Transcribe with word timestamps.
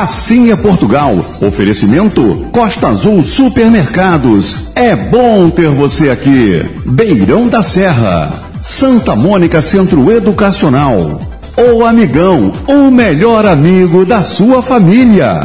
Assim 0.00 0.52
é 0.52 0.56
Portugal. 0.56 1.12
Oferecimento 1.40 2.48
Costa 2.52 2.86
Azul 2.86 3.20
Supermercados. 3.20 4.70
É 4.76 4.94
bom 4.94 5.50
ter 5.50 5.70
você 5.70 6.08
aqui. 6.08 6.64
Beirão 6.86 7.48
da 7.48 7.64
Serra. 7.64 8.32
Santa 8.62 9.16
Mônica 9.16 9.60
Centro 9.60 10.08
Educacional. 10.12 11.20
O 11.56 11.84
Amigão, 11.84 12.52
o 12.68 12.92
melhor 12.92 13.44
amigo 13.44 14.06
da 14.06 14.22
sua 14.22 14.62
família. 14.62 15.40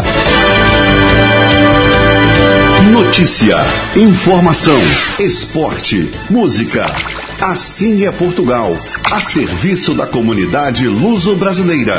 Notícia, 2.92 3.58
informação, 3.96 4.78
esporte, 5.18 6.12
música. 6.30 6.86
Assim 7.46 8.06
é 8.06 8.12
Portugal, 8.12 8.74
a 9.12 9.20
serviço 9.20 9.94
da 9.94 10.08
comunidade 10.08 10.88
luso-brasileira. 10.88 11.98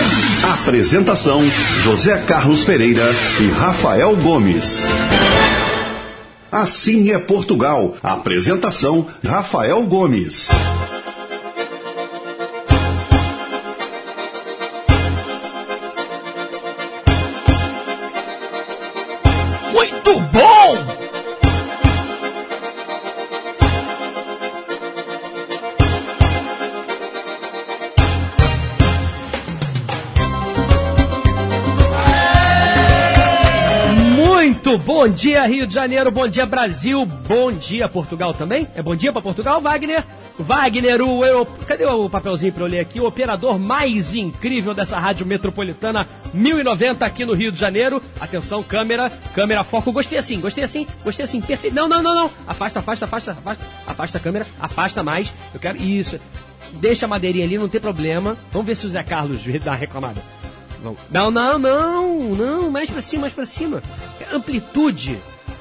Apresentação: 0.54 1.42
José 1.82 2.16
Carlos 2.26 2.64
Pereira 2.64 3.04
e 3.38 3.50
Rafael 3.50 4.16
Gomes. 4.16 4.86
Assim 6.50 7.10
é 7.10 7.18
Portugal. 7.18 7.94
Apresentação: 8.02 9.06
Rafael 9.22 9.82
Gomes. 9.82 10.48
Bom 35.04 35.10
dia, 35.10 35.46
Rio 35.46 35.66
de 35.66 35.74
Janeiro, 35.74 36.10
bom 36.10 36.26
dia, 36.26 36.46
Brasil, 36.46 37.04
bom 37.04 37.52
dia, 37.52 37.86
Portugal 37.86 38.32
também? 38.32 38.66
É 38.74 38.82
bom 38.82 38.96
dia 38.96 39.12
para 39.12 39.20
Portugal, 39.20 39.60
Wagner? 39.60 40.02
Wagner, 40.38 41.02
o, 41.02 41.22
eu, 41.22 41.44
cadê 41.44 41.84
o 41.84 42.08
papelzinho 42.08 42.54
para 42.54 42.64
eu 42.64 42.68
ler 42.68 42.80
aqui? 42.80 42.98
O 42.98 43.06
operador 43.06 43.58
mais 43.58 44.14
incrível 44.14 44.72
dessa 44.72 44.98
rádio 44.98 45.26
metropolitana 45.26 46.08
1090 46.32 47.04
aqui 47.04 47.26
no 47.26 47.34
Rio 47.34 47.52
de 47.52 47.60
Janeiro. 47.60 48.02
Atenção, 48.18 48.62
câmera, 48.62 49.12
câmera, 49.34 49.62
foco. 49.62 49.92
Gostei 49.92 50.16
assim, 50.16 50.40
gostei 50.40 50.64
assim, 50.64 50.86
gostei 51.04 51.26
assim, 51.26 51.42
perfeito. 51.42 51.76
Não, 51.76 51.86
não, 51.86 52.02
não, 52.02 52.14
não. 52.14 52.30
Afasta, 52.46 52.78
afasta, 52.78 53.04
afasta, 53.04 53.32
afasta, 53.32 53.66
afasta 53.86 54.16
a 54.16 54.20
câmera, 54.22 54.46
afasta 54.58 55.02
mais. 55.02 55.30
Eu 55.52 55.60
quero 55.60 55.76
isso. 55.76 56.18
Deixa 56.72 57.04
a 57.04 57.08
madeirinha 57.08 57.44
ali, 57.44 57.58
não 57.58 57.68
tem 57.68 57.78
problema. 57.78 58.38
Vamos 58.50 58.66
ver 58.66 58.74
se 58.74 58.86
o 58.86 58.90
Zé 58.90 59.02
Carlos 59.02 59.42
dá 59.62 59.74
reclamada. 59.74 60.22
Não, 61.10 61.30
não, 61.30 61.58
não, 61.58 62.18
não, 62.34 62.70
mais 62.70 62.90
pra 62.90 63.00
cima, 63.00 63.22
mais 63.22 63.32
pra 63.32 63.46
cima. 63.46 63.82
Amplitude. 64.32 65.18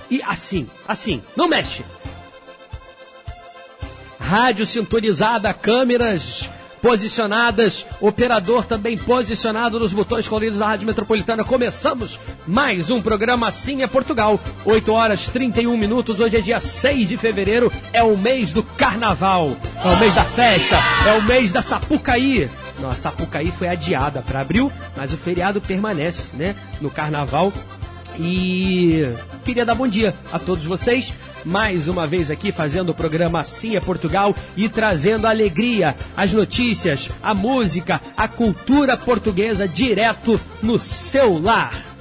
E 0.09 0.21
assim, 0.23 0.67
assim, 0.87 1.21
não 1.35 1.47
mexe. 1.47 1.83
Rádio 4.19 4.65
sintonizada, 4.65 5.53
câmeras 5.53 6.49
posicionadas, 6.83 7.85
operador 8.01 8.65
também 8.65 8.97
posicionado 8.97 9.79
nos 9.79 9.93
botões 9.93 10.27
coloridos 10.27 10.59
da 10.59 10.67
Rádio 10.67 10.85
Metropolitana. 10.85 11.41
Começamos 11.41 12.19
mais 12.45 12.89
um 12.89 13.01
programa 13.01 13.47
Assim 13.47 13.81
é 13.81 13.87
Portugal. 13.87 14.37
8 14.65 14.91
horas 14.91 15.25
31 15.27 15.77
minutos. 15.77 16.19
Hoje 16.19 16.37
é 16.37 16.41
dia 16.41 16.59
6 16.59 17.07
de 17.07 17.15
fevereiro, 17.15 17.71
é 17.93 18.03
o 18.03 18.17
mês 18.17 18.51
do 18.51 18.63
carnaval, 18.63 19.55
é 19.81 19.87
o 19.87 19.97
mês 19.97 20.13
da 20.13 20.25
festa, 20.25 20.75
é 21.07 21.13
o 21.13 21.23
mês 21.23 21.53
da 21.53 21.61
Sapucaí. 21.61 22.49
Não, 22.79 22.89
a 22.89 22.93
Sapucaí 22.93 23.51
foi 23.51 23.67
adiada 23.67 24.21
para 24.21 24.41
abril, 24.41 24.71
mas 24.95 25.13
o 25.13 25.17
feriado 25.17 25.61
permanece, 25.61 26.35
né, 26.35 26.55
no 26.81 26.89
carnaval. 26.89 27.51
E 28.17 29.07
queria 29.43 29.65
dar 29.65 29.75
bom 29.75 29.87
dia 29.87 30.13
a 30.31 30.39
todos 30.39 30.63
vocês. 30.63 31.13
Mais 31.45 31.87
uma 31.87 32.07
vez 32.07 32.31
aqui 32.31 32.51
fazendo 32.51 32.89
o 32.89 32.93
programa 32.93 33.41
Assim 33.41 33.75
é 33.75 33.81
Portugal 33.81 34.33
e 34.55 34.69
trazendo 34.69 35.27
alegria, 35.27 35.95
as 36.15 36.31
notícias, 36.31 37.09
a 37.21 37.33
música, 37.33 37.99
a 38.15 38.27
cultura 38.27 38.95
portuguesa 38.95 39.67
direto 39.67 40.39
no 40.61 40.79
seu 40.79 41.37
lar. 41.37 41.92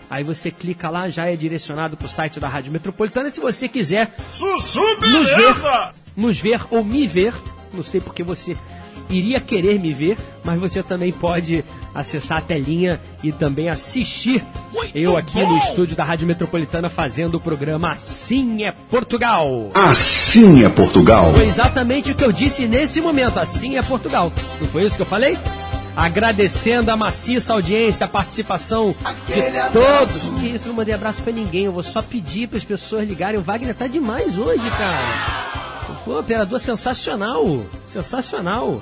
Aí 0.08 0.24
você 0.24 0.50
clica 0.50 0.88
lá, 0.88 1.10
já 1.10 1.26
é 1.26 1.36
direcionado 1.36 1.94
para 1.96 2.06
o 2.06 2.08
site 2.08 2.40
da 2.40 2.48
Rádio 2.48 2.72
Metropolitana. 2.72 3.28
E 3.28 3.32
se 3.32 3.40
você 3.40 3.68
quiser 3.68 4.14
Sussu, 4.32 4.80
nos 5.00 5.28
ver, 5.28 5.54
nos 6.16 6.38
ver 6.38 6.64
ou 6.70 6.82
me 6.84 7.06
ver, 7.06 7.34
não 7.74 7.84
sei 7.84 8.00
porque 8.00 8.22
você 8.22 8.56
iria 9.10 9.40
querer 9.40 9.78
me 9.78 9.92
ver, 9.92 10.16
mas 10.44 10.58
você 10.58 10.82
também 10.82 11.12
pode 11.12 11.64
acessar 11.94 12.38
a 12.38 12.40
telinha 12.40 13.00
e 13.22 13.32
também 13.32 13.68
assistir 13.68 14.44
eu 14.94 15.16
aqui 15.16 15.42
no 15.42 15.56
estúdio 15.58 15.96
da 15.96 16.04
Rádio 16.04 16.26
Metropolitana 16.26 16.90
fazendo 16.90 17.36
o 17.36 17.40
programa 17.40 17.92
Assim 17.92 18.64
é 18.64 18.72
Portugal. 18.72 19.70
Assim 19.74 20.64
é 20.64 20.68
Portugal. 20.68 21.32
Foi 21.34 21.46
exatamente 21.46 22.10
o 22.10 22.14
que 22.14 22.24
eu 22.24 22.32
disse 22.32 22.66
nesse 22.66 23.00
momento, 23.00 23.38
Assim 23.38 23.76
é 23.76 23.82
Portugal. 23.82 24.32
Não 24.60 24.68
foi 24.68 24.84
isso 24.84 24.96
que 24.96 25.02
eu 25.02 25.06
falei? 25.06 25.38
Agradecendo 25.96 26.90
a 26.90 26.96
maciça 26.96 27.54
audiência, 27.54 28.04
a 28.04 28.08
participação 28.08 28.94
de 29.26 29.72
todos. 29.72 30.40
Que 30.40 30.48
isso, 30.48 30.68
não 30.68 30.74
mandei 30.74 30.94
abraço 30.94 31.22
pra 31.22 31.32
ninguém. 31.32 31.64
Eu 31.64 31.72
vou 31.72 31.82
só 31.82 32.02
pedir 32.02 32.48
para 32.48 32.58
as 32.58 32.64
pessoas 32.64 33.08
ligarem. 33.08 33.40
O 33.40 33.42
Wagner 33.42 33.74
tá 33.74 33.86
demais 33.86 34.36
hoje, 34.36 34.68
cara. 34.76 35.96
Pô, 36.04 36.20
operador 36.20 36.60
sensacional. 36.60 37.62
Sensacional. 37.90 38.78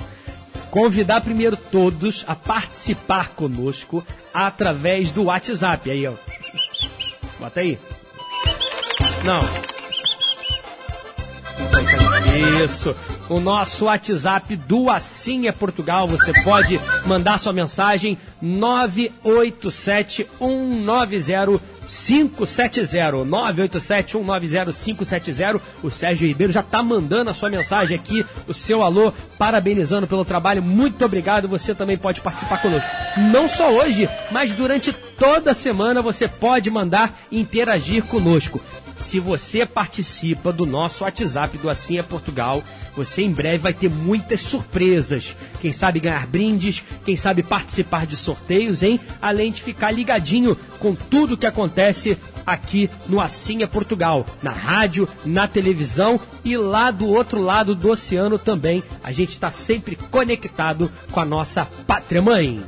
Convidar 0.75 1.21
primeiro 1.21 1.57
todos 1.57 2.25
a 2.27 2.35
participar 2.35 3.29
conosco 3.37 4.05
através 4.35 5.13
do 5.13 5.27
WhatsApp. 5.27 5.89
Aí, 5.89 6.05
ó. 6.05 6.15
Bota 7.39 7.61
aí. 7.61 7.79
Não. 9.23 9.41
Isso. 12.65 12.97
O 13.29 13.39
nosso 13.39 13.85
WhatsApp 13.85 14.57
do 14.57 14.91
Assim 14.91 15.47
é 15.47 15.53
Portugal. 15.53 16.09
Você 16.09 16.33
pode 16.43 16.81
mandar 17.07 17.39
sua 17.39 17.53
mensagem 17.53 18.19
987 18.43 20.27
190 20.41 21.63
570 21.87 23.25
987 23.25 24.13
190 24.13 24.73
570. 24.73 25.61
O 25.83 25.91
Sérgio 25.91 26.27
Ribeiro 26.27 26.53
já 26.53 26.61
está 26.61 26.83
mandando 26.83 27.31
a 27.31 27.35
sua 27.35 27.51
mensagem 27.51 27.97
aqui, 27.97 28.25
o 28.47 28.55
seu 28.55 28.83
alô, 28.83 29.13
parabenizando 29.39 30.07
pelo 30.07 30.25
trabalho. 30.25 30.63
Muito 30.63 31.05
obrigado. 31.05 31.49
Você 31.49 31.75
também 31.75 31.97
pode 31.97 32.21
participar 32.21 32.61
conosco. 32.61 32.89
Não 33.33 33.49
só 33.49 33.71
hoje, 33.71 34.09
mas 34.31 34.53
durante 34.53 34.93
toda 34.93 35.53
a 35.53 35.55
semana 35.55 36.03
você 36.03 36.27
pode 36.29 36.71
mandar 36.71 37.19
interagir 37.31 38.05
conosco. 38.05 38.61
Se 38.99 39.21
você 39.21 39.67
participa 39.67 40.53
do 40.53 40.67
nosso 40.67 41.05
WhatsApp 41.05 41.59
do 41.59 41.69
Assim 41.69 41.99
é 41.99 42.03
Portugal, 42.03 42.63
você 42.97 43.23
em 43.23 43.33
breve 43.33 43.59
vai 43.59 43.75
ter 43.75 43.91
muitas 43.91 44.41
surpresas. 44.41 45.37
Quem 45.61 45.73
sabe 45.73 46.01
ganhar 46.01 46.27
brindes, 46.27 46.83
quem 47.05 47.17
sabe 47.17 47.43
participar 47.43 48.07
de 48.07 48.17
sorteios, 48.17 48.83
hein? 48.83 49.01
Além 49.21 49.53
de 49.53 49.63
ficar 49.63 49.91
ligadinho 49.91 50.57
com 50.79 50.95
tudo 50.95 51.37
que 51.37 51.47
acontece 51.47 52.19
aqui 52.47 52.91
no 53.09 53.21
Assim 53.21 53.63
é 53.63 53.67
Portugal, 53.67 54.27
na 54.43 54.51
rádio, 54.51 55.09
na 55.25 55.49
televisão 55.49 56.21
e 56.45 56.57
lá 56.57 56.91
do 56.91 57.09
outro 57.09 57.41
lado 57.41 57.75
do 57.75 57.91
oceano 57.91 58.39
também. 58.39 58.83
A 59.03 59.13
gente 59.13 59.31
está 59.31 59.51
sempre 59.51 59.97
conectado 59.97 60.91
com 61.11 61.21
a 61.21 61.25
nossa 61.25 61.67
pátria 61.87 62.23
mãe. 62.23 62.63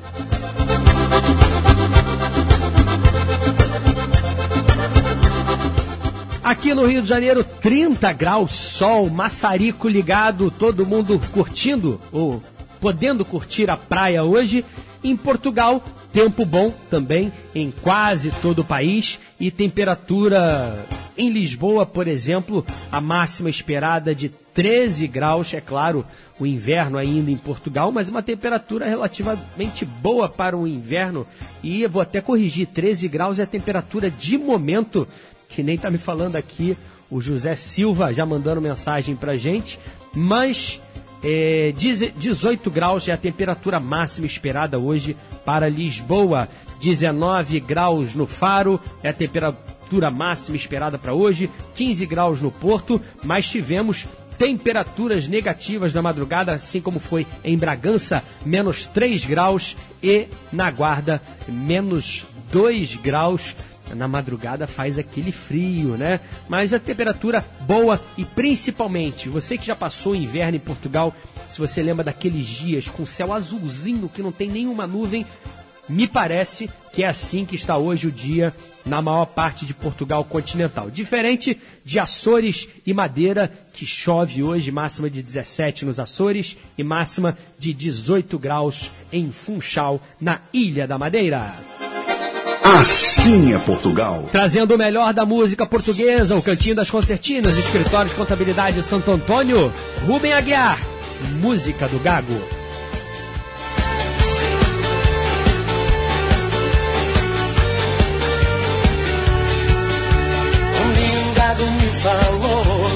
Aqui 6.47 6.73
no 6.73 6.87
Rio 6.87 7.03
de 7.03 7.09
Janeiro, 7.09 7.43
30 7.43 8.13
graus, 8.13 8.55
sol, 8.55 9.11
maçarico 9.11 9.89
ligado, 9.89 10.49
todo 10.49 10.87
mundo 10.87 11.21
curtindo 11.33 12.01
o 12.13 12.41
podendo 12.79 13.25
curtir 13.25 13.69
a 13.69 13.77
praia 13.77 14.23
hoje. 14.23 14.65
Em 15.03 15.17
Portugal, 15.17 15.83
tempo 16.13 16.45
bom 16.45 16.73
também 16.89 17.33
em 17.53 17.73
quase 17.73 18.31
todo 18.41 18.61
o 18.61 18.65
país 18.65 19.19
e 19.41 19.51
temperatura 19.51 20.87
em 21.19 21.31
Lisboa, 21.31 21.85
por 21.85 22.07
exemplo, 22.07 22.65
a 22.93 23.01
máxima 23.01 23.51
esperada 23.51 24.15
de 24.15 24.29
13 24.29 25.09
graus, 25.09 25.53
é 25.53 25.61
claro, 25.61 26.07
o 26.39 26.47
inverno 26.47 26.97
ainda 26.97 27.31
em 27.31 27.37
Portugal, 27.37 27.91
mas 27.91 28.09
uma 28.09 28.23
temperatura 28.23 28.87
relativamente 28.87 29.85
boa 29.85 30.29
para 30.29 30.57
o 30.57 30.67
inverno. 30.67 31.27
E 31.63 31.87
vou 31.87 32.03
até 32.03 32.21
corrigir, 32.21 32.69
13 32.69 33.09
graus 33.09 33.39
é 33.41 33.43
a 33.43 33.47
temperatura 33.47 34.11
de 34.11 34.39
momento, 34.39 35.09
que 35.57 35.63
nem 35.63 35.77
está 35.77 35.91
me 35.91 35.97
falando 35.97 36.37
aqui 36.37 36.77
o 37.11 37.19
José 37.19 37.57
Silva 37.57 38.13
já 38.13 38.27
mandando 38.27 38.61
mensagem 38.61 39.17
para 39.17 39.39
gente, 39.39 39.79
mas 40.15 40.79
é, 41.25 41.73
18 41.75 42.71
graus 42.71 43.09
é 43.09 43.13
a 43.13 43.17
temperatura 43.17 43.81
máxima 43.81 44.27
esperada 44.27 44.79
hoje 44.79 45.17
para 45.47 45.67
Lisboa. 45.67 46.47
19 46.79 47.59
graus 47.61 48.15
no 48.15 48.27
Faro 48.27 48.79
é 49.03 49.09
a 49.09 49.15
temperatura 49.15 50.11
máxima 50.11 50.59
esperada 50.59 50.99
para 50.99 51.15
hoje. 51.15 51.51
15 51.75 52.05
graus 52.05 52.43
no 52.43 52.51
Porto, 52.51 53.01
mas 53.25 53.49
tivemos 53.49 54.05
temperaturas 54.37 55.27
negativas 55.27 55.95
na 55.95 56.03
madrugada, 56.03 56.53
assim 56.53 56.83
como 56.83 57.01
foi 57.01 57.27
em 57.43 57.57
Bragança, 57.57 58.23
menos 58.45 58.85
3 58.85 59.25
graus 59.25 59.75
e 60.03 60.27
na 60.53 60.71
Guarda, 60.71 61.23
menos 61.49 62.27
2 62.53 62.97
graus 62.97 63.55
na 63.95 64.09
madrugada 64.09 64.67
faz 64.67 64.99
aquele 64.99 65.33
frio, 65.33 65.97
né? 65.97 66.21
Mas 66.49 66.73
a 66.73 66.79
temperatura 66.79 67.45
boa 67.61 68.01
e 68.17 68.25
principalmente, 68.25 69.29
você 69.29 69.57
que 69.57 69.67
já 69.67 69.77
passou 69.77 70.13
o 70.13 70.17
inverno 70.17 70.57
em 70.57 70.61
Portugal, 70.61 71.15
se 71.49 71.59
você 71.59 71.83
lembra 71.83 72.05
daqueles 72.05 72.47
dias 72.47 72.89
com 72.89 73.07
céu 73.07 73.33
azulzinho 73.33 74.09
que 74.09 74.23
não 74.23 74.33
tem 74.33 74.49
nenhuma 74.49 74.87
nuvem, 74.87 75.25
me 75.89 76.07
parece 76.07 76.69
que 76.93 77.03
é 77.03 77.07
assim 77.07 77.45
que 77.45 77.55
está 77.55 77.77
hoje 77.77 78.07
o 78.07 78.13
dia 78.13 78.53
na 78.85 79.03
maior 79.03 79.27
parte 79.27 79.67
de 79.67 79.75
Portugal 79.75 80.25
continental. 80.25 80.91
Diferente 80.91 81.61
de 81.85 81.99
Açores 81.99 82.69
e 82.85 82.93
Madeira, 82.95 83.53
que 83.73 83.85
chove 83.85 84.43
hoje, 84.43 84.71
máxima 84.71 85.11
de 85.11 85.23
17 85.23 85.85
nos 85.85 85.99
Açores 85.99 86.57
e 86.79 86.83
máxima 86.83 87.37
de 87.59 87.73
18 87.73 88.39
graus 88.39 88.91
em 89.13 89.31
Funchal, 89.31 90.01
na 90.21 90.41
Ilha 90.53 90.87
da 90.87 90.99
Madeira. 90.99 91.55
Assim 92.79 93.55
é 93.55 93.59
Portugal. 93.59 94.29
Trazendo 94.31 94.75
o 94.75 94.79
melhor 94.79 95.15
da 95.15 95.25
música 95.25 95.65
portuguesa, 95.65 96.37
o 96.37 96.43
Cantinho 96.43 96.75
das 96.75 96.91
Concertinas, 96.91 97.57
Escritório 97.57 98.11
de 98.11 98.15
Contabilidade 98.15 98.83
de 98.83 98.87
Santo 98.87 99.11
Antônio, 99.11 99.73
Rubem 100.07 100.35
Aguiar, 100.35 100.79
Música 101.41 101.89
do 101.89 101.99
Gago. 102.01 102.35
Um 110.85 111.35
gago 111.35 111.71
me 111.71 112.01
falou 112.03 112.91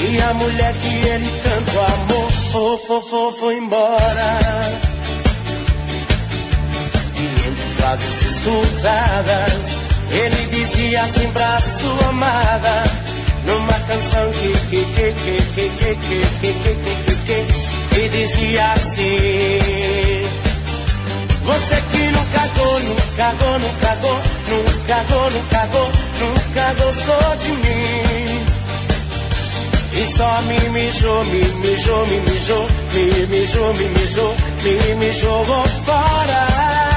que 0.00 0.18
a 0.18 0.32
mulher 0.32 0.74
que 0.80 1.08
ele 1.08 1.30
tanto 1.42 1.78
amou, 1.78 2.30
foi, 2.30 3.02
foi, 3.02 3.32
foi 3.32 3.58
embora 3.58 4.93
frases 7.84 8.22
escutadas. 8.22 9.76
Ele 10.10 10.46
dizia 10.50 11.02
assim 11.02 11.30
pra 11.32 11.60
sua 11.60 12.08
amada, 12.08 12.84
numa 13.44 13.78
canção 13.80 14.30
que 14.32 14.52
que 14.70 14.84
que 14.84 15.12
que 15.24 15.36
que 15.54 15.68
que 15.68 16.24
que 16.40 16.54
que 16.54 16.94
que 17.04 17.14
que 17.26 17.38
que 17.94 18.08
dizia 18.08 18.72
assim. 18.72 19.58
Você 21.44 21.76
que 21.92 22.04
nunca 22.10 22.40
cagou, 22.40 22.80
nunca 22.80 23.12
cagou, 23.18 24.20
nunca 24.48 24.94
cagou, 24.94 25.30
nunca 25.30 25.58
cagou, 25.58 25.90
nunca 26.20 26.74
gostou 26.82 27.36
de 27.36 27.52
mim. 27.52 28.46
E 29.96 30.16
só 30.16 30.40
me 30.42 30.58
mijou, 30.70 31.24
me 31.24 31.44
mijou, 31.68 32.06
me 32.06 32.20
mijou, 32.20 32.66
me 32.94 33.26
mijou, 33.26 33.74
me 33.74 33.88
mijou, 33.88 34.34
me 34.62 34.94
mijou 34.94 35.44
fora 35.84 36.93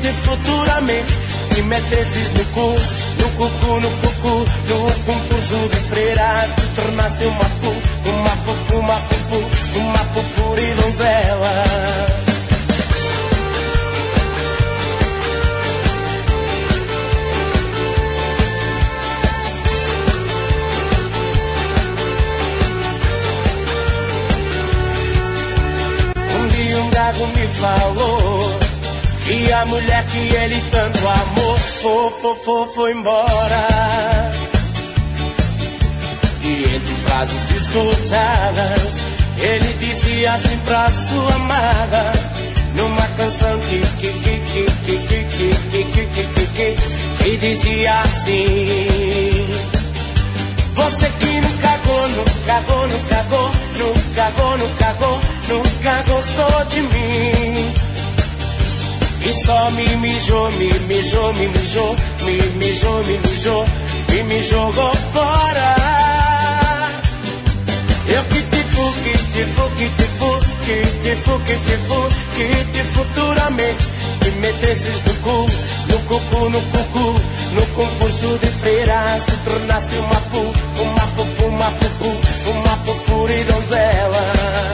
que 0.00 0.12
futuramente 0.24 1.14
te 1.54 1.62
metesses 1.62 2.32
no 2.34 2.44
cu, 2.54 2.74
no 3.20 3.28
cu, 3.38 3.80
no 3.80 3.90
cu, 4.22 4.44
no 4.68 4.78
concurso 5.06 5.68
de 5.68 5.76
Freira. 5.88 6.46
te 6.56 6.62
tornaste 6.80 7.26
uma 7.26 7.48
pu, 7.60 7.72
uma 8.10 8.30
pupu, 8.44 8.76
uma 8.78 8.96
pupu, 9.08 9.78
uma 9.78 10.04
pupuri 10.12 10.66
donzela. 10.80 12.11
Tiago 27.02 27.26
me 27.26 27.46
falou 27.58 28.58
que 29.26 29.52
a 29.52 29.66
mulher 29.66 30.06
que 30.06 30.18
ele 30.36 30.62
tanto 30.70 30.98
amou 30.98 31.56
foi, 31.58 32.10
foi, 32.20 32.36
foi, 32.44 32.66
foi 32.74 32.92
embora. 32.92 34.30
E 36.44 36.76
entre 36.76 36.94
frases 37.04 37.50
escutadas, 37.50 39.02
ele 39.36 39.72
dizia 39.80 40.32
assim 40.34 40.56
pra 40.64 40.88
sua 40.90 41.34
amada, 41.34 42.12
numa 42.76 43.08
canção 43.16 43.58
que 43.58 43.80
que 43.98 44.12
que 44.12 44.38
que 44.38 44.64
que 44.84 44.98
que 45.08 45.24
que 45.24 45.84
que 45.84 46.06
que 46.06 46.24
que 46.24 46.46
que 46.46 47.24
que 47.24 47.36
dizia 47.38 48.00
assim. 48.00 49.72
Você 50.74 51.10
que 51.18 51.40
nunca 51.40 51.68
cagou, 51.68 52.08
nunca 52.10 52.42
cagou, 52.46 52.88
nunca 52.88 54.12
cagou, 54.14 54.58
nunca 54.58 54.84
cagou, 54.84 55.20
nunca 55.52 56.02
gostou 56.08 56.64
de 56.66 56.80
mim. 56.80 57.74
E 59.24 59.44
só 59.44 59.70
me 59.70 59.86
mijou, 59.96 60.50
me 60.52 60.72
mijou, 60.88 61.32
me 61.34 61.48
mijou, 61.48 61.96
me 62.24 62.42
mijou, 62.58 63.04
me 63.04 63.18
mijou, 63.18 63.66
e 64.16 64.22
me 64.24 64.42
jogou 64.42 64.92
fora. 65.12 65.76
Eu 68.08 68.24
que 68.24 68.42
te 68.42 68.62
fu, 68.72 68.92
que 69.04 69.12
te 69.32 69.44
fu, 69.54 69.64
que 69.76 69.88
te 69.98 70.06
fu, 70.18 70.30
que 70.66 70.78
te 71.02 71.16
fu, 71.22 71.38
que 71.46 71.56
te 71.66 71.76
fu, 71.86 72.00
que 72.36 72.46
te 72.72 72.84
futuramente 72.94 73.84
te 74.20 74.30
metesses 74.40 75.04
no 75.06 75.14
cu, 75.24 75.46
no 75.88 75.98
cucu, 76.08 76.50
no 76.50 76.60
cucu, 76.72 77.14
no 77.54 77.66
concurso 77.76 78.38
de 78.38 78.48
freiras, 78.60 79.24
te 79.24 79.36
tornaste 79.44 79.96
uma 79.96 80.20
pu, 80.30 80.42
uma 80.82 81.06
pupu, 81.16 81.44
uma 81.46 81.70
pupu, 81.70 82.10
uma 82.50 82.76
pupura 82.84 83.32
e 83.32 83.44
donzela. 83.44 84.22
Você 84.52 84.71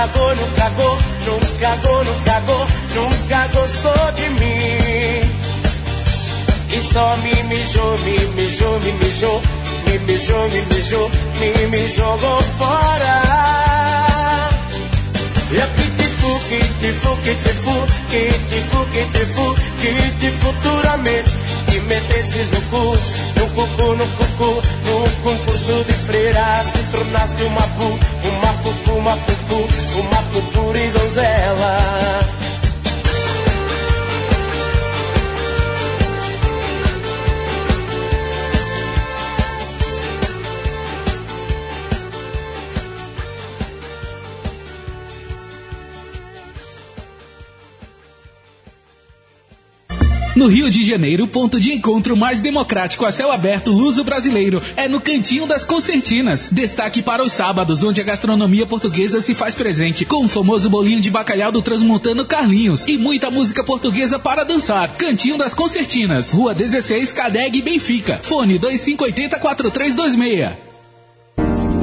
cagou, 0.00 0.34
nunca 0.34 0.62
cagou, 0.62 0.98
nunca 1.26 1.56
cagou, 1.60 2.04
nunca 2.04 2.32
cagou, 2.32 2.66
nunca 2.94 3.46
gostou 3.48 4.12
de 4.12 4.28
mim. 4.30 5.20
E 6.72 6.92
só 6.92 7.16
me 7.18 7.42
mijou, 7.42 7.98
me 7.98 8.18
mijou, 8.34 8.80
me 8.80 8.92
mijou, 8.92 9.42
me 9.84 9.98
mijou, 9.98 10.48
me 10.48 10.62
mijou, 10.74 11.10
me, 11.38 11.66
me 11.66 11.88
jogou 11.88 12.40
fora. 12.56 13.20
Eu 15.52 15.66
que 15.66 15.90
te 15.98 16.08
fu, 16.20 16.40
que 16.48 16.58
te 16.80 16.92
fu, 16.92 17.16
que 17.16 17.34
te 17.34 17.52
fu, 17.60 17.86
que 18.10 18.32
te 18.48 18.60
fu, 18.70 18.86
que 18.92 19.04
te 19.04 19.26
fu, 19.26 19.54
que 19.82 19.92
te 20.20 20.30
futuramente 20.30 21.36
te 21.66 21.80
metesses 21.80 22.50
no 22.52 22.60
cu, 22.70 22.96
no 23.36 23.46
cucu, 23.48 23.96
no 23.96 24.06
cucu, 24.16 24.62
no 24.86 25.22
concurso 25.22 25.84
de 25.84 25.92
freiras, 25.92 26.72
te 26.72 26.82
tornaste 26.90 27.42
uma 27.44 27.66
pu, 27.76 27.98
uma 28.28 28.52
pupu, 28.62 28.92
uma 28.92 29.16
pupu, 29.16 30.00
uma 30.00 30.22
e 30.78 30.88
donzela. 30.90 32.39
No 50.40 50.46
Rio 50.46 50.70
de 50.70 50.82
Janeiro, 50.82 51.24
o 51.24 51.28
ponto 51.28 51.60
de 51.60 51.70
encontro 51.70 52.16
mais 52.16 52.40
democrático 52.40 53.04
a 53.04 53.12
céu 53.12 53.30
aberto 53.30 53.70
luso 53.70 54.02
brasileiro 54.02 54.62
é 54.74 54.88
no 54.88 54.98
Cantinho 54.98 55.46
das 55.46 55.64
Concertinas. 55.64 56.48
Destaque 56.50 57.02
para 57.02 57.22
os 57.22 57.34
sábados, 57.34 57.82
onde 57.82 58.00
a 58.00 58.04
gastronomia 58.04 58.64
portuguesa 58.64 59.20
se 59.20 59.34
faz 59.34 59.54
presente, 59.54 60.06
com 60.06 60.24
o 60.24 60.28
famoso 60.28 60.70
bolinho 60.70 60.98
de 60.98 61.10
bacalhau 61.10 61.52
do 61.52 61.60
transmontano 61.60 62.24
Carlinhos 62.24 62.88
e 62.88 62.96
muita 62.96 63.30
música 63.30 63.62
portuguesa 63.62 64.18
para 64.18 64.42
dançar. 64.42 64.88
Cantinho 64.96 65.36
das 65.36 65.52
Concertinas, 65.52 66.30
Rua 66.30 66.54
16, 66.54 67.12
Cadeg, 67.12 67.60
Benfica. 67.60 68.18
Fone 68.22 68.58
2580 68.58 69.38
4326. 69.38 70.69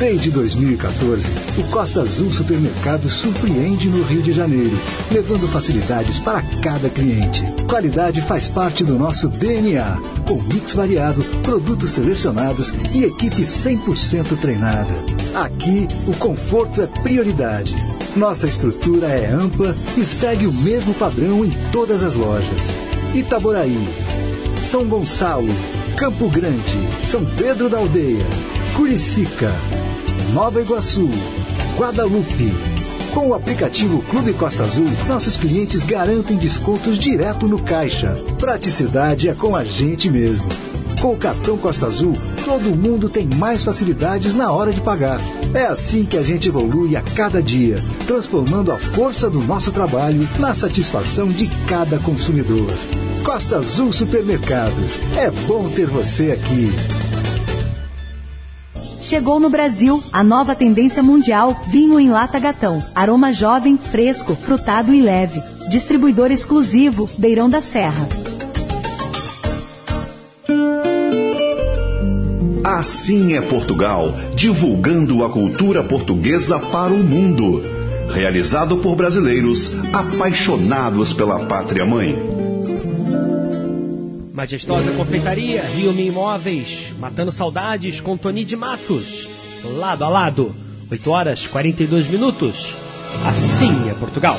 Desde 0.00 0.30
2014, 0.30 1.26
o 1.58 1.64
Costa 1.64 2.00
Azul 2.00 2.32
Supermercado 2.32 3.10
surpreende 3.10 3.86
no 3.86 4.02
Rio 4.02 4.22
de 4.22 4.32
Janeiro, 4.32 4.78
levando 5.12 5.46
facilidades 5.46 6.18
para 6.18 6.40
cada 6.62 6.88
cliente. 6.88 7.42
Qualidade 7.68 8.22
faz 8.22 8.46
parte 8.46 8.82
do 8.82 8.98
nosso 8.98 9.28
DNA, 9.28 10.00
com 10.26 10.40
mix 10.40 10.72
variado, 10.72 11.22
produtos 11.42 11.90
selecionados 11.90 12.72
e 12.94 13.04
equipe 13.04 13.42
100% 13.42 14.38
treinada. 14.40 14.90
Aqui, 15.34 15.86
o 16.08 16.16
conforto 16.16 16.80
é 16.80 16.86
prioridade. 16.86 17.76
Nossa 18.16 18.48
estrutura 18.48 19.08
é 19.08 19.30
ampla 19.30 19.76
e 19.98 20.04
segue 20.06 20.46
o 20.46 20.52
mesmo 20.52 20.94
padrão 20.94 21.44
em 21.44 21.52
todas 21.72 22.02
as 22.02 22.14
lojas. 22.14 22.62
Itaboraí, 23.14 23.86
São 24.64 24.86
Gonçalo, 24.86 25.54
Campo 25.94 26.26
Grande, 26.30 26.88
São 27.04 27.22
Pedro 27.36 27.68
da 27.68 27.76
Aldeia, 27.76 28.24
Curicica, 28.74 29.52
Nova 30.32 30.60
Iguaçu, 30.60 31.10
Guadalupe. 31.76 32.52
Com 33.12 33.30
o 33.30 33.34
aplicativo 33.34 34.00
Clube 34.02 34.32
Costa 34.32 34.62
Azul, 34.62 34.86
nossos 35.08 35.36
clientes 35.36 35.82
garantem 35.82 36.36
descontos 36.36 36.98
direto 36.98 37.48
no 37.48 37.58
caixa. 37.58 38.14
Praticidade 38.38 39.28
é 39.28 39.34
com 39.34 39.56
a 39.56 39.64
gente 39.64 40.08
mesmo. 40.08 40.48
Com 41.00 41.14
o 41.14 41.16
cartão 41.16 41.58
Costa 41.58 41.86
Azul, 41.86 42.16
todo 42.44 42.76
mundo 42.76 43.08
tem 43.08 43.26
mais 43.26 43.64
facilidades 43.64 44.36
na 44.36 44.52
hora 44.52 44.72
de 44.72 44.80
pagar. 44.80 45.20
É 45.52 45.64
assim 45.64 46.04
que 46.04 46.16
a 46.16 46.22
gente 46.22 46.46
evolui 46.46 46.94
a 46.94 47.02
cada 47.02 47.42
dia, 47.42 47.82
transformando 48.06 48.70
a 48.70 48.78
força 48.78 49.28
do 49.28 49.42
nosso 49.42 49.72
trabalho 49.72 50.28
na 50.38 50.54
satisfação 50.54 51.26
de 51.26 51.48
cada 51.66 51.98
consumidor. 51.98 52.70
Costa 53.24 53.56
Azul 53.56 53.92
Supermercados. 53.92 54.96
É 55.18 55.28
bom 55.48 55.68
ter 55.70 55.86
você 55.86 56.30
aqui. 56.30 56.99
Chegou 59.10 59.40
no 59.40 59.50
Brasil 59.50 60.00
a 60.12 60.22
nova 60.22 60.54
tendência 60.54 61.02
mundial 61.02 61.60
vinho 61.66 61.98
em 61.98 62.10
lata 62.10 62.38
gatão. 62.38 62.80
Aroma 62.94 63.32
jovem, 63.32 63.76
fresco, 63.76 64.36
frutado 64.36 64.94
e 64.94 65.02
leve. 65.02 65.42
Distribuidor 65.68 66.30
exclusivo 66.30 67.10
Beirão 67.18 67.50
da 67.50 67.60
Serra. 67.60 68.06
Assim 72.62 73.34
é 73.34 73.40
Portugal, 73.40 74.14
divulgando 74.36 75.24
a 75.24 75.32
cultura 75.32 75.82
portuguesa 75.82 76.60
para 76.60 76.92
o 76.92 77.02
mundo. 77.02 77.64
Realizado 78.14 78.78
por 78.78 78.94
brasileiros 78.94 79.72
apaixonados 79.92 81.12
pela 81.12 81.46
pátria 81.46 81.84
mãe. 81.84 82.49
Majestosa 84.40 84.90
Confeitaria, 84.92 85.62
Rio 85.62 85.92
Mi 85.92 86.06
Imóveis, 86.06 86.94
Matando 86.98 87.30
Saudades 87.30 88.00
com 88.00 88.16
Tony 88.16 88.42
de 88.42 88.56
Matos. 88.56 89.28
Lado 89.76 90.02
a 90.02 90.08
lado, 90.08 90.54
8 90.90 91.10
horas 91.10 91.46
42 91.46 92.06
minutos. 92.06 92.74
Assim 93.26 93.90
é 93.90 93.92
Portugal. 93.92 94.38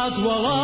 Lado 0.00 0.30
a 0.30 0.59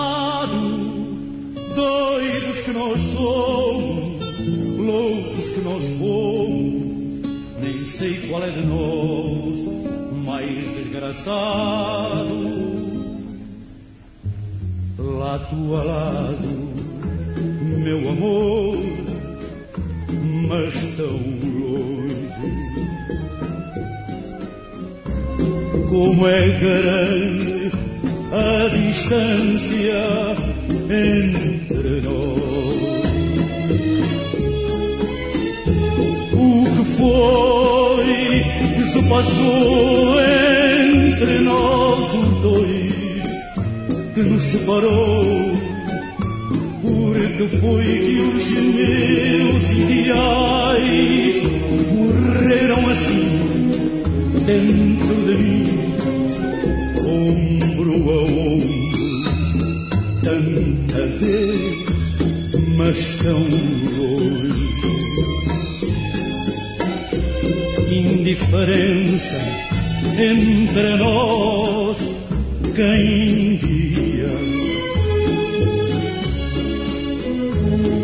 dia 73.57 74.29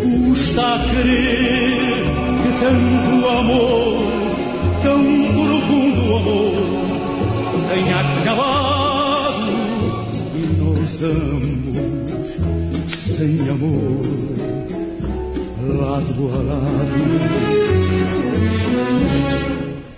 custa 0.03 0.81
crer 0.91 2.05
que 2.43 2.51
tanto 2.61 3.29
amor, 3.29 4.05
tão 4.83 5.03
profundo 5.33 6.17
amor, 6.17 6.55
tenha 7.69 8.01
acabado 8.01 8.53
estamos 11.03 11.73
sem 12.87 13.49
amor, 13.49 14.03
lado 15.67 16.31
a 16.33 16.43
lado. 16.43 17.03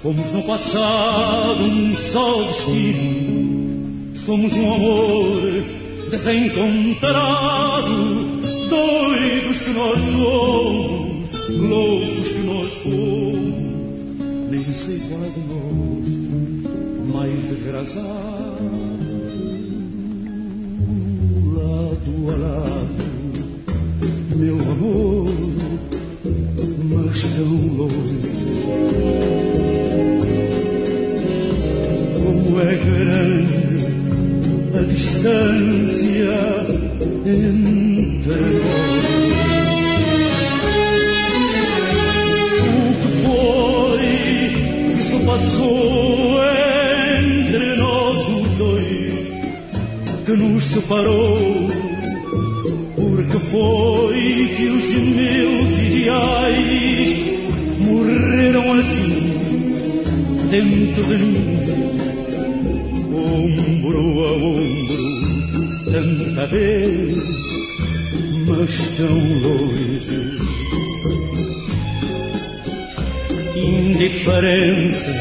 Fomos 0.03 0.33
no 0.33 0.43
passado 0.45 1.63
um 1.63 1.95
só 1.95 2.43
destino, 2.43 3.44
somos 4.25 4.52
um 4.54 4.75
amor 4.75 5.43
desencontrado, 6.11 7.93
doidos 8.71 9.61
que 9.61 9.71
nós 9.71 10.00
somos, 10.00 11.31
loucos 11.50 12.28
que 12.28 12.38
nós 12.38 12.73
fomos, 12.75 13.54
nem 14.50 14.73
sei 14.73 14.99
qual 15.09 15.25
é 15.25 15.28
de 15.28 15.40
nós 15.40 15.64
mais 17.14 17.45
desgraçado. 17.49 18.64
lado 21.54 22.31
a 22.31 22.37
lado, 22.37 23.04
meu 24.37 24.59
amor, 24.59 25.28
mas 26.90 27.23
tão 27.37 27.52
longe. 27.76 29.34
Dia 34.87 36.67
entre 37.26 38.41
nós. 38.61 39.05
O 42.71 42.93
que 43.00 43.09
foi 43.25 44.05
que 44.95 45.03
se 45.03 45.19
passou 45.25 46.41
entre 47.19 47.76
nós 47.76 48.19
os 48.29 48.53
dois 48.57 49.14
que 50.26 50.33
nos 50.33 50.64
separou? 50.64 51.69
Porque 52.97 53.38
foi 53.50 54.55
que 54.57 54.67
os 54.67 54.88
meus 54.95 55.79
ideais 55.79 57.11
morreram 57.81 58.73
assim 58.79 59.35
dentro 60.50 61.03
de 61.05 61.17
mim, 61.17 61.94
tanta 66.35 66.47
vez, 66.49 67.17
mas 68.49 68.97
tão 68.97 69.17
longe. 69.41 70.38
Indiferença 73.57 75.12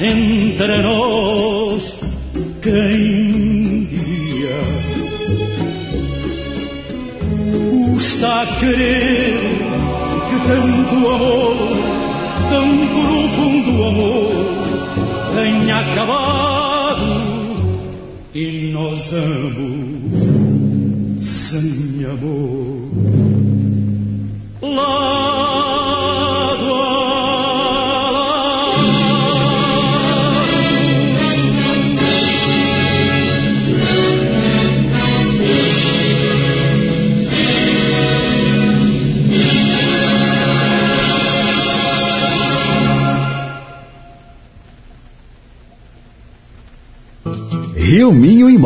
entre 0.00 0.82
nós, 0.82 1.98
quem 2.62 3.88
diria? 3.90 4.60
Custa 7.70 8.46
querer 8.60 9.38
que 10.28 10.36
tanto 10.46 11.08
amor, 11.08 11.56
tão 12.48 12.68
profundo 12.86 13.84
amor, 13.84 14.30
tenha 15.34 15.78
acabado 15.80 16.42
e 18.34 18.70
nós 18.72 19.12
ambos 19.12 19.71
sem 22.22 22.61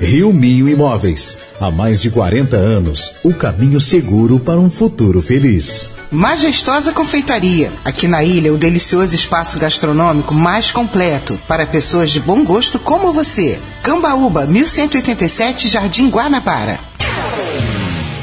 Rio 0.00 0.32
Minho 0.32 0.68
Imóveis. 0.68 1.38
Há 1.60 1.70
mais 1.70 2.00
de 2.00 2.10
40 2.10 2.56
anos, 2.56 3.16
o 3.22 3.32
caminho 3.32 3.80
seguro 3.80 4.40
para 4.40 4.58
um 4.58 4.68
futuro 4.68 5.22
feliz. 5.22 5.90
Majestosa 6.10 6.92
Confeitaria. 6.92 7.72
Aqui 7.84 8.06
na 8.06 8.22
ilha, 8.22 8.52
o 8.52 8.58
delicioso 8.58 9.14
espaço 9.14 9.58
gastronômico 9.58 10.34
mais 10.34 10.70
completo 10.70 11.38
para 11.48 11.66
pessoas 11.66 12.10
de 12.10 12.20
bom 12.20 12.44
gosto 12.44 12.78
como 12.78 13.12
você. 13.12 13.58
Cambaúba, 13.82 14.46
1187, 14.46 15.68
Jardim 15.68 16.08
Guanabara. 16.08 16.78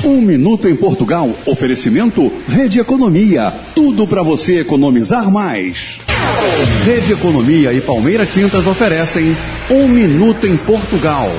Um 0.03 0.19
minuto 0.19 0.67
em 0.67 0.75
Portugal. 0.75 1.29
Oferecimento 1.45 2.31
Rede 2.47 2.79
Economia. 2.79 3.53
Tudo 3.75 4.07
para 4.07 4.23
você 4.23 4.61
economizar 4.61 5.29
mais. 5.29 5.99
Rede 6.85 7.13
Economia 7.13 7.71
e 7.71 7.81
Palmeira 7.81 8.25
Tintas 8.25 8.65
oferecem 8.67 9.35
Um 9.69 9.87
minuto 9.87 10.47
em 10.47 10.57
Portugal. 10.57 11.31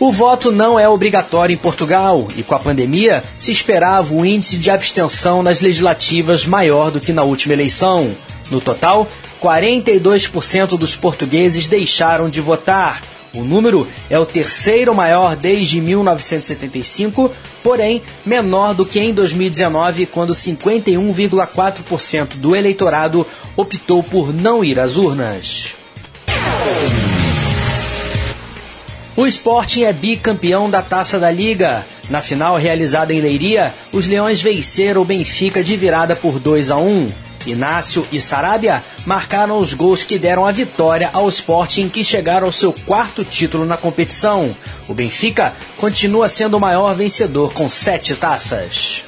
O 0.00 0.10
voto 0.10 0.50
não 0.50 0.78
é 0.78 0.88
obrigatório 0.88 1.54
em 1.54 1.58
Portugal 1.58 2.26
e, 2.36 2.42
com 2.42 2.54
a 2.54 2.58
pandemia, 2.58 3.22
se 3.38 3.52
esperava 3.52 4.12
um 4.12 4.24
índice 4.24 4.56
de 4.56 4.70
abstenção 4.70 5.42
nas 5.42 5.60
legislativas 5.60 6.46
maior 6.46 6.90
do 6.90 7.00
que 7.00 7.12
na 7.12 7.22
última 7.22 7.54
eleição. 7.54 8.10
No 8.50 8.60
total, 8.60 9.08
42% 9.40 10.76
dos 10.76 10.96
portugueses 10.96 11.68
deixaram 11.68 12.28
de 12.28 12.40
votar. 12.40 13.00
O 13.34 13.44
número 13.44 13.86
é 14.08 14.18
o 14.18 14.26
terceiro 14.26 14.94
maior 14.94 15.36
desde 15.36 15.80
1975, 15.80 17.32
porém 17.62 18.02
menor 18.24 18.74
do 18.74 18.86
que 18.86 19.00
em 19.00 19.12
2019, 19.12 20.06
quando 20.06 20.32
51,4% 20.32 22.36
do 22.36 22.54
eleitorado 22.54 23.26
optou 23.56 24.00
por 24.02 24.32
não 24.32 24.64
ir 24.64 24.78
às 24.78 24.96
urnas. 24.96 25.74
O 29.16 29.28
Sporting 29.28 29.84
é 29.84 29.92
bicampeão 29.92 30.68
da 30.68 30.82
Taça 30.82 31.20
da 31.20 31.30
Liga. 31.30 31.86
Na 32.10 32.20
final 32.20 32.56
realizada 32.56 33.14
em 33.14 33.20
Leiria, 33.20 33.72
os 33.92 34.08
Leões 34.08 34.42
venceram 34.42 35.02
o 35.02 35.04
Benfica 35.04 35.62
de 35.62 35.76
virada 35.76 36.16
por 36.16 36.40
2 36.40 36.72
a 36.72 36.76
1. 36.76 37.06
Inácio 37.46 38.04
e 38.10 38.20
Sarabia 38.20 38.82
marcaram 39.06 39.58
os 39.58 39.72
gols 39.72 40.02
que 40.02 40.18
deram 40.18 40.44
a 40.44 40.50
vitória 40.50 41.10
ao 41.12 41.28
Sporting, 41.28 41.88
que 41.88 42.02
chegaram 42.02 42.46
ao 42.46 42.52
seu 42.52 42.72
quarto 42.72 43.24
título 43.24 43.64
na 43.64 43.76
competição. 43.76 44.54
O 44.88 44.94
Benfica 44.94 45.52
continua 45.76 46.28
sendo 46.28 46.56
o 46.56 46.60
maior 46.60 46.92
vencedor 46.94 47.52
com 47.52 47.70
sete 47.70 48.16
taças. 48.16 49.04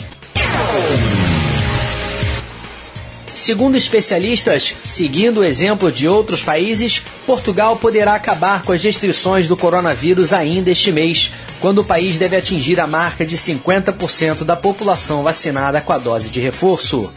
Segundo 3.37 3.77
especialistas, 3.77 4.72
seguindo 4.83 5.40
o 5.40 5.44
exemplo 5.44 5.92
de 5.92 6.09
outros 6.09 6.42
países, 6.42 7.03
Portugal 7.27 7.77
poderá 7.77 8.14
acabar 8.14 8.62
com 8.62 8.72
as 8.72 8.83
restrições 8.83 9.46
do 9.46 9.55
coronavírus 9.55 10.33
ainda 10.33 10.70
este 10.70 10.90
mês, 10.90 11.31
quando 11.61 11.81
o 11.81 11.85
país 11.85 12.16
deve 12.16 12.35
atingir 12.35 12.81
a 12.81 12.87
marca 12.87 13.27
de 13.27 13.37
50% 13.37 14.42
da 14.42 14.57
população 14.57 15.22
vacinada 15.22 15.83
com 15.83 15.92
a 15.92 15.99
dose 15.99 16.31
de 16.31 16.40
reforço. 16.40 17.12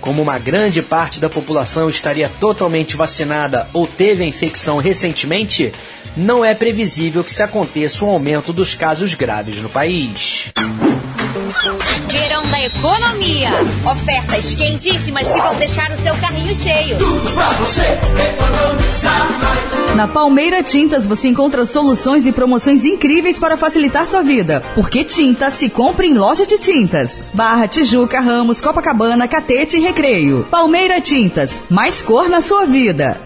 Como 0.00 0.20
uma 0.20 0.36
grande 0.36 0.82
parte 0.82 1.20
da 1.20 1.30
população 1.30 1.88
estaria 1.88 2.28
totalmente 2.40 2.96
vacinada 2.96 3.68
ou 3.72 3.86
teve 3.86 4.24
a 4.24 4.26
infecção 4.26 4.78
recentemente, 4.78 5.72
não 6.16 6.44
é 6.44 6.56
previsível 6.56 7.22
que 7.22 7.30
se 7.30 7.40
aconteça 7.40 8.04
um 8.04 8.08
aumento 8.08 8.52
dos 8.52 8.74
casos 8.74 9.14
graves 9.14 9.58
no 9.58 9.68
país. 9.68 10.52
Verão 12.08 12.46
da 12.48 12.60
economia. 12.62 13.50
Ofertas 13.90 14.54
quentíssimas 14.54 15.30
que 15.30 15.40
vão 15.40 15.54
deixar 15.54 15.90
o 15.90 16.02
seu 16.02 16.14
carrinho 16.16 16.54
cheio. 16.54 16.98
Tudo 16.98 17.32
pra 17.32 17.50
você 17.52 17.80
economizar 17.80 19.40
mais. 19.40 19.96
Na 19.96 20.06
Palmeira 20.06 20.62
Tintas 20.62 21.06
você 21.06 21.28
encontra 21.28 21.64
soluções 21.64 22.26
e 22.26 22.32
promoções 22.32 22.84
incríveis 22.84 23.38
para 23.38 23.56
facilitar 23.56 24.06
sua 24.06 24.22
vida. 24.22 24.62
Porque 24.74 25.04
tinta 25.04 25.50
se 25.50 25.70
compra 25.70 26.04
em 26.04 26.14
loja 26.14 26.46
de 26.46 26.58
tintas. 26.58 27.22
Barra, 27.32 27.66
Tijuca, 27.66 28.20
Ramos, 28.20 28.60
Copacabana, 28.60 29.26
Catete 29.26 29.78
e 29.78 29.80
Recreio. 29.80 30.46
Palmeira 30.50 31.00
Tintas, 31.00 31.58
mais 31.70 32.02
cor 32.02 32.28
na 32.28 32.42
sua 32.42 32.66
vida. 32.66 33.20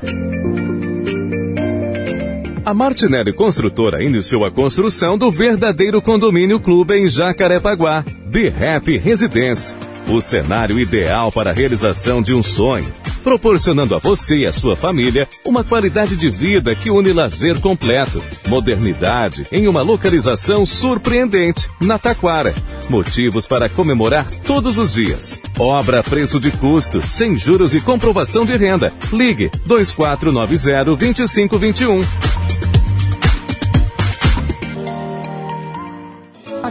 A 2.66 2.74
Martinelli 2.74 3.32
Construtora 3.32 4.02
iniciou 4.02 4.44
a 4.44 4.50
construção 4.50 5.16
do 5.16 5.30
verdadeiro 5.30 6.02
condomínio 6.02 6.58
clube 6.58 6.96
em 6.96 7.08
Jacarepaguá, 7.08 8.04
Be 8.24 8.48
Happy 8.48 8.96
Residence. 8.96 9.72
O 10.08 10.20
cenário 10.20 10.76
ideal 10.76 11.30
para 11.30 11.50
a 11.50 11.52
realização 11.52 12.20
de 12.20 12.34
um 12.34 12.42
sonho, 12.42 12.92
proporcionando 13.22 13.94
a 13.94 13.98
você 13.98 14.38
e 14.38 14.46
a 14.46 14.52
sua 14.52 14.74
família 14.74 15.28
uma 15.44 15.62
qualidade 15.62 16.16
de 16.16 16.28
vida 16.28 16.74
que 16.74 16.90
une 16.90 17.12
lazer 17.12 17.60
completo, 17.60 18.20
modernidade 18.48 19.46
em 19.52 19.68
uma 19.68 19.82
localização 19.82 20.66
surpreendente, 20.66 21.70
na 21.80 22.00
Taquara. 22.00 22.52
Motivos 22.90 23.46
para 23.46 23.68
comemorar 23.68 24.28
todos 24.44 24.76
os 24.76 24.94
dias. 24.94 25.40
Obra 25.56 26.00
a 26.00 26.02
preço 26.02 26.40
de 26.40 26.50
custo, 26.50 27.00
sem 27.06 27.38
juros 27.38 27.76
e 27.76 27.80
comprovação 27.80 28.44
de 28.44 28.56
renda. 28.56 28.92
Ligue 29.12 29.52
2490 29.66 30.84
2521. 30.96 32.35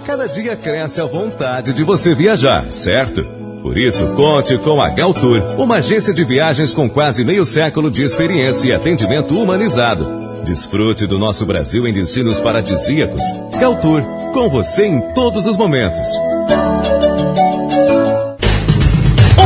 Cada 0.05 0.27
dia 0.27 0.55
cresce 0.55 1.01
a 1.01 1.05
vontade 1.05 1.73
de 1.73 1.83
você 1.83 2.13
viajar, 2.13 2.71
certo? 2.71 3.23
Por 3.61 3.75
isso, 3.75 4.13
conte 4.15 4.55
com 4.59 4.79
a 4.79 4.89
Galtour, 4.89 5.41
uma 5.57 5.77
agência 5.77 6.13
de 6.13 6.23
viagens 6.23 6.71
com 6.71 6.87
quase 6.87 7.25
meio 7.25 7.43
século 7.43 7.89
de 7.89 8.03
experiência 8.03 8.67
e 8.67 8.73
atendimento 8.73 9.35
humanizado. 9.35 10.43
Desfrute 10.45 11.07
do 11.07 11.17
nosso 11.17 11.43
Brasil 11.43 11.87
em 11.87 11.93
destinos 11.93 12.39
paradisíacos. 12.39 13.23
Galtour, 13.59 14.03
com 14.31 14.47
você 14.47 14.85
em 14.85 15.01
todos 15.15 15.47
os 15.47 15.57
momentos. 15.57 16.07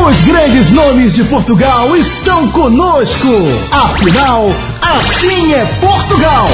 Os 0.05 0.21
grandes 0.21 0.71
nomes 0.71 1.13
de 1.13 1.23
Portugal 1.23 1.95
estão 1.95 2.51
conosco. 2.51 3.27
Afinal, 3.71 4.47
assim 4.81 5.53
é 5.53 5.65
Portugal. 5.79 6.47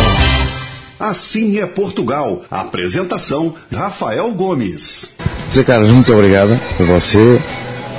Assim 1.05 1.59
é 1.59 1.67
Portugal. 1.67 2.41
Apresentação 2.49 3.53
Rafael 3.71 4.31
Gomes. 4.31 5.11
Zé 5.53 5.63
Carlos, 5.63 5.91
muito 5.91 6.11
obrigado 6.11 6.59
a 6.79 6.83
você, 6.83 7.39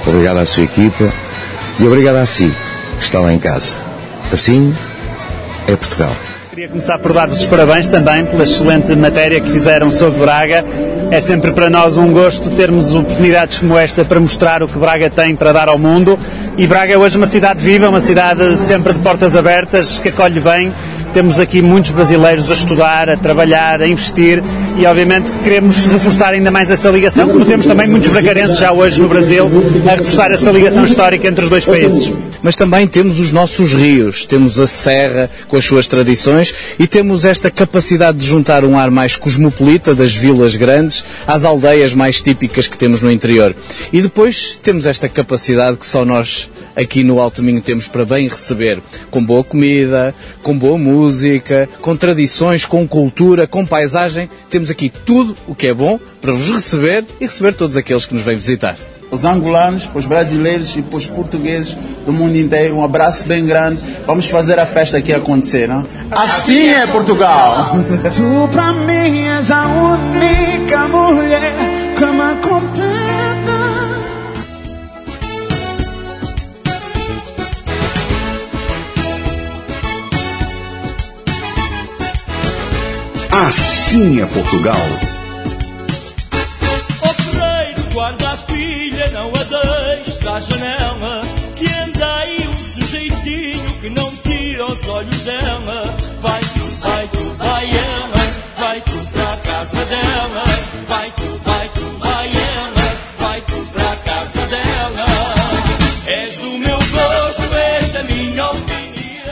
obrigado 0.05 0.39
à 0.39 0.45
sua 0.45 0.65
equipa 0.65 1.13
e 1.79 1.87
obrigado 1.87 2.17
a 2.17 2.27
si, 2.27 2.53
que 2.99 3.05
está 3.05 3.21
lá 3.21 3.33
em 3.33 3.39
casa. 3.39 3.75
Assim 4.33 4.75
é 5.69 5.77
Portugal. 5.77 6.11
Queria 6.51 6.69
começar 6.69 6.99
por 6.99 7.13
dar-vos 7.13 7.41
os 7.41 7.47
parabéns 7.47 7.89
também 7.89 8.25
pela 8.25 8.43
excelente 8.43 8.97
matéria 8.97 9.41
que 9.41 9.53
fizeram 9.53 9.89
sobre 9.89 10.19
Braga. 10.19 10.65
É 11.13 11.21
sempre 11.21 11.53
para 11.53 11.71
nós 11.71 11.97
um 11.97 12.11
gosto 12.11 12.51
termos 12.51 12.93
oportunidades 12.93 13.61
como 13.61 13.79
esta 13.79 14.05
para 14.05 14.19
mostrar 14.19 14.65
o 14.65 14.67
que 14.67 14.79
Braga 14.79 15.09
tem 15.09 15.37
para 15.37 15.53
dar 15.53 15.69
ao 15.69 15.79
mundo. 15.79 16.19
E 16.57 16.67
Braga 16.67 16.95
é 16.95 16.99
hoje 16.99 17.17
uma 17.17 17.27
cidade 17.27 17.61
viva, 17.61 17.89
uma 17.89 18.01
cidade 18.01 18.57
sempre 18.59 18.95
de 18.95 18.99
portas 18.99 19.37
abertas, 19.37 20.01
que 20.01 20.09
acolhe 20.09 20.41
bem. 20.41 20.73
Temos 21.13 21.41
aqui 21.41 21.63
muitos 21.63 21.91
brasileiros 21.93 22.51
a 22.51 22.55
estudar, 22.55 23.09
a 23.09 23.17
trabalhar, 23.17 23.81
a 23.81 23.89
investir 23.89 24.43
e 24.79 24.85
obviamente 24.85 25.33
queremos 25.43 25.87
reforçar 25.87 26.35
ainda 26.35 26.51
mais 26.51 26.71
essa 26.71 26.91
ligação, 26.91 27.29
como 27.29 27.45
temos 27.45 27.65
também 27.65 27.89
muitos 27.89 28.11
bracarenses 28.11 28.59
já 28.59 28.73
hoje 28.73 29.01
no 29.01 29.09
Brasil 29.09 29.51
a 29.89 29.95
reforçar 29.97 30.31
essa 30.31 30.51
ligação 30.51 30.85
histórica 30.85 31.27
entre 31.27 31.45
os 31.45 31.51
dois 31.51 31.65
países. 31.65 32.13
Mas 32.43 32.55
também 32.55 32.87
temos 32.87 33.19
os 33.19 33.33
nossos 33.33 33.73
rios, 33.73 34.27
temos 34.27 34.59
a 34.59 34.67
serra 34.67 35.31
com 35.49 35.57
as 35.57 35.65
suas 35.65 35.87
tradições 35.87 36.55
e 36.79 36.87
temos 36.87 37.25
esta 37.25 37.51
capacidade 37.51 38.19
de 38.19 38.27
juntar 38.27 38.65
um 38.65 38.79
ar 38.79 38.91
mais 38.91 39.17
cosmopolita 39.17 39.95
das 39.95 40.15
vilas 40.15 40.55
grandes 40.55 41.05
às 41.27 41.45
aldeias 41.45 41.95
mais 41.95 42.21
típicas 42.21 42.69
que 42.69 42.79
temos 42.79 43.01
no 43.01 43.11
interior. 43.11 43.55
E 43.93 44.03
depois 44.03 44.59
temos 44.63 44.87
esta 44.87 45.09
capacidade 45.09 45.79
que 45.79 45.87
só 45.87 46.05
nós 46.05 46.49
aqui 46.77 47.03
no 47.03 47.19
Alto 47.19 47.43
Minho 47.43 47.63
temos 47.63 47.89
para 47.89 48.05
bem 48.05 48.29
receber, 48.29 48.81
com 49.11 49.25
boa 49.25 49.43
comida, 49.43 50.15
com 50.43 50.57
boa 50.57 50.77
música, 50.77 51.06
com 51.81 51.97
tradições, 51.97 52.65
com 52.65 52.87
cultura, 52.87 53.47
com 53.47 53.65
paisagem. 53.65 54.29
Temos 54.51 54.71
aqui 54.71 54.89
tudo 54.89 55.37
o 55.47 55.55
que 55.55 55.69
é 55.69 55.75
bom 55.75 55.99
para 56.21 56.33
vos 56.33 56.49
receber 56.51 57.05
e 57.21 57.25
receber 57.25 57.53
todos 57.53 57.77
aqueles 57.77 58.05
que 58.05 58.15
nos 58.15 58.23
vêm 58.23 58.37
visitar 58.37 58.77
os 59.11 59.25
angolanos, 59.25 59.87
para 59.87 59.99
os 59.99 60.07
brasileiros 60.07 60.77
e 60.77 60.83
para 60.83 60.97
os 60.99 61.07
portugueses 61.07 61.77
do 62.05 62.13
mundo 62.13 62.37
inteiro. 62.37 62.77
Um 62.77 62.85
abraço 62.85 63.25
bem 63.25 63.47
grande. 63.47 63.81
Vamos 64.07 64.29
fazer 64.29 64.59
a 64.59 64.67
festa 64.67 64.99
aqui 64.99 65.13
acontecer, 65.13 65.69
não? 65.69 65.87
Assim 66.11 66.69
é 66.69 66.87
Portugal! 66.87 67.77
Tu 68.15 68.49
para 68.53 68.73
mim 68.73 69.27
és 69.29 69.51
a 69.51 69.67
única 69.67 70.89
mulher 70.89 71.55
que 71.97 72.05
me 72.05 72.35
completa. 72.43 72.96
Assim 83.87 84.21
é 84.21 84.27
Portugal. 84.27 84.75
Opereiro, 87.03 87.95
guarda 87.95 88.33
a 88.33 88.37
filha, 88.37 89.11
não 89.13 89.29
a 89.29 89.95
deixes 89.95 90.27
à 90.27 90.41
janela. 90.41 91.23
Que 91.55 91.67
anda 91.69 92.17
aí 92.17 92.49
um 92.49 92.81
sujeitinho 92.81 93.79
que 93.81 93.91
não 93.91 94.11
tira 94.17 94.67
os 94.67 94.89
olhos 94.89 95.21
dela. 95.21 95.76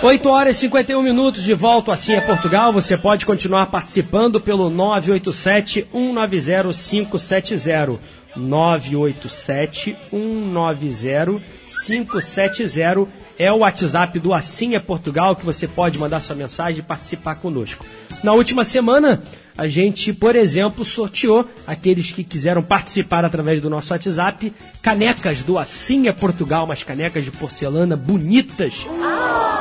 8 0.05 0.29
horas 0.29 0.57
e 0.59 0.61
51 0.61 1.03
minutos 1.03 1.43
de 1.43 1.55
volta 1.55 1.91
assim 1.91 2.13
é 2.13 2.21
Portugal. 2.21 2.71
Você 2.75 2.95
pode 2.95 3.25
continuar 3.25 3.65
participando 3.69 4.39
pelo 4.39 4.69
987 4.69 5.89
190 5.91 6.75
570. 6.75 8.01
987 8.37 9.97
190 10.11 11.43
570 11.87 13.09
é 13.39 13.51
o 13.51 13.61
WhatsApp 13.61 14.19
do 14.19 14.35
Assim 14.35 14.75
é 14.75 14.79
Portugal 14.79 15.35
que 15.35 15.45
você 15.45 15.67
pode 15.67 15.99
mandar 15.99 16.21
sua 16.21 16.37
mensagem 16.37 16.81
e 16.81 16.83
participar 16.83 17.37
conosco. 17.37 17.87
Na 18.23 18.35
última 18.35 18.63
semana, 18.63 19.23
a 19.57 19.67
gente, 19.67 20.13
por 20.13 20.37
exemplo, 20.37 20.85
sorteou 20.85 21.49
aqueles 21.67 22.11
que 22.11 22.23
quiseram 22.23 22.63
participar 22.63 23.25
através 23.25 23.59
do 23.59 23.71
nosso 23.71 23.95
WhatsApp 23.95 24.53
canecas 24.83 25.43
do 25.43 25.59
Assim 25.59 26.09
é 26.09 26.13
Portugal, 26.13 26.67
umas 26.67 26.83
canecas 26.83 27.25
de 27.25 27.31
porcelana 27.31 27.97
bonitas. 27.97 28.87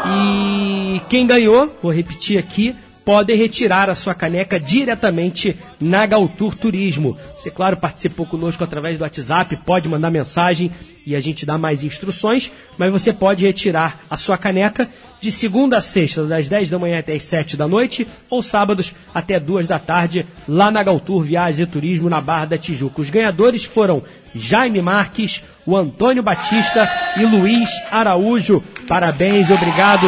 E 0.05 1.01
quem 1.09 1.25
ganhou, 1.25 1.73
vou 1.81 1.91
repetir 1.91 2.37
aqui, 2.37 2.75
podem 3.05 3.37
retirar 3.37 3.89
a 3.89 3.95
sua 3.95 4.13
caneca 4.13 4.59
diretamente 4.59 5.55
na 5.79 6.05
Galtour 6.05 6.55
Turismo. 6.55 7.17
Você, 7.37 7.51
claro, 7.51 7.77
participou 7.77 8.25
conosco 8.25 8.63
através 8.63 8.97
do 8.97 9.01
WhatsApp, 9.01 9.55
pode 9.57 9.87
mandar 9.87 10.09
mensagem 10.09 10.71
e 11.05 11.15
a 11.15 11.19
gente 11.19 11.45
dá 11.45 11.57
mais 11.57 11.83
instruções, 11.83 12.51
mas 12.77 12.91
você 12.91 13.11
pode 13.11 13.45
retirar 13.45 13.99
a 14.09 14.15
sua 14.15 14.37
caneca 14.37 14.89
de 15.19 15.31
segunda 15.31 15.77
a 15.77 15.81
sexta, 15.81 16.25
das 16.25 16.47
10 16.47 16.69
da 16.69 16.79
manhã 16.79 16.99
até 16.99 17.13
as 17.13 17.25
7 17.25 17.57
da 17.57 17.67
noite, 17.67 18.07
ou 18.29 18.41
sábados 18.41 18.93
até 19.13 19.39
2 19.39 19.67
da 19.67 19.79
tarde, 19.79 20.25
lá 20.47 20.71
na 20.71 20.83
Galtour 20.83 21.23
Viagens 21.23 21.59
e 21.59 21.69
Turismo, 21.69 22.09
na 22.09 22.21
Barra 22.21 22.45
da 22.45 22.57
Tijuca. 22.57 23.01
Os 23.01 23.09
ganhadores 23.09 23.63
foram 23.63 24.03
Jaime 24.35 24.81
Marques, 24.81 25.43
o 25.65 25.75
Antônio 25.77 26.23
Batista 26.23 26.89
e 27.17 27.25
Luiz 27.25 27.69
Araújo. 27.91 28.63
Parabéns, 28.87 29.49
obrigado. 29.49 30.07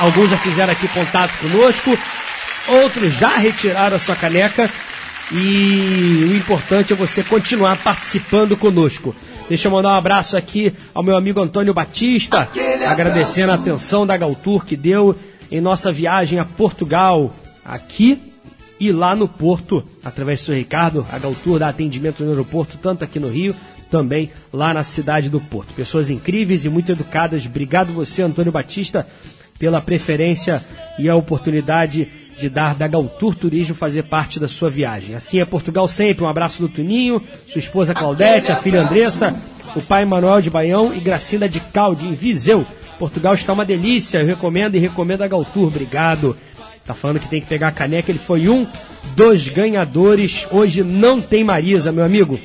Alguns 0.00 0.30
já 0.30 0.36
fizeram 0.38 0.72
aqui 0.72 0.86
contato 0.88 1.32
conosco, 1.38 1.98
outros 2.68 3.14
já 3.14 3.36
retiraram 3.36 3.96
a 3.96 4.00
sua 4.00 4.14
caneca 4.14 4.70
e 5.32 6.28
o 6.30 6.36
importante 6.36 6.92
é 6.92 6.96
você 6.96 7.22
continuar 7.22 7.76
participando 7.78 8.56
conosco. 8.56 9.14
Deixa 9.48 9.68
eu 9.68 9.72
mandar 9.72 9.90
um 9.90 9.98
abraço 9.98 10.36
aqui 10.36 10.74
ao 10.92 11.02
meu 11.02 11.16
amigo 11.16 11.40
Antônio 11.40 11.72
Batista, 11.72 12.48
agradecendo 12.86 13.52
a 13.52 13.54
atenção 13.54 14.06
da 14.06 14.16
Galtour 14.16 14.64
que 14.64 14.76
deu 14.76 15.18
em 15.50 15.60
nossa 15.60 15.92
viagem 15.92 16.38
a 16.38 16.44
Portugal, 16.44 17.34
aqui 17.64 18.20
e 18.78 18.92
lá 18.92 19.14
no 19.16 19.26
Porto, 19.26 19.84
através 20.04 20.40
do 20.40 20.46
seu 20.46 20.54
Ricardo. 20.54 21.06
A 21.10 21.18
Galtour 21.18 21.58
dá 21.58 21.68
atendimento 21.68 22.22
no 22.22 22.30
aeroporto, 22.30 22.78
tanto 22.78 23.04
aqui 23.04 23.18
no 23.18 23.28
Rio, 23.28 23.54
também 23.90 24.30
lá 24.52 24.74
na 24.74 24.84
cidade 24.84 25.28
do 25.30 25.40
Porto. 25.40 25.72
Pessoas 25.74 26.10
incríveis 26.10 26.64
e 26.64 26.68
muito 26.68 26.92
educadas. 26.92 27.46
Obrigado 27.46 27.92
você, 27.92 28.22
Antônio 28.22 28.52
Batista, 28.52 29.06
pela 29.58 29.80
preferência 29.80 30.62
e 30.98 31.08
a 31.08 31.16
oportunidade 31.16 32.08
de 32.38 32.50
dar 32.50 32.74
da 32.74 32.86
Galtour 32.86 33.34
Turismo 33.34 33.74
fazer 33.74 34.02
parte 34.02 34.38
da 34.38 34.46
sua 34.46 34.68
viagem. 34.68 35.14
Assim 35.14 35.40
é 35.40 35.44
Portugal 35.44 35.88
sempre. 35.88 36.24
Um 36.24 36.28
abraço 36.28 36.60
do 36.60 36.68
Tuninho, 36.68 37.22
sua 37.48 37.58
esposa 37.58 37.94
Claudete, 37.94 38.52
a 38.52 38.56
filha 38.56 38.82
Andressa, 38.82 39.34
o 39.74 39.80
pai 39.80 40.04
Manuel 40.04 40.42
de 40.42 40.50
Baião 40.50 40.94
e 40.94 41.00
Gracinda 41.00 41.48
de 41.48 41.60
Calde, 41.60 42.06
em 42.06 42.12
Viseu. 42.12 42.66
Portugal 42.98 43.34
está 43.34 43.52
uma 43.52 43.64
delícia. 43.64 44.18
Eu 44.18 44.26
recomendo 44.26 44.74
e 44.74 44.78
recomendo 44.78 45.22
a 45.22 45.28
Galtour. 45.28 45.68
Obrigado. 45.68 46.36
Tá 46.86 46.94
falando 46.94 47.20
que 47.20 47.28
tem 47.28 47.40
que 47.40 47.46
pegar 47.46 47.68
a 47.68 47.72
caneca. 47.72 48.10
Ele 48.10 48.18
foi 48.18 48.48
um 48.48 48.66
dos 49.16 49.48
ganhadores. 49.48 50.46
Hoje 50.50 50.82
não 50.82 51.20
tem 51.20 51.42
Marisa, 51.42 51.90
meu 51.90 52.04
amigo. 52.04 52.38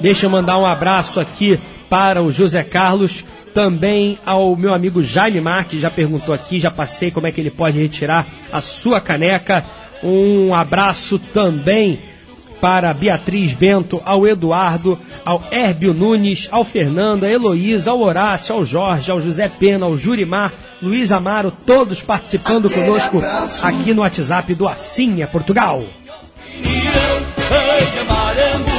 Deixa 0.00 0.26
eu 0.26 0.30
mandar 0.30 0.58
um 0.58 0.66
abraço 0.66 1.18
aqui 1.18 1.58
para 1.88 2.22
o 2.22 2.30
José 2.30 2.62
Carlos, 2.62 3.24
também 3.54 4.18
ao 4.24 4.54
meu 4.54 4.72
amigo 4.72 5.02
Jaime 5.02 5.40
Marques, 5.40 5.80
já 5.80 5.90
perguntou 5.90 6.34
aqui, 6.34 6.58
já 6.58 6.70
passei 6.70 7.10
como 7.10 7.26
é 7.26 7.32
que 7.32 7.40
ele 7.40 7.50
pode 7.50 7.80
retirar 7.80 8.26
a 8.52 8.60
sua 8.60 9.00
caneca. 9.00 9.64
Um 10.02 10.54
abraço 10.54 11.18
também 11.18 11.98
para 12.60 12.92
Beatriz 12.92 13.52
Bento, 13.52 14.00
ao 14.04 14.26
Eduardo, 14.26 14.98
ao 15.24 15.42
Herbio 15.50 15.94
Nunes, 15.94 16.48
ao 16.50 16.64
Fernando, 16.64 17.24
a 17.24 17.30
Heloísa, 17.30 17.90
ao 17.90 18.00
Horácio, 18.00 18.54
ao 18.54 18.64
Jorge, 18.64 19.10
ao 19.10 19.20
José 19.20 19.48
Pena, 19.48 19.86
ao 19.86 19.96
Jurimar, 19.96 20.52
Luiz 20.82 21.12
Amaro, 21.12 21.52
todos 21.66 22.00
participando 22.00 22.70
conosco 22.70 23.22
aqui 23.62 23.92
no 23.92 24.02
WhatsApp 24.02 24.54
do 24.54 24.68
é 24.68 25.26
Portugal. 25.26 25.82
Hei 26.54 27.86
de 27.92 27.98
amar 28.00 28.77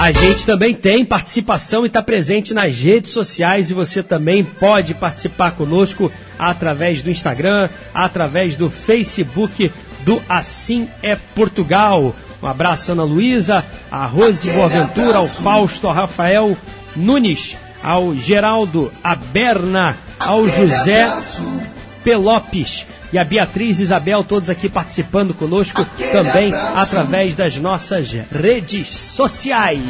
A 0.00 0.12
gente 0.12 0.46
também 0.46 0.72
tem 0.72 1.04
participação 1.04 1.84
e 1.84 1.86
está 1.86 2.02
presente 2.02 2.54
nas 2.54 2.74
redes 2.74 3.10
sociais 3.10 3.70
e 3.70 3.74
você 3.74 4.02
também 4.02 4.42
pode 4.42 4.94
participar 4.94 5.50
conosco 5.50 6.10
através 6.38 7.02
do 7.02 7.10
Instagram, 7.10 7.68
através 7.92 8.56
do 8.56 8.70
Facebook 8.70 9.70
do 10.00 10.22
Assim 10.26 10.88
é 11.02 11.16
Portugal. 11.34 12.16
Um 12.42 12.46
abraço, 12.46 12.92
Ana 12.92 13.04
Luísa, 13.04 13.62
a 13.90 14.06
Rose 14.06 14.48
Boaventura, 14.48 15.18
ao 15.18 15.26
Fausto, 15.26 15.86
ao 15.86 15.92
Rafael 15.92 16.56
Nunes, 16.96 17.54
ao 17.84 18.16
Geraldo, 18.16 18.90
a 19.04 19.14
Berna, 19.14 19.94
ao 20.18 20.48
José 20.48 21.12
Pelopes. 22.02 22.86
E 23.12 23.18
a 23.18 23.24
Beatriz 23.24 23.80
Isabel, 23.80 24.22
todos 24.22 24.48
aqui 24.48 24.68
participando 24.68 25.34
conosco 25.34 25.84
também 26.12 26.54
através 26.54 27.34
das 27.34 27.56
nossas 27.56 28.12
redes 28.30 28.90
sociais. 28.90 29.80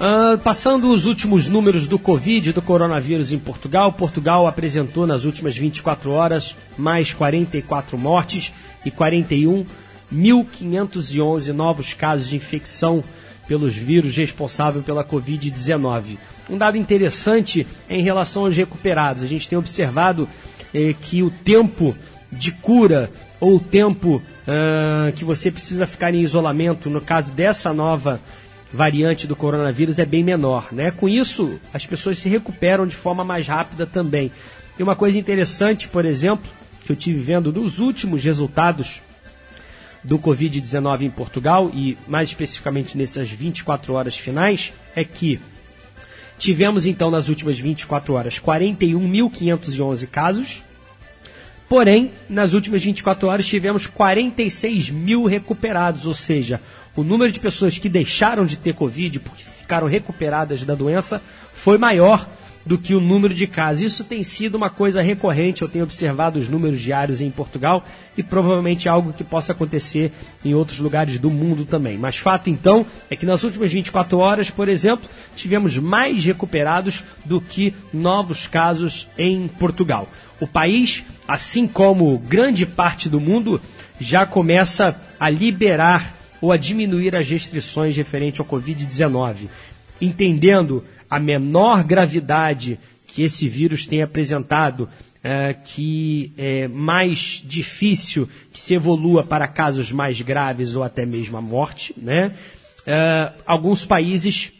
Ah, 0.00 0.38
passando 0.42 0.90
os 0.92 1.06
últimos 1.06 1.46
números 1.48 1.88
do 1.88 1.98
Covid, 1.98 2.52
do 2.52 2.62
coronavírus 2.62 3.32
em 3.32 3.38
Portugal, 3.38 3.92
Portugal 3.92 4.46
apresentou 4.46 5.08
nas 5.08 5.24
últimas 5.24 5.56
24 5.56 6.12
horas 6.12 6.54
mais 6.76 7.12
44 7.12 7.98
mortes 7.98 8.52
e 8.86 8.92
41.511 8.92 11.48
novos 11.48 11.94
casos 11.94 12.28
de 12.28 12.36
infecção 12.36 13.02
pelos 13.48 13.74
vírus 13.74 14.14
responsáveis 14.14 14.84
pela 14.84 15.02
Covid-19. 15.02 16.18
Um 16.48 16.56
dado 16.56 16.76
interessante 16.76 17.66
é 17.88 17.96
em 17.96 18.02
relação 18.02 18.44
aos 18.44 18.54
recuperados. 18.54 19.22
A 19.22 19.26
gente 19.26 19.48
tem 19.48 19.58
observado 19.58 20.28
eh, 20.72 20.94
que 21.00 21.22
o 21.22 21.30
tempo 21.30 21.96
de 22.30 22.52
cura 22.52 23.10
ou 23.40 23.56
o 23.56 23.60
tempo 23.60 24.22
ah, 24.46 25.12
que 25.14 25.26
você 25.26 25.50
precisa 25.50 25.86
ficar 25.86 26.14
em 26.14 26.22
isolamento, 26.22 26.88
no 26.88 27.02
caso 27.02 27.30
dessa 27.30 27.70
nova 27.70 28.18
variante 28.72 29.26
do 29.26 29.36
coronavírus 29.36 29.98
é 29.98 30.06
bem 30.06 30.22
menor, 30.24 30.68
né? 30.72 30.90
Com 30.90 31.06
isso, 31.06 31.60
as 31.72 31.84
pessoas 31.84 32.18
se 32.18 32.30
recuperam 32.30 32.86
de 32.86 32.96
forma 32.96 33.22
mais 33.24 33.46
rápida 33.46 33.86
também. 33.86 34.32
E 34.78 34.82
uma 34.82 34.96
coisa 34.96 35.18
interessante, 35.18 35.86
por 35.88 36.06
exemplo, 36.06 36.50
que 36.84 36.92
eu 36.92 36.96
tive 36.96 37.20
vendo 37.20 37.52
nos 37.52 37.78
últimos 37.78 38.24
resultados 38.24 39.02
do 40.02 40.18
Covid-19 40.18 41.02
em 41.02 41.10
Portugal 41.10 41.70
e 41.74 41.96
mais 42.06 42.28
especificamente 42.28 42.96
nessas 42.96 43.28
24 43.30 43.92
horas 43.92 44.16
finais, 44.16 44.72
é 44.94 45.04
que 45.04 45.40
tivemos 46.38 46.86
então 46.86 47.10
nas 47.10 47.28
últimas 47.28 47.58
24 47.58 48.14
horas 48.14 48.38
41.511 48.38 50.06
casos, 50.06 50.62
porém 51.68 52.12
nas 52.28 52.54
últimas 52.54 52.82
24 52.82 53.28
horas 53.28 53.46
tivemos 53.46 53.86
46 53.86 54.90
mil 54.90 55.24
recuperados, 55.24 56.06
ou 56.06 56.14
seja, 56.14 56.60
o 56.96 57.02
número 57.02 57.30
de 57.30 57.40
pessoas 57.40 57.76
que 57.78 57.88
deixaram 57.88 58.44
de 58.44 58.56
ter 58.56 58.74
Covid 58.74 59.18
porque 59.18 59.44
ficaram 59.60 59.86
recuperadas 59.86 60.64
da 60.64 60.74
doença 60.74 61.20
foi 61.52 61.76
maior 61.76 62.26
do 62.68 62.76
que 62.76 62.94
o 62.94 63.00
número 63.00 63.32
de 63.32 63.46
casos. 63.46 63.82
Isso 63.82 64.04
tem 64.04 64.22
sido 64.22 64.56
uma 64.56 64.68
coisa 64.68 65.00
recorrente, 65.00 65.62
eu 65.62 65.68
tenho 65.70 65.86
observado 65.86 66.38
os 66.38 66.50
números 66.50 66.78
diários 66.78 67.22
em 67.22 67.30
Portugal 67.30 67.82
e 68.14 68.22
provavelmente 68.22 68.86
algo 68.86 69.14
que 69.14 69.24
possa 69.24 69.52
acontecer 69.52 70.12
em 70.44 70.52
outros 70.52 70.78
lugares 70.78 71.18
do 71.18 71.30
mundo 71.30 71.64
também. 71.64 71.96
Mas 71.96 72.18
fato 72.18 72.50
então 72.50 72.84
é 73.08 73.16
que 73.16 73.24
nas 73.24 73.42
últimas 73.42 73.72
24 73.72 74.18
horas, 74.18 74.50
por 74.50 74.68
exemplo, 74.68 75.08
tivemos 75.34 75.78
mais 75.78 76.22
recuperados 76.22 77.02
do 77.24 77.40
que 77.40 77.72
novos 77.90 78.46
casos 78.46 79.08
em 79.16 79.48
Portugal. 79.48 80.06
O 80.38 80.46
país, 80.46 81.02
assim 81.26 81.66
como 81.66 82.18
grande 82.18 82.66
parte 82.66 83.08
do 83.08 83.18
mundo, 83.18 83.62
já 83.98 84.26
começa 84.26 85.00
a 85.18 85.30
liberar 85.30 86.14
ou 86.38 86.52
a 86.52 86.58
diminuir 86.58 87.16
as 87.16 87.26
restrições 87.26 87.96
referentes 87.96 88.38
ao 88.38 88.46
Covid-19, 88.46 89.48
entendendo 90.02 90.84
a 91.08 91.18
menor 91.18 91.84
gravidade 91.84 92.78
que 93.06 93.22
esse 93.22 93.48
vírus 93.48 93.86
tem 93.86 94.02
apresentado, 94.02 94.88
é, 95.22 95.52
que 95.52 96.32
é 96.36 96.68
mais 96.68 97.42
difícil 97.44 98.28
que 98.52 98.60
se 98.60 98.74
evolua 98.74 99.24
para 99.24 99.48
casos 99.48 99.90
mais 99.90 100.20
graves 100.20 100.74
ou 100.74 100.82
até 100.82 101.04
mesmo 101.04 101.36
a 101.36 101.40
morte, 101.40 101.94
né? 101.96 102.32
É, 102.86 103.32
alguns 103.46 103.84
países 103.84 104.52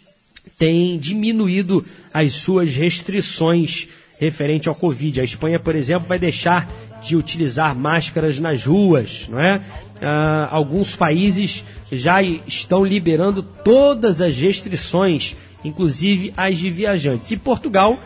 têm 0.58 0.98
diminuído 0.98 1.84
as 2.12 2.34
suas 2.34 2.74
restrições 2.74 3.88
referente 4.20 4.68
ao 4.68 4.74
Covid. 4.74 5.20
A 5.20 5.24
Espanha, 5.24 5.60
por 5.60 5.74
exemplo, 5.74 6.08
vai 6.08 6.18
deixar 6.18 6.68
de 7.02 7.14
utilizar 7.14 7.76
máscaras 7.76 8.40
nas 8.40 8.64
ruas, 8.64 9.26
não 9.30 9.38
é? 9.38 9.62
ah, 10.02 10.48
alguns 10.50 10.94
países 10.94 11.64
já 11.90 12.22
estão 12.22 12.84
liberando 12.84 13.42
todas 13.42 14.20
as 14.20 14.36
restrições, 14.36 15.36
inclusive 15.64 16.32
as 16.36 16.58
de 16.58 16.70
viajantes. 16.70 17.30
E 17.30 17.36
Portugal, 17.36 17.98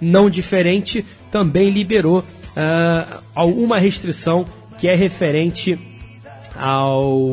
não 0.00 0.30
diferente, 0.30 1.04
também 1.30 1.70
liberou 1.70 2.24
ah, 2.56 3.20
alguma 3.34 3.78
restrição 3.78 4.46
que 4.78 4.88
é 4.88 4.94
referente 4.94 5.78
ao 6.56 7.28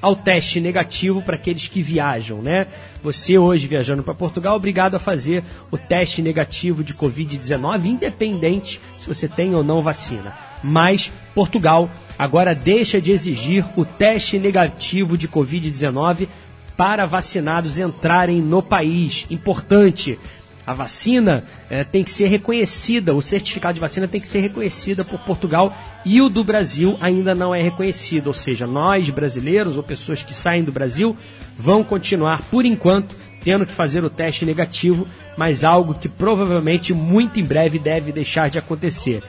ao 0.00 0.14
teste 0.14 0.60
negativo 0.60 1.22
para 1.22 1.36
aqueles 1.36 1.68
que 1.68 1.82
viajam, 1.82 2.42
né? 2.42 2.66
Você 3.02 3.38
hoje 3.38 3.66
viajando 3.66 4.02
para 4.02 4.14
Portugal, 4.14 4.54
obrigado 4.56 4.94
a 4.94 5.00
fazer 5.00 5.42
o 5.70 5.78
teste 5.78 6.20
negativo 6.20 6.84
de 6.84 6.92
Covid-19, 6.94 7.86
independente 7.86 8.80
se 8.98 9.06
você 9.06 9.26
tem 9.26 9.54
ou 9.54 9.64
não 9.64 9.80
vacina. 9.80 10.34
Mas 10.62 11.10
Portugal 11.34 11.90
agora 12.18 12.54
deixa 12.54 13.00
de 13.00 13.10
exigir 13.10 13.64
o 13.76 13.84
teste 13.84 14.38
negativo 14.38 15.16
de 15.16 15.26
Covid-19 15.26 16.28
para 16.76 17.06
vacinados 17.06 17.78
entrarem 17.78 18.40
no 18.40 18.62
país. 18.62 19.26
Importante. 19.30 20.18
A 20.66 20.74
vacina 20.74 21.44
eh, 21.70 21.84
tem 21.84 22.02
que 22.02 22.10
ser 22.10 22.26
reconhecida, 22.26 23.14
o 23.14 23.22
certificado 23.22 23.74
de 23.74 23.80
vacina 23.80 24.08
tem 24.08 24.20
que 24.20 24.26
ser 24.26 24.40
reconhecida 24.40 25.04
por 25.04 25.20
Portugal 25.20 25.72
e 26.04 26.20
o 26.20 26.28
do 26.28 26.42
Brasil 26.42 26.98
ainda 27.00 27.36
não 27.36 27.54
é 27.54 27.62
reconhecido. 27.62 28.26
Ou 28.26 28.34
seja, 28.34 28.66
nós 28.66 29.08
brasileiros 29.08 29.76
ou 29.76 29.82
pessoas 29.82 30.24
que 30.24 30.34
saem 30.34 30.64
do 30.64 30.72
Brasil 30.72 31.16
vão 31.56 31.84
continuar, 31.84 32.42
por 32.50 32.64
enquanto, 32.64 33.14
tendo 33.44 33.64
que 33.64 33.72
fazer 33.72 34.02
o 34.04 34.10
teste 34.10 34.44
negativo, 34.44 35.06
mas 35.36 35.62
algo 35.62 35.94
que 35.94 36.08
provavelmente 36.08 36.92
muito 36.92 37.38
em 37.38 37.44
breve 37.44 37.78
deve 37.78 38.10
deixar 38.10 38.50
de 38.50 38.58
acontecer. 38.58 39.22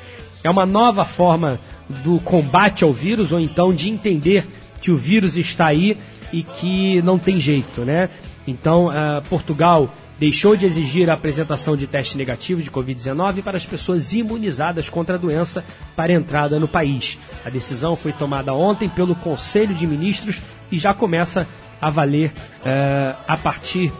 É 0.43 0.49
uma 0.49 0.65
nova 0.65 1.05
forma 1.05 1.59
do 1.87 2.19
combate 2.19 2.83
ao 2.83 2.91
vírus 2.91 3.31
ou 3.31 3.39
então 3.39 3.71
de 3.71 3.89
entender 3.89 4.43
que 4.81 4.89
o 4.89 4.97
vírus 4.97 5.37
está 5.37 5.67
aí 5.67 5.97
e 6.31 6.43
que 6.43 7.01
não 7.01 7.17
tem 7.17 7.39
jeito, 7.39 7.81
né? 7.81 8.09
Então, 8.47 8.87
uh, 8.87 9.21
Portugal 9.29 9.89
deixou 10.19 10.55
de 10.55 10.65
exigir 10.65 11.09
a 11.09 11.13
apresentação 11.13 11.77
de 11.77 11.85
teste 11.85 12.17
negativo 12.17 12.61
de 12.61 12.71
Covid-19 12.71 13.43
para 13.43 13.57
as 13.57 13.65
pessoas 13.65 14.13
imunizadas 14.13 14.89
contra 14.89 15.15
a 15.15 15.17
doença 15.17 15.63
para 15.95 16.13
entrada 16.13 16.59
no 16.59 16.67
país. 16.67 17.17
A 17.45 17.49
decisão 17.49 17.95
foi 17.95 18.11
tomada 18.11 18.53
ontem 18.53 18.89
pelo 18.89 19.15
Conselho 19.15 19.75
de 19.75 19.85
Ministros 19.85 20.41
e 20.71 20.79
já 20.79 20.93
começa 20.93 21.47
a 21.79 21.89
valer 21.89 22.31
uh, 22.61 23.17
a 23.27 23.37
partir 23.37 23.91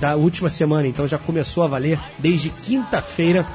da 0.00 0.16
última 0.16 0.48
semana. 0.48 0.86
Então 0.86 1.08
já 1.08 1.18
começou 1.18 1.64
a 1.64 1.68
valer 1.68 1.98
desde 2.18 2.50
quinta-feira 2.50 3.46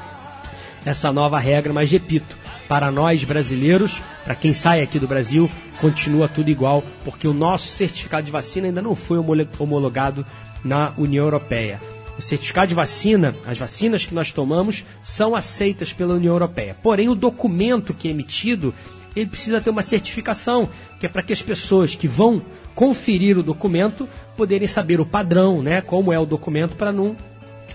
essa 0.84 1.12
nova 1.12 1.38
regra, 1.38 1.72
mas 1.72 1.90
repito, 1.90 2.36
para 2.70 2.88
nós 2.88 3.24
brasileiros, 3.24 4.00
para 4.22 4.36
quem 4.36 4.54
sai 4.54 4.80
aqui 4.80 5.00
do 5.00 5.08
Brasil, 5.08 5.50
continua 5.80 6.28
tudo 6.28 6.50
igual, 6.50 6.84
porque 7.04 7.26
o 7.26 7.34
nosso 7.34 7.72
certificado 7.72 8.24
de 8.24 8.30
vacina 8.30 8.68
ainda 8.68 8.80
não 8.80 8.94
foi 8.94 9.18
homologado 9.58 10.24
na 10.64 10.92
União 10.96 11.24
Europeia. 11.24 11.80
O 12.16 12.22
certificado 12.22 12.68
de 12.68 12.74
vacina, 12.76 13.34
as 13.44 13.58
vacinas 13.58 14.04
que 14.04 14.14
nós 14.14 14.30
tomamos, 14.30 14.84
são 15.02 15.34
aceitas 15.34 15.92
pela 15.92 16.14
União 16.14 16.32
Europeia. 16.32 16.76
Porém, 16.80 17.08
o 17.08 17.16
documento 17.16 17.92
que 17.92 18.06
é 18.06 18.12
emitido, 18.12 18.72
ele 19.16 19.26
precisa 19.26 19.60
ter 19.60 19.70
uma 19.70 19.82
certificação, 19.82 20.68
que 21.00 21.06
é 21.06 21.08
para 21.08 21.24
que 21.24 21.32
as 21.32 21.42
pessoas 21.42 21.96
que 21.96 22.06
vão 22.06 22.40
conferir 22.76 23.36
o 23.36 23.42
documento 23.42 24.08
poderem 24.36 24.68
saber 24.68 25.00
o 25.00 25.06
padrão, 25.06 25.60
né? 25.60 25.80
Como 25.80 26.12
é 26.12 26.20
o 26.20 26.24
documento 26.24 26.76
para 26.76 26.92
não 26.92 27.16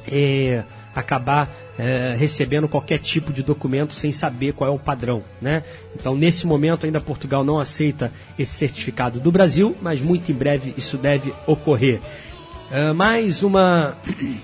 é, 0.07 0.63
acabar 0.95 1.49
é, 1.77 2.15
recebendo 2.17 2.67
qualquer 2.67 2.99
tipo 2.99 3.33
de 3.33 3.43
documento 3.43 3.93
sem 3.93 4.11
saber 4.11 4.53
qual 4.53 4.69
é 4.69 4.73
o 4.73 4.79
padrão. 4.79 5.23
Né? 5.41 5.63
Então, 5.95 6.15
nesse 6.15 6.47
momento, 6.47 6.85
ainda 6.85 7.01
Portugal 7.01 7.43
não 7.43 7.59
aceita 7.59 8.11
esse 8.39 8.55
certificado 8.55 9.19
do 9.19 9.31
Brasil, 9.31 9.75
mas 9.81 10.01
muito 10.01 10.31
em 10.31 10.35
breve 10.35 10.73
isso 10.77 10.97
deve 10.97 11.33
ocorrer. 11.45 11.99
É, 12.71 12.93
mais, 12.93 13.43
uma, 13.43 13.95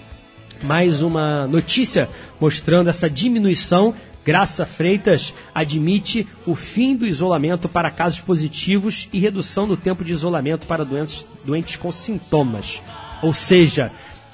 mais 0.62 1.02
uma 1.02 1.48
notícia 1.48 2.10
mostrando 2.40 2.90
essa 2.90 3.10
diminuição. 3.10 3.96
Graça 4.24 4.68
Freitas 4.68 5.34
admite 5.54 6.28
o 6.46 6.54
fim 6.54 6.96
do 6.96 7.08
isolamento 7.08 7.68
para 7.68 7.90
casos 7.90 8.20
positivos 8.20 9.10
e 9.12 9.20
redução 9.20 9.68
do 9.68 9.76
tempo 9.76 10.04
de 10.04 10.12
isolamento 10.12 10.68
para 10.68 10.86
doentes, 10.86 11.26
doentes 11.44 11.76
com 11.78 11.92
sintomas. 11.92 12.84
Ou 13.24 13.34
seja, 13.34 13.92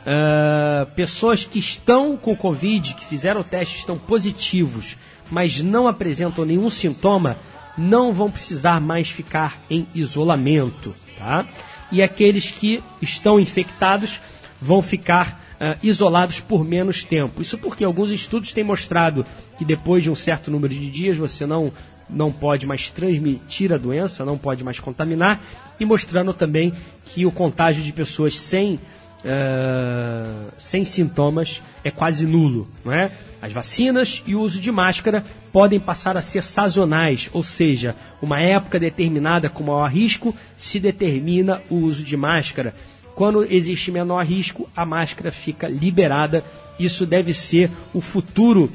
Uh, 0.08 0.86
pessoas 0.96 1.44
que 1.44 1.60
estão 1.60 2.16
com 2.16 2.34
Covid, 2.34 2.94
que 2.94 3.06
fizeram 3.06 3.42
o 3.42 3.44
teste, 3.44 3.80
estão 3.80 3.98
positivos, 3.98 4.96
mas 5.30 5.62
não 5.62 5.86
apresentam 5.86 6.46
nenhum 6.46 6.70
sintoma, 6.70 7.36
não 7.78 8.14
vão 8.14 8.32
precisar 8.32 8.80
mais 8.80 9.10
ficar 9.10 9.60
em 9.70 9.86
isolamento, 9.94 10.96
tá? 11.18 11.46
E 11.92 12.02
aqueles 12.02 12.50
que 12.50 12.82
estão 13.02 13.38
infectados 13.38 14.22
vão 14.62 14.82
ficar 14.82 15.42
uh, 15.60 15.78
isolados 15.84 16.40
por 16.40 16.64
menos 16.64 17.04
tempo. 17.04 17.42
Isso 17.42 17.58
porque 17.58 17.84
alguns 17.84 18.10
estudos 18.10 18.54
têm 18.54 18.64
mostrado 18.64 19.26
que 19.58 19.66
depois 19.66 20.04
de 20.04 20.10
um 20.10 20.16
certo 20.16 20.50
número 20.50 20.74
de 20.74 20.90
dias 20.90 21.18
você 21.18 21.46
não, 21.46 21.70
não 22.10 22.32
pode 22.32 22.66
mais 22.66 22.90
transmitir 22.90 23.74
a 23.74 23.78
doença, 23.78 24.24
não 24.24 24.38
pode 24.38 24.64
mais 24.64 24.80
contaminar, 24.80 25.42
e 25.78 25.84
mostrando 25.84 26.34
também 26.34 26.74
que 27.06 27.26
o 27.26 27.32
contágio 27.32 27.84
de 27.84 27.92
pessoas 27.92 28.40
sem 28.40 28.80
eh, 29.26 30.26
sem 30.58 30.86
sintomas 30.86 31.62
é 31.84 31.90
quase 31.90 32.26
nulo, 32.26 32.68
não 32.86 32.94
é? 32.94 33.12
As 33.42 33.52
vacinas 33.52 34.24
e 34.26 34.36
o 34.36 34.42
uso 34.42 34.60
de 34.60 34.72
máscara 34.72 35.24
podem 35.52 35.80
passar 35.80 36.16
a 36.18 36.22
ser 36.22 36.44
sazonais, 36.44 37.30
ou 37.34 37.42
seja, 37.42 37.96
uma 38.22 38.40
época 38.40 38.80
determinada 38.80 39.50
com 39.50 39.64
maior 39.64 39.90
risco 39.90 40.36
se 40.58 40.80
determina 40.80 41.62
o 41.70 41.76
uso 41.76 42.04
de 42.04 42.16
máscara. 42.16 42.74
Quando 43.16 43.44
existe 43.52 43.92
menor 43.92 44.24
risco, 44.24 44.70
a 44.76 44.86
máscara 44.86 45.32
fica 45.32 45.68
liberada. 45.68 46.44
Isso 46.80 47.04
deve 47.04 47.34
ser 47.34 47.72
o 47.92 48.00
futuro 48.00 48.72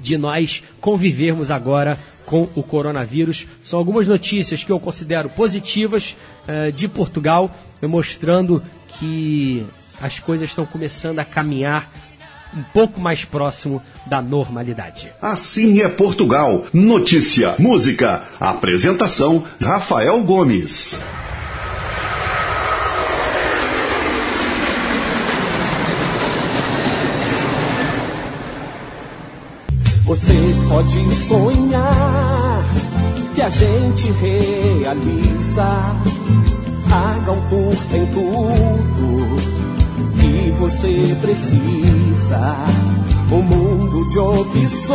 de 0.00 0.16
nós 0.16 0.62
convivermos 0.80 1.50
agora 1.50 1.98
com 2.24 2.48
o 2.54 2.62
coronavírus. 2.62 3.46
São 3.62 3.78
algumas 3.78 4.06
notícias 4.06 4.64
que 4.64 4.72
eu 4.72 4.80
considero 4.80 5.28
positivas 5.28 6.16
eh, 6.48 6.70
de 6.70 6.88
Portugal, 6.88 7.54
mostrando 7.82 8.62
que 8.98 9.66
as 10.00 10.18
coisas 10.18 10.48
estão 10.50 10.66
começando 10.66 11.18
a 11.18 11.24
caminhar 11.24 11.90
um 12.56 12.62
pouco 12.72 13.00
mais 13.00 13.24
próximo 13.24 13.82
da 14.06 14.22
normalidade. 14.22 15.12
Assim 15.20 15.80
é 15.80 15.88
Portugal. 15.88 16.66
Notícia, 16.72 17.56
música, 17.58 18.22
apresentação 18.38 19.44
Rafael 19.60 20.20
Gomes. 20.22 20.98
Você 30.04 30.34
pode 30.68 31.14
sonhar 31.26 32.62
que 33.34 33.42
a 33.42 33.48
gente 33.48 34.10
realiza. 34.12 35.64
A 36.94 37.18
Galtour 37.26 37.74
tem 37.90 38.06
tudo 38.06 39.36
que 40.14 40.50
você 40.52 41.16
precisa. 41.20 42.56
Um 43.32 43.42
mundo 43.42 44.08
de 44.10 44.18
opções 44.20 44.94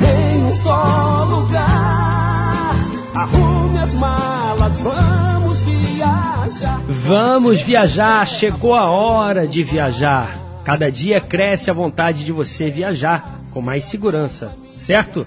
em 0.00 0.42
um 0.42 0.54
só 0.54 1.26
lugar. 1.28 2.74
Arrume 3.14 3.78
as 3.78 3.92
malas, 3.92 4.80
vamos 4.80 5.62
viajar. 5.66 6.80
Vamos 6.88 7.60
viajar, 7.60 8.26
chegou 8.26 8.74
a 8.74 8.84
hora 8.84 9.46
de 9.46 9.62
viajar. 9.62 10.38
Cada 10.64 10.90
dia 10.90 11.20
cresce 11.20 11.70
a 11.70 11.74
vontade 11.74 12.24
de 12.24 12.32
você 12.32 12.70
viajar 12.70 13.42
com 13.52 13.60
mais 13.60 13.84
segurança, 13.84 14.50
certo? 14.78 15.26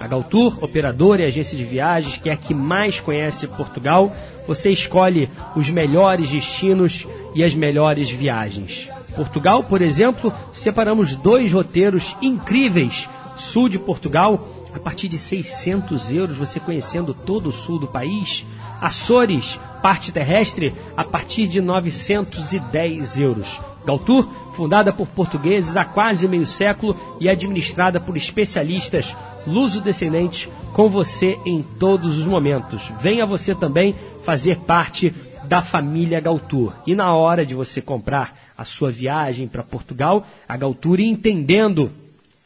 A 0.00 0.06
Galtour, 0.06 0.64
operadora 0.64 1.20
e 1.20 1.26
agência 1.26 1.54
de 1.54 1.62
viagens, 1.62 2.16
que 2.16 2.30
é 2.30 2.32
a 2.32 2.36
que 2.36 2.54
mais 2.54 2.98
conhece 2.98 3.46
Portugal, 3.46 4.16
você 4.46 4.72
escolhe 4.72 5.28
os 5.54 5.68
melhores 5.68 6.30
destinos 6.30 7.06
e 7.34 7.44
as 7.44 7.54
melhores 7.54 8.08
viagens. 8.08 8.88
Portugal, 9.14 9.62
por 9.62 9.82
exemplo, 9.82 10.32
separamos 10.54 11.14
dois 11.14 11.52
roteiros 11.52 12.16
incríveis. 12.22 13.06
Sul 13.36 13.68
de 13.68 13.78
Portugal, 13.78 14.48
a 14.74 14.78
partir 14.78 15.06
de 15.06 15.18
600 15.18 16.10
euros, 16.10 16.36
você 16.36 16.58
conhecendo 16.58 17.12
todo 17.12 17.50
o 17.50 17.52
sul 17.52 17.78
do 17.78 17.86
país. 17.86 18.46
Açores, 18.80 19.60
parte 19.82 20.10
terrestre, 20.12 20.74
a 20.96 21.04
partir 21.04 21.46
de 21.46 21.60
910 21.60 23.18
euros. 23.18 23.60
Galtour, 23.84 24.26
fundada 24.54 24.92
por 24.92 25.06
portugueses 25.08 25.76
há 25.76 25.84
quase 25.84 26.28
meio 26.28 26.46
século 26.46 26.96
e 27.18 27.28
administrada 27.28 27.98
por 28.00 28.16
especialistas 28.16 29.14
luso-descendentes, 29.46 30.48
com 30.72 30.88
você 30.88 31.38
em 31.44 31.62
todos 31.62 32.18
os 32.18 32.26
momentos. 32.26 32.90
Venha 33.00 33.26
você 33.26 33.54
também 33.54 33.94
fazer 34.24 34.58
parte 34.58 35.12
da 35.44 35.62
família 35.62 36.20
Galtour. 36.20 36.72
E 36.86 36.94
na 36.94 37.14
hora 37.14 37.44
de 37.44 37.54
você 37.54 37.80
comprar 37.80 38.52
a 38.56 38.64
sua 38.64 38.90
viagem 38.90 39.48
para 39.48 39.62
Portugal, 39.62 40.26
a 40.48 40.56
Galtour 40.56 41.00
entendendo 41.00 41.90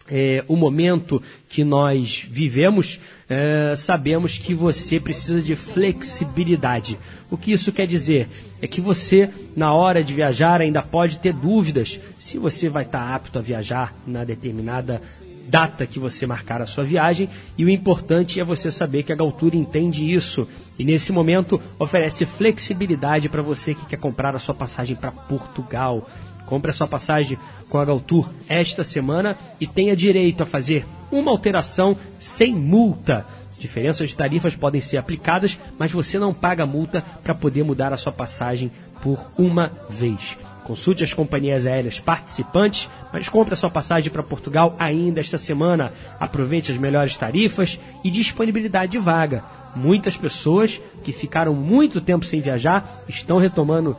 é, 0.09 0.45
o 0.47 0.57
momento 0.57 1.23
que 1.49 1.65
nós 1.65 2.27
vivemos, 2.29 3.01
é, 3.29 3.75
sabemos 3.77 4.39
que 4.39 4.55
você 4.55 5.01
precisa 5.01 5.41
de 5.41 5.57
flexibilidade. 5.57 6.99
O 7.31 7.37
que 7.37 7.53
isso 7.53 7.73
quer 7.73 7.87
dizer? 7.87 8.29
É 8.61 8.67
que 8.67 8.81
você, 8.81 9.31
na 9.57 9.73
hora 9.73 10.05
de 10.05 10.13
viajar, 10.13 10.61
ainda 10.61 10.83
pode 10.83 11.19
ter 11.19 11.33
dúvidas 11.33 11.99
se 12.19 12.39
você 12.39 12.69
vai 12.69 12.85
estar 12.85 13.15
apto 13.15 13.39
a 13.39 13.43
viajar 13.43 13.95
na 14.07 14.25
determinada 14.25 15.01
data 15.49 15.87
que 15.87 15.99
você 15.99 16.27
marcar 16.27 16.61
a 16.61 16.67
sua 16.67 16.85
viagem. 16.85 17.29
E 17.57 17.65
o 17.65 17.71
importante 17.71 18.41
é 18.41 18.45
você 18.45 18.71
saber 18.71 19.03
que 19.03 19.13
a 19.13 19.17
Galtura 19.17 19.57
entende 19.57 20.13
isso. 20.13 20.49
E 20.79 20.85
nesse 20.85 21.13
momento 21.13 21.61
oferece 21.79 22.27
flexibilidade 22.27 23.29
para 23.29 23.43
você 23.43 23.75
que 23.75 23.87
quer 23.87 23.99
comprar 23.99 24.35
a 24.35 24.39
sua 24.39 24.55
passagem 24.55 24.97
para 24.97 25.13
Portugal. 25.13 26.09
Compre 26.47 26.71
a 26.71 26.75
sua 26.75 26.87
passagem 26.87 27.39
com 27.69 27.79
a 27.79 27.85
Galtour 27.85 28.29
esta 28.49 28.85
semana 28.85 29.37
e 29.61 29.67
tenha 29.67 29.97
direito 29.97 30.43
a 30.43 30.47
fazer 30.47 30.85
uma 31.11 31.31
alteração 31.31 31.97
sem 32.19 32.55
multa. 32.55 33.27
Diferenças 33.59 34.11
de 34.11 34.17
tarifas 34.17 34.55
podem 34.55 34.81
ser 34.81 34.99
aplicadas, 34.99 35.59
mas 35.79 35.91
você 35.91 36.19
não 36.19 36.35
paga 36.35 36.67
multa 36.67 37.03
para 37.23 37.35
poder 37.35 37.65
mudar 37.65 37.93
a 37.93 37.97
sua 37.97 38.13
passagem 38.13 38.71
por 39.03 39.19
uma 39.39 39.73
vez. 39.89 40.37
Consulte 40.65 41.05
as 41.05 41.13
companhias 41.13 41.67
aéreas 41.67 42.01
participantes, 42.01 42.89
mas 43.13 43.29
compre 43.29 43.55
a 43.55 43.57
sua 43.57 43.71
passagem 43.71 44.11
para 44.11 44.23
Portugal 44.23 44.75
ainda 44.79 45.21
esta 45.21 45.39
semana. 45.39 45.93
Aproveite 46.19 46.73
as 46.73 46.79
melhores 46.79 47.17
tarifas 47.17 47.79
e 48.03 48.11
disponibilidade 48.11 48.93
de 48.93 48.99
vaga. 48.99 49.45
Muitas 49.77 50.17
pessoas 50.17 50.81
que 51.03 51.13
ficaram 51.13 51.55
muito 51.55 52.01
tempo 52.01 52.25
sem 52.25 52.41
viajar 52.41 53.05
estão 53.09 53.39
retomando 53.39 53.91
uh, 53.91 53.97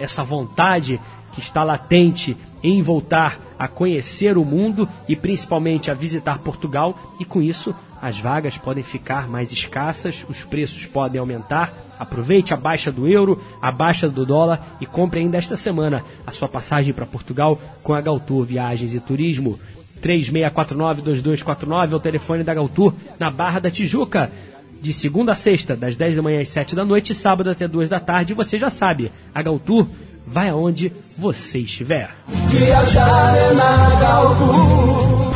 essa 0.00 0.24
vontade 0.24 1.00
que 1.32 1.40
está 1.40 1.62
latente 1.62 2.36
em 2.62 2.82
voltar 2.82 3.38
a 3.58 3.68
conhecer 3.68 4.36
o 4.36 4.44
mundo 4.44 4.88
e 5.08 5.14
principalmente 5.14 5.90
a 5.90 5.94
visitar 5.94 6.38
Portugal, 6.38 6.96
e 7.18 7.24
com 7.24 7.42
isso 7.42 7.74
as 8.02 8.18
vagas 8.18 8.58
podem 8.58 8.82
ficar 8.82 9.28
mais 9.28 9.52
escassas, 9.52 10.26
os 10.28 10.42
preços 10.42 10.84
podem 10.84 11.20
aumentar. 11.20 11.72
Aproveite 12.00 12.52
a 12.52 12.56
baixa 12.56 12.90
do 12.90 13.06
euro, 13.06 13.40
a 13.62 13.70
baixa 13.70 14.08
do 14.08 14.26
dólar 14.26 14.76
e 14.80 14.86
compre 14.86 15.20
ainda 15.20 15.38
esta 15.38 15.56
semana 15.56 16.04
a 16.26 16.32
sua 16.32 16.48
passagem 16.48 16.92
para 16.92 17.06
Portugal 17.06 17.60
com 17.80 17.94
a 17.94 18.00
Galtour 18.00 18.42
Viagens 18.42 18.92
e 18.92 18.98
Turismo. 18.98 19.56
3649-2249 20.02 21.92
é 21.92 21.94
o 21.94 22.00
telefone 22.00 22.42
da 22.42 22.52
Galtour 22.52 22.92
na 23.20 23.30
Barra 23.30 23.60
da 23.60 23.70
Tijuca. 23.70 24.32
De 24.80 24.92
segunda 24.92 25.30
a 25.30 25.36
sexta, 25.36 25.76
das 25.76 25.94
10 25.94 26.16
da 26.16 26.22
manhã 26.22 26.40
às 26.40 26.48
7 26.48 26.74
da 26.74 26.84
noite, 26.84 27.14
sábado 27.14 27.50
até 27.50 27.68
2 27.68 27.88
da 27.88 28.00
tarde, 28.00 28.34
você 28.34 28.58
já 28.58 28.68
sabe. 28.68 29.12
A 29.32 29.40
Galtour 29.40 29.86
vai 30.26 30.48
aonde 30.48 30.92
você 31.16 31.60
estiver. 31.60 32.10
Viajar 32.48 33.36
é 33.36 33.54
na 33.54 34.00
Galtour. 34.00 35.31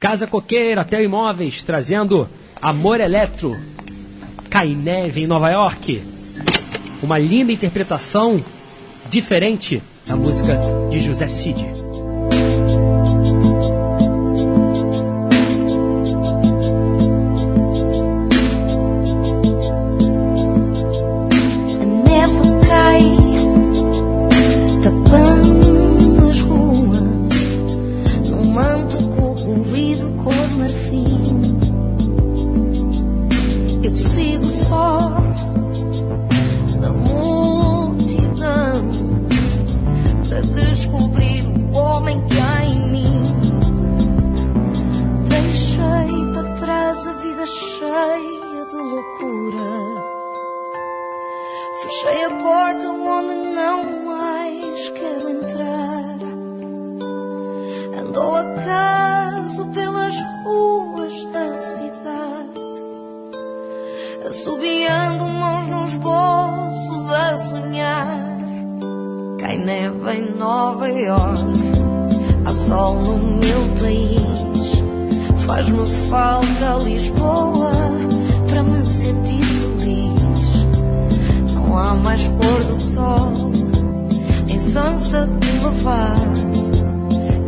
Casa 0.00 0.28
Coqueira, 0.28 0.82
Hotel 0.82 1.02
Imóveis, 1.02 1.60
trazendo 1.62 2.28
Amor 2.62 3.00
Eletro, 3.00 3.58
Cai 4.48 4.68
Neve 4.68 5.22
em 5.22 5.26
Nova 5.26 5.50
York. 5.50 6.00
Uma 7.02 7.18
linda 7.18 7.50
interpretação 7.50 8.40
diferente 9.10 9.82
da 10.06 10.14
música 10.14 10.56
de 10.88 11.00
José 11.00 11.26
Cid. 11.26 11.66
Neve 69.68 70.14
em 70.14 70.34
Nova 70.38 70.88
York, 70.88 71.44
há 72.46 72.52
sol 72.54 72.94
no 73.02 73.18
meu 73.18 73.60
país. 73.78 74.82
Faz-me 75.44 75.86
falta 76.08 76.82
Lisboa 76.84 77.72
para 78.48 78.62
me 78.62 78.86
sentir 78.86 79.44
feliz. 79.44 80.64
Não 81.52 81.76
há 81.76 81.94
mais 81.96 82.22
pôr 82.28 82.64
do 82.64 82.76
sol 82.76 83.32
em 84.48 84.58
Sunset 84.58 85.28
Boulevard. 85.60 86.46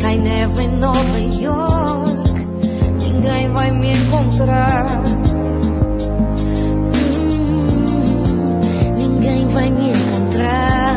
Cai 0.00 0.18
neve 0.18 0.62
em 0.62 0.76
Nova 0.76 1.18
York, 1.40 2.32
ninguém 3.02 3.50
vai 3.50 3.70
me 3.70 3.92
encontrar. 3.92 4.84
Hum, 7.16 8.60
ninguém 8.98 9.46
vai 9.46 9.70
me 9.70 9.88
encontrar. 9.88 10.89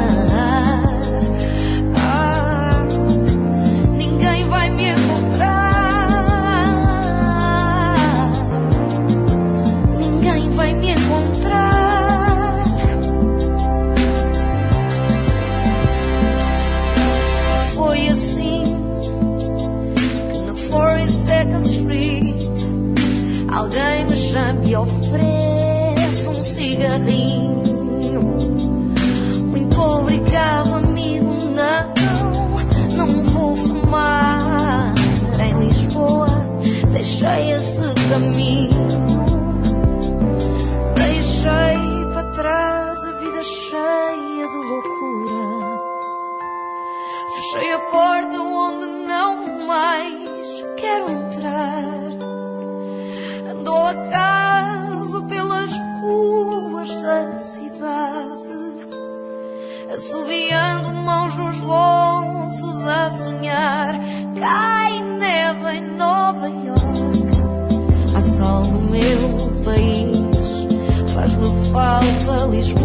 Assobiando 59.94 60.92
mãos 60.94 61.36
nos 61.36 61.60
bolsos 61.60 62.88
a 62.88 63.12
sonhar. 63.12 64.00
Cai 64.40 65.02
neve 65.02 65.78
em 65.78 65.96
Nova 65.96 66.48
York, 66.48 68.16
há 68.16 68.22
sol 68.22 68.64
no 68.64 68.82
meu 68.90 69.64
país. 69.64 71.14
Faz-me 71.14 71.72
falta 71.72 72.48
Lisboa 72.50 72.83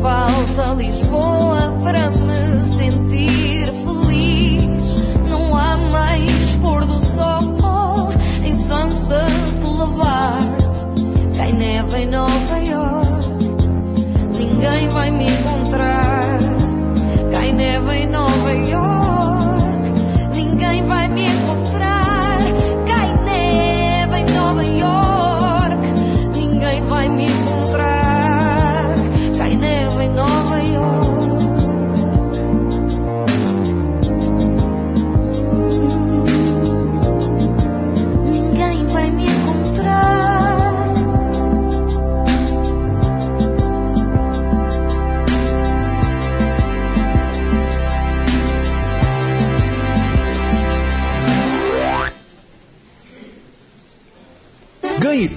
falta 0.00 0.74
Lisboa 0.74 1.74
para 1.82 2.10
me 2.10 2.62
sentir 2.76 3.66
feliz. 3.66 4.64
Não 5.28 5.56
há 5.56 5.76
mais 5.76 6.56
pôr 6.56 6.84
do 6.84 7.00
sol 7.00 8.12
em 8.44 8.54
Sunset 8.54 9.56
Boulevard. 9.62 10.56
Cai 11.36 11.52
neve 11.52 11.98
em 11.98 12.06
Nova 12.06 12.58
York, 12.58 13.28
ninguém 14.38 14.88
vai 14.88 15.10
me 15.10 15.26
encontrar. 15.30 16.38
Cai 17.32 17.52
neve 17.52 17.94
em 17.96 18.06
Nova 18.06 18.52
York, 18.52 18.89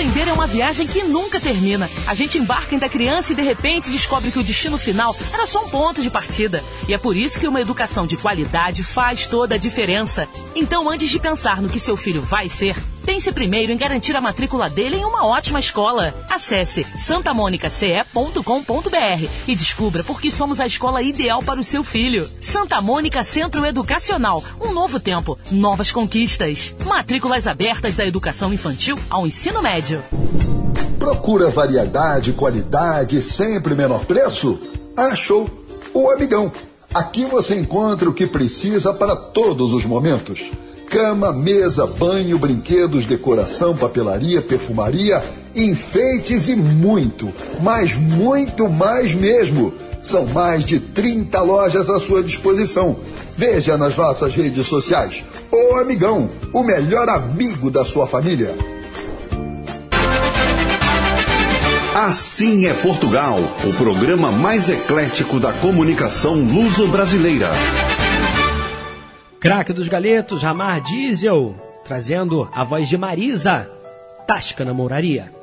Aprender 0.00 0.28
é 0.28 0.32
uma 0.32 0.46
viagem 0.46 0.86
que 0.86 1.02
nunca 1.02 1.38
termina. 1.38 1.86
A 2.06 2.14
gente 2.14 2.38
embarca 2.38 2.74
ainda 2.74 2.88
criança 2.88 3.34
e 3.34 3.36
de 3.36 3.42
repente 3.42 3.90
descobre 3.90 4.32
que 4.32 4.38
o 4.38 4.42
destino 4.42 4.78
final 4.78 5.14
era 5.30 5.46
só 5.46 5.66
um 5.66 5.68
ponto 5.68 6.00
de 6.00 6.08
partida. 6.08 6.64
E 6.88 6.94
é 6.94 6.96
por 6.96 7.14
isso 7.14 7.38
que 7.38 7.46
uma 7.46 7.60
educação 7.60 8.06
de 8.06 8.16
qualidade 8.16 8.82
faz 8.82 9.26
toda 9.26 9.56
a 9.56 9.58
diferença. 9.58 10.26
Então, 10.56 10.88
antes 10.88 11.10
de 11.10 11.18
pensar 11.18 11.60
no 11.60 11.68
que 11.68 11.78
seu 11.78 11.98
filho 11.98 12.22
vai 12.22 12.48
ser, 12.48 12.74
pense 13.10 13.32
primeiro 13.32 13.72
em 13.72 13.76
garantir 13.76 14.14
a 14.14 14.20
matrícula 14.20 14.70
dele 14.70 14.94
em 14.94 15.04
uma 15.04 15.26
ótima 15.26 15.58
escola. 15.58 16.14
Acesse 16.30 16.86
santamonicace.com.br 16.96 19.28
e 19.48 19.56
descubra 19.56 20.04
por 20.04 20.20
que 20.20 20.30
somos 20.30 20.60
a 20.60 20.66
escola 20.66 21.02
ideal 21.02 21.42
para 21.42 21.58
o 21.58 21.64
seu 21.64 21.82
filho. 21.82 22.30
Santa 22.40 22.80
Mônica 22.80 23.24
Centro 23.24 23.66
Educacional. 23.66 24.44
Um 24.60 24.72
novo 24.72 25.00
tempo, 25.00 25.36
novas 25.50 25.90
conquistas. 25.90 26.72
Matrículas 26.86 27.48
abertas 27.48 27.96
da 27.96 28.06
educação 28.06 28.54
infantil 28.54 28.96
ao 29.10 29.26
ensino 29.26 29.60
médio. 29.60 30.00
Procura 30.96 31.50
variedade, 31.50 32.32
qualidade 32.32 33.20
sempre 33.22 33.74
menor 33.74 34.04
preço? 34.04 34.56
Achou! 34.96 35.50
O 35.92 36.12
Amigão. 36.12 36.52
Aqui 36.94 37.24
você 37.24 37.58
encontra 37.58 38.08
o 38.08 38.14
que 38.14 38.26
precisa 38.26 38.94
para 38.94 39.16
todos 39.16 39.72
os 39.72 39.84
momentos. 39.84 40.48
Cama, 40.90 41.32
mesa, 41.32 41.86
banho, 41.86 42.36
brinquedos, 42.36 43.04
decoração, 43.04 43.76
papelaria, 43.76 44.42
perfumaria, 44.42 45.22
enfeites 45.54 46.48
e 46.48 46.56
muito, 46.56 47.32
mas 47.62 47.94
muito 47.94 48.68
mais 48.68 49.14
mesmo. 49.14 49.72
São 50.02 50.26
mais 50.26 50.64
de 50.64 50.80
30 50.80 51.40
lojas 51.42 51.88
à 51.88 52.00
sua 52.00 52.24
disposição. 52.24 52.96
Veja 53.36 53.78
nas 53.78 53.96
nossas 53.96 54.34
redes 54.34 54.66
sociais. 54.66 55.22
O 55.52 55.76
Amigão, 55.76 56.28
o 56.52 56.64
melhor 56.64 57.08
amigo 57.08 57.70
da 57.70 57.84
sua 57.84 58.08
família. 58.08 58.52
Assim 61.94 62.66
é 62.66 62.74
Portugal, 62.74 63.38
o 63.64 63.72
programa 63.74 64.32
mais 64.32 64.68
eclético 64.68 65.38
da 65.38 65.52
comunicação 65.52 66.34
luso-brasileira. 66.34 67.50
Craque 69.40 69.72
dos 69.72 69.88
galetos, 69.88 70.42
Ramar 70.42 70.82
Diesel, 70.82 71.54
trazendo 71.82 72.46
a 72.52 72.62
voz 72.62 72.90
de 72.90 72.98
Marisa, 72.98 73.66
Tasca 74.26 74.66
na 74.66 74.74
Mouraria. 74.74 75.39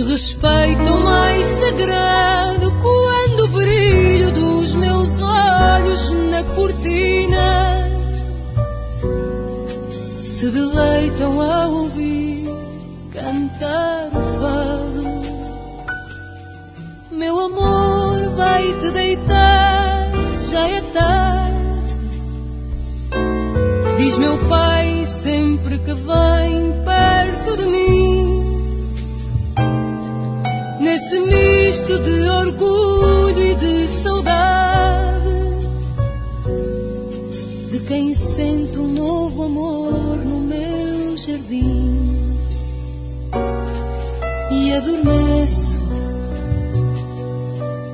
Que 0.00 0.02
respeito 0.04 0.98
mais 0.98 1.46
sagrado 1.46 2.72
quando 2.80 3.44
o 3.44 3.48
brilho 3.48 4.32
dos 4.32 4.74
meus 4.74 5.20
olhos 5.20 6.10
na 6.30 6.42
cortina 6.54 7.86
se 10.22 10.48
deleitam 10.48 11.42
a 11.42 11.66
ouvir 11.66 12.48
cantar 13.12 14.08
o 14.08 14.22
fado. 14.40 15.20
Meu 17.10 17.38
amor, 17.38 18.30
vai 18.36 18.72
te 18.80 18.90
deitar, 18.92 20.12
já 20.50 20.66
é 20.66 20.80
tarde. 20.80 22.10
Diz 23.98 24.16
meu 24.16 24.38
pai 24.48 25.04
sempre 25.04 25.78
que 25.78 25.92
vem 25.92 26.72
perto 26.84 27.56
de 27.58 27.66
mim. 27.66 27.99
Nesse 31.10 31.26
misto 31.26 31.98
de 31.98 32.28
orgulho 32.28 33.44
e 33.44 33.54
de 33.56 33.88
saudade, 33.88 35.28
de 37.72 37.80
quem 37.80 38.14
sente 38.14 38.78
um 38.78 38.86
novo 38.92 39.42
amor 39.42 40.18
no 40.24 40.38
meu 40.38 41.16
jardim. 41.16 42.38
E 44.52 44.72
adormeço 44.72 45.80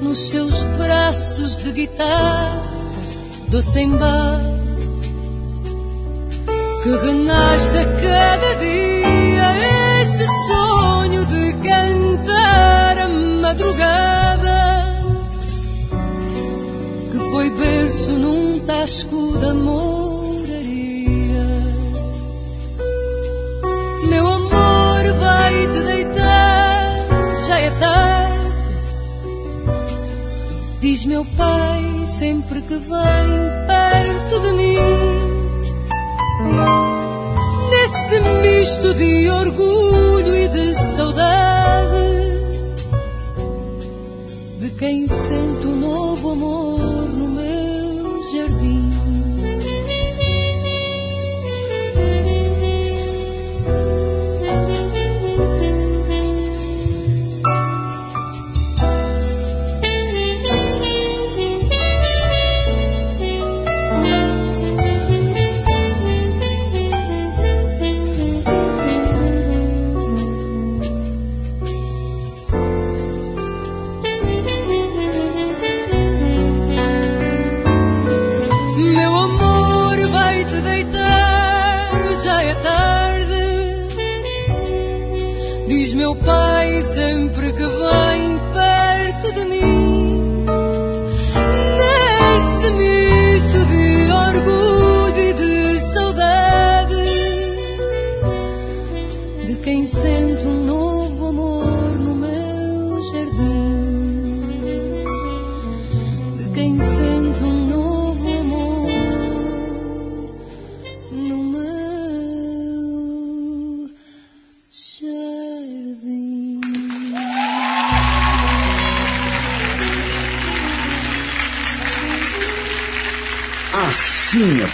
nos 0.03 0.19
seus 0.29 0.63
braços 0.77 1.57
de 1.57 1.73
guitarra, 1.73 2.63
doce 3.49 3.81
embate 3.81 4.45
que 6.83 6.91
renasce 6.91 7.79
a 7.79 7.85
cada 7.85 8.55
dia 8.57 10.03
esse 10.03 10.23
a 10.23 10.86
madrugada 13.47 14.61
que 17.13 17.19
foi 17.31 17.49
berço 17.51 18.11
num 18.11 18.59
tasco 18.61 19.39
da 19.39 19.55
moraria. 19.55 21.49
Meu 24.09 24.27
amor, 24.27 25.03
vai 25.21 25.55
te 25.73 25.81
deitar, 25.91 26.91
já 27.47 27.59
é 27.61 27.71
tarde. 27.71 28.47
Diz 30.81 31.05
meu 31.05 31.25
pai 31.37 31.85
sempre 32.19 32.61
que 32.63 32.75
vem 32.75 33.29
perto 33.71 34.41
de 34.45 34.53
mim. 34.59 34.79
Nesse 37.71 38.19
misto 38.43 38.95
de 38.95 39.31
orgulho 39.31 40.35
e 40.35 40.49
de 40.49 40.75
saudade 40.75 41.87
de 41.91 41.96
quem 44.79 45.07
sente 45.07 45.67
um 45.67 45.77
novo 45.77 46.33
amor 46.33 46.79
no 46.81 47.29
meu 47.29 48.33
jardim. 48.33 48.96
Que 87.57 87.65
vem 87.65 88.39
perto 88.53 89.33
de 89.33 89.45
mim. 89.47 89.76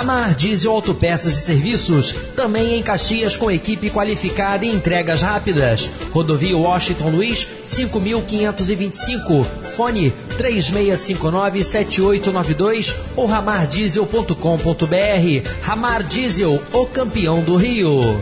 Ramar 0.00 0.34
Diesel 0.34 0.72
Autopeças 0.72 1.36
e 1.36 1.42
Serviços, 1.42 2.14
também 2.34 2.78
em 2.78 2.82
Caxias 2.82 3.36
com 3.36 3.50
equipe 3.50 3.90
qualificada 3.90 4.64
e 4.64 4.74
entregas 4.74 5.20
rápidas. 5.20 5.90
Rodovia 6.10 6.56
Washington 6.56 7.10
Luiz, 7.10 7.46
5525. 7.66 9.44
Fone 9.76 10.10
3659-7892 10.38 12.94
ou 13.14 13.26
ramardiesel.com.br. 13.26 15.50
Ramar 15.60 16.02
Diesel, 16.02 16.62
o 16.72 16.86
campeão 16.86 17.42
do 17.42 17.56
Rio. 17.56 18.18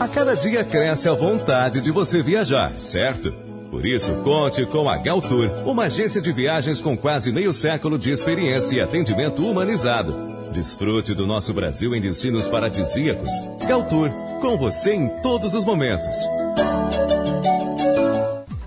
A 0.00 0.08
cada 0.08 0.34
dia 0.34 0.64
cresce 0.64 1.08
a 1.08 1.14
vontade 1.14 1.80
de 1.80 1.92
você 1.92 2.24
viajar, 2.24 2.72
certo? 2.76 3.32
Por 3.70 3.86
isso, 3.86 4.12
conte 4.24 4.66
com 4.66 4.90
a 4.90 4.96
Galtour, 4.96 5.48
uma 5.64 5.84
agência 5.84 6.20
de 6.20 6.32
viagens 6.32 6.80
com 6.80 6.96
quase 6.96 7.30
meio 7.30 7.52
século 7.52 7.96
de 7.96 8.10
experiência 8.10 8.78
e 8.78 8.80
atendimento 8.80 9.48
humanizado. 9.48 10.39
Desfrute 10.52 11.14
do 11.14 11.26
nosso 11.26 11.54
Brasil 11.54 11.94
em 11.94 12.00
destinos 12.00 12.48
paradisíacos. 12.48 13.30
Galtour, 13.68 14.10
com 14.40 14.56
você 14.56 14.94
em 14.94 15.08
todos 15.22 15.54
os 15.54 15.64
momentos. 15.64 16.16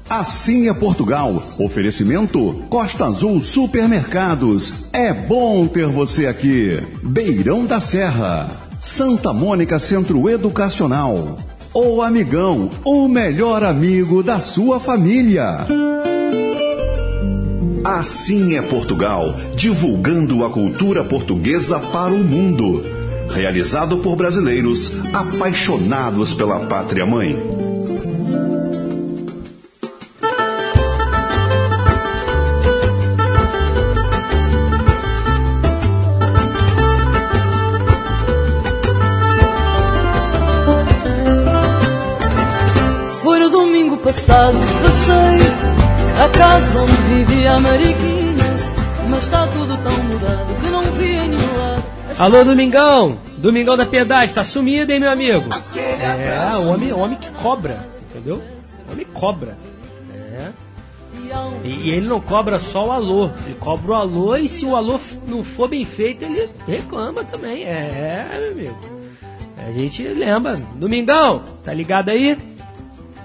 Assim 0.09 0.69
é 0.69 0.73
Portugal. 0.73 1.43
Oferecimento 1.59 2.63
Costa 2.69 3.05
Azul 3.05 3.41
Supermercados. 3.41 4.89
É 4.93 5.11
bom 5.11 5.67
ter 5.67 5.87
você 5.87 6.27
aqui. 6.27 6.81
Beirão 7.01 7.65
da 7.65 7.81
Serra. 7.81 8.49
Santa 8.79 9.33
Mônica 9.33 9.77
Centro 9.79 10.29
Educacional. 10.29 11.37
O 11.73 12.01
Amigão, 12.01 12.69
o 12.85 13.07
melhor 13.07 13.63
amigo 13.63 14.21
da 14.23 14.39
sua 14.39 14.79
família. 14.79 15.65
Assim 17.83 18.55
é 18.55 18.61
Portugal, 18.61 19.35
divulgando 19.57 20.45
a 20.45 20.49
cultura 20.49 21.03
portuguesa 21.03 21.77
para 21.79 22.13
o 22.13 22.23
mundo. 22.23 22.81
Realizado 23.29 23.97
por 23.97 24.15
brasileiros 24.15 24.93
apaixonados 25.11 26.33
pela 26.33 26.61
pátria 26.61 27.05
mãe. 27.05 27.62
Alô, 52.23 52.41
Domingão! 52.45 53.17
Domingão 53.37 53.75
da 53.75 53.85
Piedade, 53.85 54.33
tá 54.33 54.45
sumido, 54.45 54.93
hein, 54.93 54.99
meu 55.01 55.11
amigo? 55.11 55.49
É, 55.75 56.55
o 56.55 56.69
homem, 56.69 56.93
homem 56.93 57.17
que 57.17 57.29
cobra, 57.31 57.85
entendeu? 58.09 58.41
Homem 58.89 59.05
cobra. 59.13 59.57
É. 60.09 60.49
E, 61.65 61.89
e 61.89 61.91
ele 61.91 62.07
não 62.07 62.21
cobra 62.21 62.59
só 62.59 62.87
o 62.87 62.91
alô, 62.93 63.29
ele 63.45 63.55
cobra 63.59 63.91
o 63.91 63.93
alô 63.95 64.37
e 64.37 64.47
se 64.47 64.65
o 64.65 64.73
alô 64.73 65.01
não 65.27 65.43
for 65.43 65.67
bem 65.67 65.83
feito, 65.83 66.23
ele 66.23 66.49
reclama 66.65 67.25
também. 67.25 67.65
É, 67.65 68.25
meu 68.39 68.51
amigo. 68.53 68.79
A 69.57 69.71
gente 69.73 70.07
lembra. 70.07 70.61
Domingão, 70.75 71.43
tá 71.61 71.73
ligado 71.73 72.07
aí? 72.07 72.37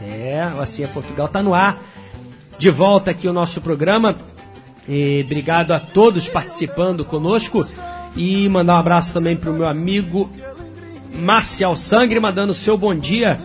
É, 0.03 0.45
o 0.57 0.61
Assim 0.61 0.83
é 0.83 0.89
Portugal 0.89 1.29
tá 1.29 1.41
no 1.41 1.55
ar. 1.55 1.81
De 2.59 2.69
volta 2.69 3.13
aqui 3.13 3.29
o 3.29 3.33
nosso 3.33 3.61
programa. 3.61 4.17
E 4.89 5.23
obrigado 5.25 5.71
a 5.71 5.79
todos 5.79 6.29
participando 6.29 7.05
conosco. 7.05 7.65
E 8.17 8.49
mandar 8.49 8.77
um 8.77 8.81
abraço 8.81 9.13
também 9.13 9.37
pro 9.37 9.53
meu 9.53 9.67
amigo 9.67 10.31
Marcial 11.15 11.77
Sangre, 11.77 12.21
mandando 12.21 12.53
seu 12.55 12.77
bom 12.77 12.95
dia 12.95 13.39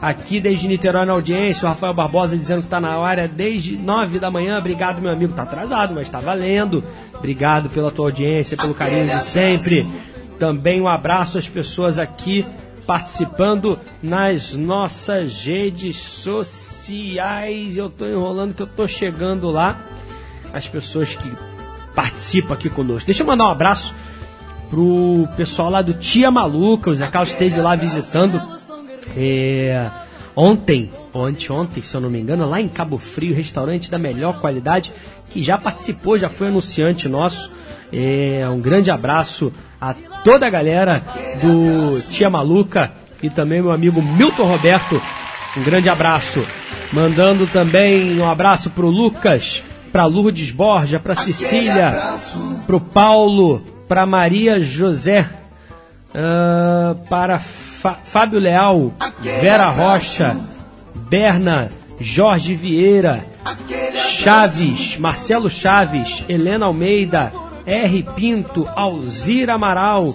aqui 0.00 0.38
desde 0.38 0.68
Niterói 0.68 1.06
na 1.06 1.12
audiência. 1.12 1.64
O 1.64 1.68
Rafael 1.68 1.94
Barbosa 1.94 2.36
dizendo 2.36 2.62
que 2.62 2.68
tá 2.68 2.80
na 2.80 2.96
área 2.98 3.26
desde 3.26 3.76
nove 3.76 4.18
da 4.18 4.30
manhã. 4.30 4.58
Obrigado, 4.58 5.00
meu 5.00 5.10
amigo. 5.10 5.32
Tá 5.32 5.42
atrasado, 5.42 5.94
mas 5.94 6.10
tá 6.10 6.20
valendo. 6.20 6.84
Obrigado 7.14 7.70
pela 7.70 7.90
tua 7.90 8.06
audiência, 8.06 8.56
pelo 8.56 8.74
carinho 8.74 9.06
de 9.06 9.24
sempre. 9.24 9.86
Também 10.38 10.80
um 10.80 10.88
abraço 10.88 11.38
às 11.38 11.48
pessoas 11.48 11.98
aqui 11.98 12.44
participando 12.86 13.78
nas 14.02 14.52
nossas 14.52 15.44
redes 15.44 15.96
sociais. 15.96 17.78
Eu 17.78 17.88
tô 17.88 18.06
enrolando 18.06 18.52
que 18.52 18.62
eu 18.62 18.66
tô 18.66 18.86
chegando 18.86 19.50
lá. 19.50 19.78
As 20.52 20.68
pessoas 20.68 21.14
que 21.14 21.32
participam 21.94 22.54
aqui 22.54 22.68
conosco. 22.68 23.06
Deixa 23.06 23.22
eu 23.22 23.26
mandar 23.26 23.46
um 23.46 23.50
abraço 23.50 23.94
pro 24.70 25.28
pessoal 25.36 25.70
lá 25.70 25.82
do 25.82 25.94
Tia 25.94 26.30
Maluca. 26.30 26.90
O 26.90 26.94
Zé 26.94 27.06
Carlos 27.06 27.32
esteve 27.32 27.60
lá 27.60 27.76
visitando 27.76 28.40
é, 29.16 29.90
ontem, 30.34 30.90
ou 31.12 31.24
anteontem, 31.24 31.82
se 31.82 31.94
eu 31.94 32.00
não 32.00 32.10
me 32.10 32.20
engano, 32.20 32.48
lá 32.48 32.60
em 32.60 32.68
Cabo 32.68 32.98
Frio, 32.98 33.34
restaurante 33.34 33.90
da 33.90 33.98
melhor 33.98 34.40
qualidade, 34.40 34.92
que 35.30 35.40
já 35.42 35.58
participou, 35.58 36.18
já 36.18 36.28
foi 36.28 36.48
anunciante 36.48 37.08
nosso. 37.08 37.50
É, 37.92 38.48
um 38.48 38.60
grande 38.60 38.90
abraço 38.90 39.52
a 39.80 39.94
toda 40.24 40.46
a 40.46 40.50
galera 40.50 41.02
do 41.40 42.00
Tia 42.10 42.28
Maluca 42.28 42.92
e 43.22 43.30
também 43.30 43.60
meu 43.62 43.70
amigo 43.70 44.02
Milton 44.02 44.44
Roberto. 44.44 45.00
Um 45.56 45.62
grande 45.62 45.88
abraço. 45.88 46.44
Mandando 46.92 47.46
também 47.46 48.20
um 48.20 48.28
abraço 48.28 48.70
pro 48.70 48.88
Lucas, 48.88 49.62
pra 49.94 50.06
Lourdes 50.06 50.50
Borja, 50.50 50.98
pra 50.98 51.14
Cecília, 51.14 51.92
pro 52.66 52.80
Paulo, 52.80 53.62
pra 53.86 54.04
Maria 54.04 54.58
José, 54.58 55.24
ah, 56.12 56.96
para 57.08 57.38
Fá- 57.38 57.98
Fábio 58.02 58.40
Leal, 58.40 58.92
Vera 59.40 59.68
Rocha, 59.70 60.36
Berna, 61.08 61.68
Jorge 62.00 62.56
Vieira, 62.56 63.24
Chaves, 64.08 64.96
Marcelo 64.98 65.48
Chaves, 65.48 66.24
Helena 66.28 66.66
Almeida, 66.66 67.32
R. 67.66 68.02
Pinto, 68.14 68.68
Alzira 68.76 69.54
Amaral, 69.54 70.14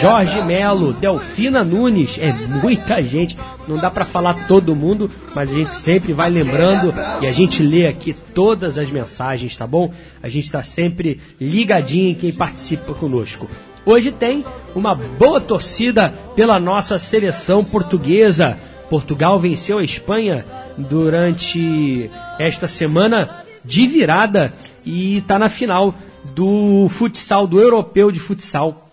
Jorge 0.00 0.40
Melo, 0.42 0.92
Delfina 0.94 1.62
Nunes, 1.62 2.18
é 2.18 2.32
muita 2.32 3.02
gente, 3.02 3.36
não 3.68 3.76
dá 3.76 3.90
pra 3.90 4.04
falar 4.04 4.46
todo 4.46 4.74
mundo, 4.74 5.10
mas 5.34 5.50
a 5.50 5.54
gente 5.54 5.74
sempre 5.74 6.12
vai 6.12 6.30
lembrando 6.30 6.94
e 7.20 7.26
a 7.26 7.32
gente 7.32 7.62
lê 7.62 7.86
aqui 7.86 8.14
todas 8.34 8.78
as 8.78 8.90
mensagens, 8.90 9.56
tá 9.56 9.66
bom? 9.66 9.92
A 10.22 10.28
gente 10.28 10.46
está 10.46 10.62
sempre 10.62 11.20
ligadinho 11.40 12.10
em 12.10 12.14
quem 12.14 12.32
participa 12.32 12.94
conosco. 12.94 13.46
Hoje 13.84 14.10
tem 14.10 14.44
uma 14.74 14.94
boa 14.94 15.40
torcida 15.40 16.12
pela 16.34 16.58
nossa 16.58 16.98
seleção 16.98 17.64
portuguesa. 17.64 18.56
Portugal 18.90 19.38
venceu 19.38 19.78
a 19.78 19.84
Espanha 19.84 20.44
durante 20.76 22.10
esta 22.38 22.66
semana 22.66 23.44
de 23.64 23.86
virada 23.86 24.52
e 24.84 25.18
está 25.18 25.38
na 25.38 25.48
final 25.48 25.94
do 26.34 26.88
futsal, 26.88 27.46
do 27.46 27.60
europeu 27.60 28.10
de 28.10 28.18
futsal. 28.20 28.90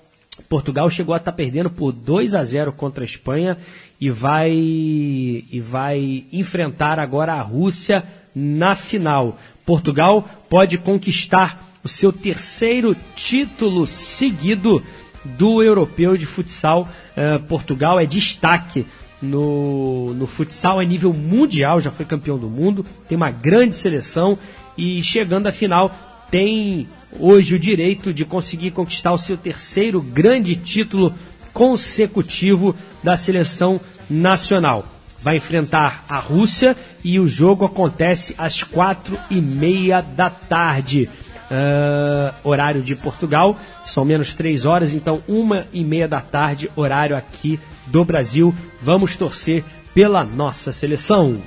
Portugal 0.49 0.89
chegou 0.89 1.13
a 1.13 1.17
estar 1.17 1.31
perdendo 1.31 1.69
por 1.69 1.91
2 1.91 2.35
a 2.35 2.43
0 2.43 2.73
contra 2.73 3.03
a 3.03 3.05
Espanha 3.05 3.57
e 3.99 4.09
vai 4.09 4.51
e 4.51 5.61
vai 5.61 6.25
enfrentar 6.31 6.99
agora 6.99 7.33
a 7.33 7.41
Rússia 7.41 8.03
na 8.35 8.75
final. 8.75 9.37
Portugal 9.65 10.27
pode 10.49 10.77
conquistar 10.77 11.73
o 11.83 11.87
seu 11.87 12.11
terceiro 12.11 12.95
título 13.15 13.85
seguido 13.85 14.83
do 15.23 15.61
europeu 15.61 16.17
de 16.17 16.25
futsal. 16.25 16.87
Eh, 17.15 17.37
Portugal 17.39 17.99
é 17.99 18.05
destaque 18.05 18.85
no, 19.21 20.13
no 20.13 20.27
futsal 20.27 20.79
a 20.79 20.83
nível 20.83 21.13
mundial, 21.13 21.79
já 21.79 21.91
foi 21.91 22.05
campeão 22.05 22.37
do 22.37 22.49
mundo, 22.49 22.85
tem 23.07 23.15
uma 23.15 23.31
grande 23.31 23.75
seleção 23.75 24.37
e 24.77 25.01
chegando 25.01 25.47
à 25.47 25.51
final 25.51 25.91
tem 26.29 26.87
hoje 27.19 27.55
o 27.55 27.59
direito 27.59 28.13
de 28.13 28.25
conseguir 28.25 28.71
conquistar 28.71 29.13
o 29.13 29.17
seu 29.17 29.37
terceiro 29.37 30.01
grande 30.01 30.55
título 30.55 31.13
consecutivo 31.53 32.75
da 33.03 33.15
seleção 33.15 33.79
nacional. 34.09 34.85
Vai 35.19 35.37
enfrentar 35.37 36.03
a 36.09 36.19
Rússia 36.19 36.75
e 37.03 37.19
o 37.19 37.27
jogo 37.27 37.65
acontece 37.65 38.35
às 38.37 38.61
quatro 38.61 39.17
e 39.29 39.39
meia 39.39 40.01
da 40.01 40.29
tarde. 40.29 41.09
Ah, 41.49 42.33
horário 42.43 42.81
de 42.81 42.95
Portugal, 42.95 43.55
são 43.85 44.03
menos 44.03 44.33
três 44.33 44.65
horas, 44.65 44.91
então 44.91 45.21
uma 45.27 45.67
e 45.71 45.83
meia 45.83 46.07
da 46.07 46.19
tarde, 46.19 46.69
horário 46.75 47.15
aqui 47.15 47.59
do 47.87 48.03
Brasil. 48.03 48.53
Vamos 48.81 49.15
torcer 49.15 49.63
pela 49.93 50.23
nossa 50.23 50.71
seleção. 50.71 51.37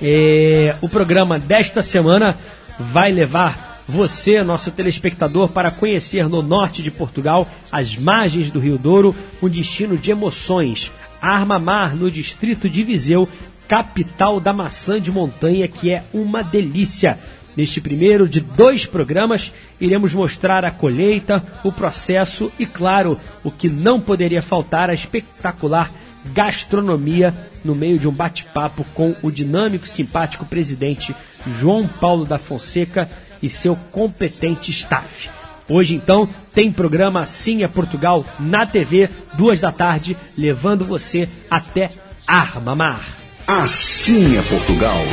É, 0.00 0.76
o 0.80 0.88
programa 0.88 1.38
desta 1.38 1.82
semana 1.82 2.36
vai 2.78 3.10
levar 3.10 3.82
você, 3.88 4.42
nosso 4.42 4.70
telespectador, 4.70 5.48
para 5.48 5.70
conhecer 5.70 6.28
no 6.28 6.42
norte 6.42 6.82
de 6.82 6.90
Portugal, 6.90 7.48
as 7.70 7.96
margens 7.96 8.50
do 8.50 8.58
Rio 8.58 8.76
Douro, 8.76 9.14
um 9.40 9.48
destino 9.48 9.96
de 9.96 10.10
emoções. 10.10 10.90
Arma 11.22 11.58
Mar, 11.58 11.94
no 11.94 12.10
distrito 12.10 12.68
de 12.68 12.82
Viseu, 12.82 13.28
capital 13.68 14.40
da 14.40 14.52
maçã 14.52 15.00
de 15.00 15.10
montanha, 15.10 15.68
que 15.68 15.92
é 15.92 16.02
uma 16.12 16.42
delícia. 16.42 17.18
Neste 17.56 17.80
primeiro 17.80 18.28
de 18.28 18.40
dois 18.40 18.84
programas, 18.84 19.52
iremos 19.80 20.12
mostrar 20.12 20.64
a 20.64 20.70
colheita, 20.70 21.42
o 21.64 21.72
processo 21.72 22.52
e, 22.58 22.66
claro, 22.66 23.18
o 23.42 23.50
que 23.50 23.68
não 23.68 23.98
poderia 23.98 24.42
faltar, 24.42 24.90
a 24.90 24.94
espetacular 24.94 25.90
gastronomia 26.32 27.34
no 27.64 27.74
meio 27.74 27.98
de 27.98 28.08
um 28.08 28.12
bate-papo 28.12 28.84
com 28.94 29.14
o 29.22 29.30
dinâmico, 29.30 29.86
simpático 29.86 30.44
presidente 30.44 31.14
João 31.58 31.86
Paulo 31.86 32.24
da 32.24 32.38
Fonseca 32.38 33.08
e 33.42 33.48
seu 33.48 33.76
competente 33.92 34.70
staff. 34.70 35.28
Hoje, 35.68 35.94
então, 35.94 36.28
tem 36.54 36.70
programa 36.70 37.22
Assim 37.22 37.62
é 37.64 37.68
Portugal 37.68 38.24
na 38.38 38.64
TV, 38.64 39.10
duas 39.34 39.60
da 39.60 39.72
tarde, 39.72 40.16
levando 40.38 40.84
você 40.84 41.28
até 41.50 41.90
Armamar. 42.26 43.16
Assim 43.46 44.36
é 44.36 44.42
Portugal. 44.42 45.04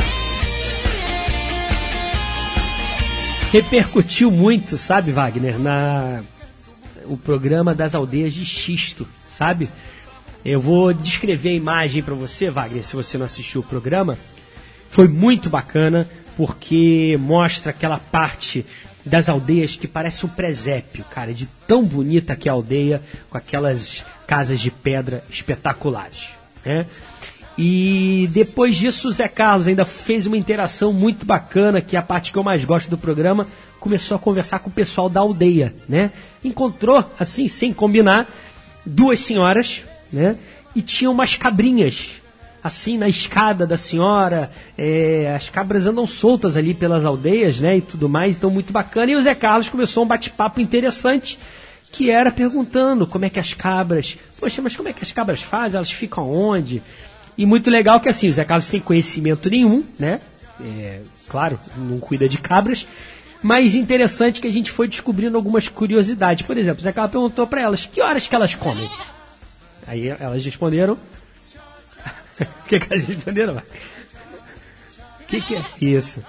repercutiu 3.54 4.32
muito, 4.32 4.76
sabe, 4.76 5.12
Wagner, 5.12 5.60
na 5.60 6.24
o 7.04 7.16
programa 7.16 7.72
das 7.72 7.94
aldeias 7.94 8.34
de 8.34 8.44
Xisto, 8.44 9.06
sabe? 9.28 9.70
Eu 10.44 10.60
vou 10.60 10.92
descrever 10.92 11.50
a 11.50 11.54
imagem 11.54 12.02
para 12.02 12.14
você, 12.14 12.50
Wagner, 12.50 12.84
se 12.84 12.94
você 12.94 13.16
não 13.16 13.24
assistiu 13.24 13.62
o 13.62 13.64
programa. 13.64 14.18
Foi 14.90 15.08
muito 15.08 15.48
bacana 15.48 16.06
porque 16.36 17.18
mostra 17.18 17.70
aquela 17.70 17.98
parte 17.98 18.66
das 19.06 19.28
aldeias 19.28 19.76
que 19.76 19.88
parece 19.88 20.26
um 20.26 20.28
presépio, 20.28 21.02
cara, 21.10 21.32
de 21.32 21.46
tão 21.66 21.82
bonita 21.82 22.36
que 22.36 22.48
é 22.48 22.50
a 22.50 22.54
aldeia, 22.54 23.02
com 23.30 23.38
aquelas 23.38 24.04
casas 24.26 24.60
de 24.60 24.70
pedra 24.70 25.24
espetaculares, 25.30 26.28
né? 26.64 26.86
E 27.56 28.28
depois 28.32 28.76
disso, 28.76 29.08
o 29.08 29.12
Zé 29.12 29.28
Carlos 29.28 29.68
ainda 29.68 29.84
fez 29.84 30.26
uma 30.26 30.36
interação 30.36 30.92
muito 30.92 31.24
bacana, 31.24 31.80
que 31.80 31.96
é 31.96 31.98
a 31.98 32.02
parte 32.02 32.32
que 32.32 32.38
eu 32.38 32.42
mais 32.42 32.64
gosto 32.64 32.90
do 32.90 32.98
programa, 32.98 33.46
começou 33.78 34.16
a 34.16 34.20
conversar 34.20 34.58
com 34.58 34.68
o 34.68 34.72
pessoal 34.72 35.08
da 35.08 35.20
aldeia, 35.20 35.74
né? 35.88 36.10
Encontrou, 36.42 37.02
assim, 37.18 37.46
sem 37.48 37.72
combinar, 37.72 38.26
duas 38.84 39.20
senhoras, 39.20 39.82
né? 40.14 40.36
E 40.74 40.80
tinha 40.80 41.10
umas 41.10 41.36
cabrinhas, 41.36 42.10
assim, 42.62 42.96
na 42.96 43.08
escada 43.08 43.66
da 43.66 43.76
senhora. 43.76 44.50
É, 44.78 45.34
as 45.36 45.48
cabras 45.48 45.86
andam 45.86 46.06
soltas 46.06 46.56
ali 46.56 46.72
pelas 46.72 47.04
aldeias, 47.04 47.60
né? 47.60 47.76
E 47.76 47.80
tudo 47.80 48.08
mais, 48.08 48.36
então 48.36 48.50
muito 48.50 48.72
bacana. 48.72 49.10
E 49.10 49.16
o 49.16 49.20
Zé 49.20 49.34
Carlos 49.34 49.68
começou 49.68 50.04
um 50.04 50.06
bate-papo 50.06 50.60
interessante, 50.60 51.38
que 51.92 52.10
era 52.10 52.30
perguntando 52.30 53.06
como 53.06 53.24
é 53.24 53.30
que 53.30 53.38
as 53.38 53.52
cabras... 53.52 54.16
Poxa, 54.40 54.62
mas 54.62 54.74
como 54.74 54.88
é 54.88 54.92
que 54.92 55.02
as 55.02 55.12
cabras 55.12 55.42
fazem? 55.42 55.76
Elas 55.76 55.90
ficam 55.90 56.32
onde? 56.32 56.82
E 57.36 57.44
muito 57.44 57.70
legal 57.70 58.00
que 58.00 58.08
assim, 58.08 58.28
o 58.28 58.32
Zé 58.32 58.44
Carlos 58.44 58.66
sem 58.66 58.80
conhecimento 58.80 59.50
nenhum, 59.50 59.84
né? 59.98 60.20
É, 60.60 61.00
claro, 61.28 61.58
não 61.76 61.98
cuida 61.98 62.28
de 62.28 62.38
cabras. 62.38 62.86
Mas 63.42 63.74
interessante 63.74 64.40
que 64.40 64.46
a 64.46 64.50
gente 64.50 64.70
foi 64.70 64.88
descobrindo 64.88 65.36
algumas 65.36 65.68
curiosidades. 65.68 66.46
Por 66.46 66.56
exemplo, 66.56 66.80
o 66.80 66.82
Zé 66.82 66.92
Carlos 66.92 67.12
perguntou 67.12 67.46
para 67.46 67.60
elas 67.60 67.84
que 67.84 68.00
horas 68.00 68.26
que 68.26 68.34
elas 68.34 68.54
comem. 68.54 68.88
Aí 69.86 70.08
elas 70.08 70.44
responderam. 70.44 70.94
O 70.94 70.98
que, 72.68 72.78
que 72.78 72.92
elas 72.92 73.04
responderam? 73.04 73.56
O 75.20 75.24
que, 75.26 75.40
que 75.40 75.56
é 75.56 75.62
isso? 75.80 76.22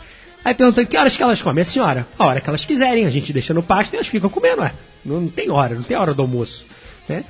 Aí 0.44 0.54
perguntou 0.54 0.86
que 0.86 0.96
horas 0.96 1.16
que 1.16 1.24
elas 1.24 1.42
comem. 1.42 1.62
A 1.62 1.66
senhora, 1.66 2.08
a 2.20 2.26
hora 2.26 2.42
que 2.42 2.48
elas 2.48 2.64
quiserem, 2.64 3.06
a 3.06 3.10
gente 3.10 3.34
deixa 3.34 3.54
no 3.54 3.64
pasto 3.64 3.94
e 3.94 3.96
elas 3.96 4.08
ficam 4.08 4.30
comendo. 4.30 4.62
Ué. 4.62 4.74
Não, 5.04 5.22
não 5.22 5.28
tem 5.28 5.50
hora, 5.50 5.76
não 5.76 5.84
tem 5.84 5.98
hora 5.98 6.14
do 6.14 6.22
almoço. 6.22 6.66
Né? 7.08 7.24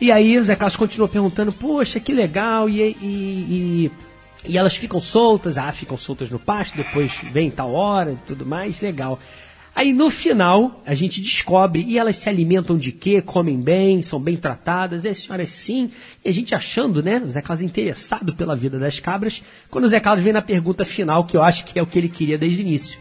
E 0.00 0.12
aí 0.12 0.38
o 0.38 0.44
Zé 0.44 0.54
Carlos 0.54 0.76
continuou 0.76 1.08
perguntando, 1.08 1.52
poxa, 1.52 1.98
que 1.98 2.12
legal, 2.12 2.68
e, 2.68 2.80
e, 2.80 2.94
e, 3.02 3.90
e, 4.44 4.58
elas 4.58 4.76
ficam 4.76 5.00
soltas, 5.00 5.56
ah, 5.56 5.72
ficam 5.72 5.96
soltas 5.96 6.30
no 6.30 6.38
pasto, 6.38 6.76
depois 6.76 7.12
vem 7.32 7.50
tal 7.50 7.72
hora 7.72 8.12
e 8.12 8.18
tudo 8.26 8.44
mais, 8.44 8.80
legal. 8.80 9.18
Aí 9.76 9.92
no 9.92 10.08
final 10.08 10.82
a 10.86 10.94
gente 10.94 11.20
descobre, 11.20 11.84
e 11.86 11.98
elas 11.98 12.16
se 12.16 12.30
alimentam 12.30 12.78
de 12.78 12.90
quê? 12.90 13.20
Comem 13.20 13.60
bem, 13.60 14.02
são 14.02 14.18
bem 14.18 14.34
tratadas, 14.34 15.04
e 15.04 15.08
as 15.08 15.18
senhoras 15.18 15.52
sim, 15.52 15.90
e 16.24 16.30
a 16.30 16.32
gente 16.32 16.54
achando, 16.54 17.02
né, 17.02 17.22
o 17.22 17.30
Zé 17.30 17.42
Carlos 17.42 17.60
interessado 17.60 18.34
pela 18.34 18.56
vida 18.56 18.78
das 18.78 18.98
cabras, 18.98 19.42
quando 19.70 19.84
o 19.84 19.88
Zé 19.88 20.00
Carlos 20.00 20.24
vem 20.24 20.32
na 20.32 20.40
pergunta 20.40 20.82
final, 20.82 21.24
que 21.24 21.36
eu 21.36 21.42
acho 21.42 21.66
que 21.66 21.78
é 21.78 21.82
o 21.82 21.86
que 21.86 21.98
ele 21.98 22.08
queria 22.08 22.38
desde 22.38 22.62
o 22.62 22.66
início. 22.66 22.98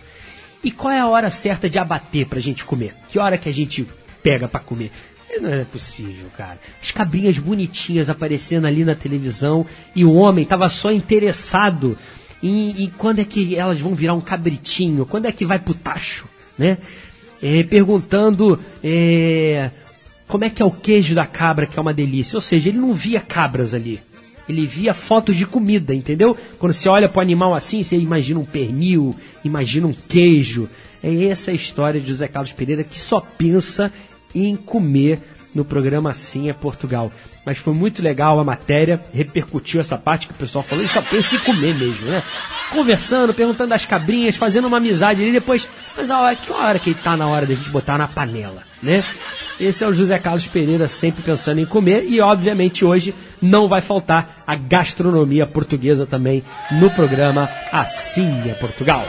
E 0.61 0.69
qual 0.69 0.91
é 0.91 0.99
a 0.99 1.07
hora 1.07 1.29
certa 1.29 1.69
de 1.69 1.79
abater 1.79 2.27
pra 2.27 2.41
gente 2.41 2.65
comer? 2.65 2.93
Que 3.07 3.17
hora 3.19 3.37
que 3.37 3.47
a 3.47 3.53
gente 3.53 3.87
pega 4.21 4.45
para 4.45 4.59
comer? 4.59 4.91
Não 5.39 5.53
é 5.53 5.63
possível, 5.63 6.27
cara. 6.35 6.59
As 6.83 6.91
cabrinhas 6.91 7.37
bonitinhas 7.37 8.09
aparecendo 8.09 8.67
ali 8.67 8.83
na 8.83 8.95
televisão 8.95 9.65
e 9.95 10.03
o 10.03 10.13
homem 10.13 10.43
tava 10.43 10.67
só 10.67 10.91
interessado 10.91 11.97
em, 12.43 12.83
em, 12.83 12.89
quando 12.97 13.19
é 13.19 13.23
que 13.23 13.55
elas 13.55 13.79
vão 13.79 13.95
virar 13.95 14.13
um 14.13 14.21
cabritinho, 14.21 15.05
quando 15.05 15.25
é 15.25 15.31
que 15.31 15.45
vai 15.45 15.57
pro 15.57 15.73
tacho, 15.73 16.25
né? 16.57 16.77
É, 17.41 17.63
perguntando 17.63 18.59
é, 18.83 19.69
como 20.27 20.43
é 20.43 20.49
que 20.49 20.61
é 20.61 20.65
o 20.65 20.71
queijo 20.71 21.13
da 21.13 21.25
cabra, 21.25 21.65
que 21.65 21.77
é 21.77 21.81
uma 21.81 21.93
delícia. 21.93 22.37
Ou 22.37 22.41
seja, 22.41 22.69
ele 22.69 22.79
não 22.79 22.93
via 22.93 23.19
cabras 23.19 23.73
ali. 23.73 23.99
Ele 24.47 24.65
via 24.65 24.93
fotos 24.93 25.35
de 25.35 25.45
comida, 25.45 25.93
entendeu? 25.93 26.37
Quando 26.59 26.73
você 26.73 26.87
olha 26.87 27.09
para 27.09 27.19
o 27.19 27.21
animal 27.21 27.53
assim, 27.53 27.81
você 27.81 27.97
imagina 27.97 28.39
um 28.39 28.45
pernil, 28.45 29.15
imagina 29.43 29.87
um 29.87 29.93
queijo. 29.93 30.69
É 31.03 31.25
essa 31.25 31.51
a 31.51 31.53
história 31.53 31.99
de 31.99 32.07
José 32.07 32.27
Carlos 32.27 32.51
Pereira 32.51 32.83
que 32.83 32.99
só 32.99 33.19
pensa 33.19 33.91
em 34.33 34.55
comer 34.55 35.19
no 35.55 35.65
programa 35.65 36.11
Assim 36.11 36.49
é 36.49 36.53
Portugal. 36.53 37.11
Mas 37.45 37.57
foi 37.57 37.73
muito 37.73 38.01
legal 38.01 38.39
a 38.39 38.43
matéria, 38.43 38.99
repercutiu 39.13 39.79
essa 39.79 39.97
parte 39.97 40.27
que 40.27 40.33
o 40.33 40.37
pessoal 40.37 40.63
falou, 40.63 40.83
e 40.83 40.87
só 40.87 41.01
pensa 41.01 41.35
em 41.35 41.39
comer 41.39 41.73
mesmo, 41.75 42.05
né? 42.07 42.21
Conversando, 42.71 43.33
perguntando 43.33 43.69
das 43.69 43.85
cabrinhas, 43.85 44.35
fazendo 44.35 44.67
uma 44.67 44.77
amizade 44.77 45.21
ali, 45.21 45.31
depois, 45.31 45.67
mas 45.95 46.11
a 46.11 46.19
hora, 46.19 46.35
que 46.35 46.51
hora 46.51 46.79
que 46.79 46.93
tá 46.93 47.15
na 47.15 47.27
hora 47.27 47.45
da 47.45 47.53
gente 47.53 47.69
botar 47.69 47.97
na 47.97 48.07
panela, 48.07 48.63
né? 48.83 49.03
Esse 49.59 49.83
é 49.83 49.87
o 49.87 49.93
José 49.93 50.19
Carlos 50.19 50.45
Pereira 50.47 50.87
sempre 50.87 51.23
pensando 51.23 51.61
em 51.61 51.65
comer 51.65 52.03
e 52.05 52.19
obviamente 52.19 52.83
hoje 52.83 53.15
não 53.41 53.69
vai 53.69 53.81
faltar 53.81 54.43
a 54.45 54.55
gastronomia 54.55 55.47
portuguesa 55.47 56.05
também 56.05 56.43
no 56.71 56.89
programa 56.89 57.49
Assim 57.71 58.49
é 58.49 58.53
Portugal. 58.55 59.05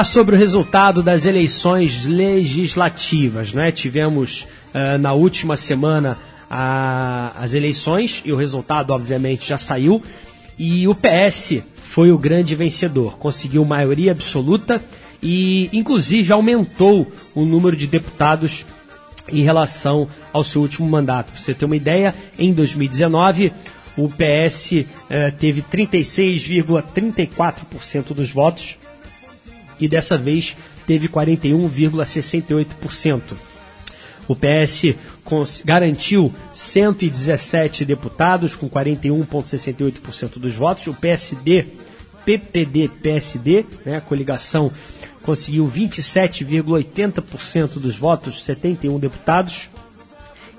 Falar 0.00 0.04
sobre 0.04 0.34
o 0.34 0.38
resultado 0.38 1.02
das 1.02 1.26
eleições 1.26 2.06
legislativas, 2.06 3.52
né? 3.52 3.70
Tivemos 3.70 4.46
uh, 4.74 4.96
na 4.98 5.12
última 5.12 5.54
semana 5.56 6.16
a, 6.48 7.32
as 7.38 7.52
eleições 7.54 8.22
e 8.24 8.32
o 8.32 8.36
resultado, 8.36 8.90
obviamente, 8.90 9.48
já 9.48 9.58
saiu. 9.58 10.02
E 10.58 10.88
o 10.88 10.94
PS 10.94 11.58
foi 11.82 12.10
o 12.12 12.18
grande 12.18 12.54
vencedor, 12.54 13.18
conseguiu 13.18 13.62
maioria 13.64 14.12
absoluta 14.12 14.80
e, 15.22 15.68
inclusive, 15.72 16.32
aumentou 16.32 17.12
o 17.34 17.44
número 17.44 17.76
de 17.76 17.86
deputados 17.86 18.64
em 19.28 19.42
relação 19.42 20.08
ao 20.32 20.42
seu 20.42 20.62
último 20.62 20.88
mandato. 20.88 21.30
Pra 21.32 21.40
você 21.40 21.52
ter 21.52 21.66
uma 21.66 21.76
ideia, 21.76 22.14
em 22.38 22.54
2019 22.54 23.52
o 23.96 24.08
PS 24.08 24.86
eh, 25.10 25.32
teve 25.32 25.62
36,34% 25.62 28.14
dos 28.14 28.30
votos 28.30 28.76
e 29.80 29.88
dessa 29.88 30.18
vez 30.18 30.56
teve 30.86 31.08
41,68%. 31.08 33.22
O 34.28 34.36
PS 34.36 34.94
garantiu 35.64 36.32
117 36.54 37.84
deputados 37.84 38.54
com 38.54 38.70
41,68% 38.70 40.38
dos 40.38 40.54
votos. 40.54 40.86
O 40.86 40.94
PSD, 40.94 41.66
PPD, 42.24 42.88
PSD, 43.02 43.66
né, 43.84 43.96
a 43.96 44.00
coligação, 44.00 44.70
conseguiu 45.22 45.68
27,80% 45.68 47.80
dos 47.80 47.96
votos, 47.96 48.44
71 48.44 49.00
deputados. 49.00 49.68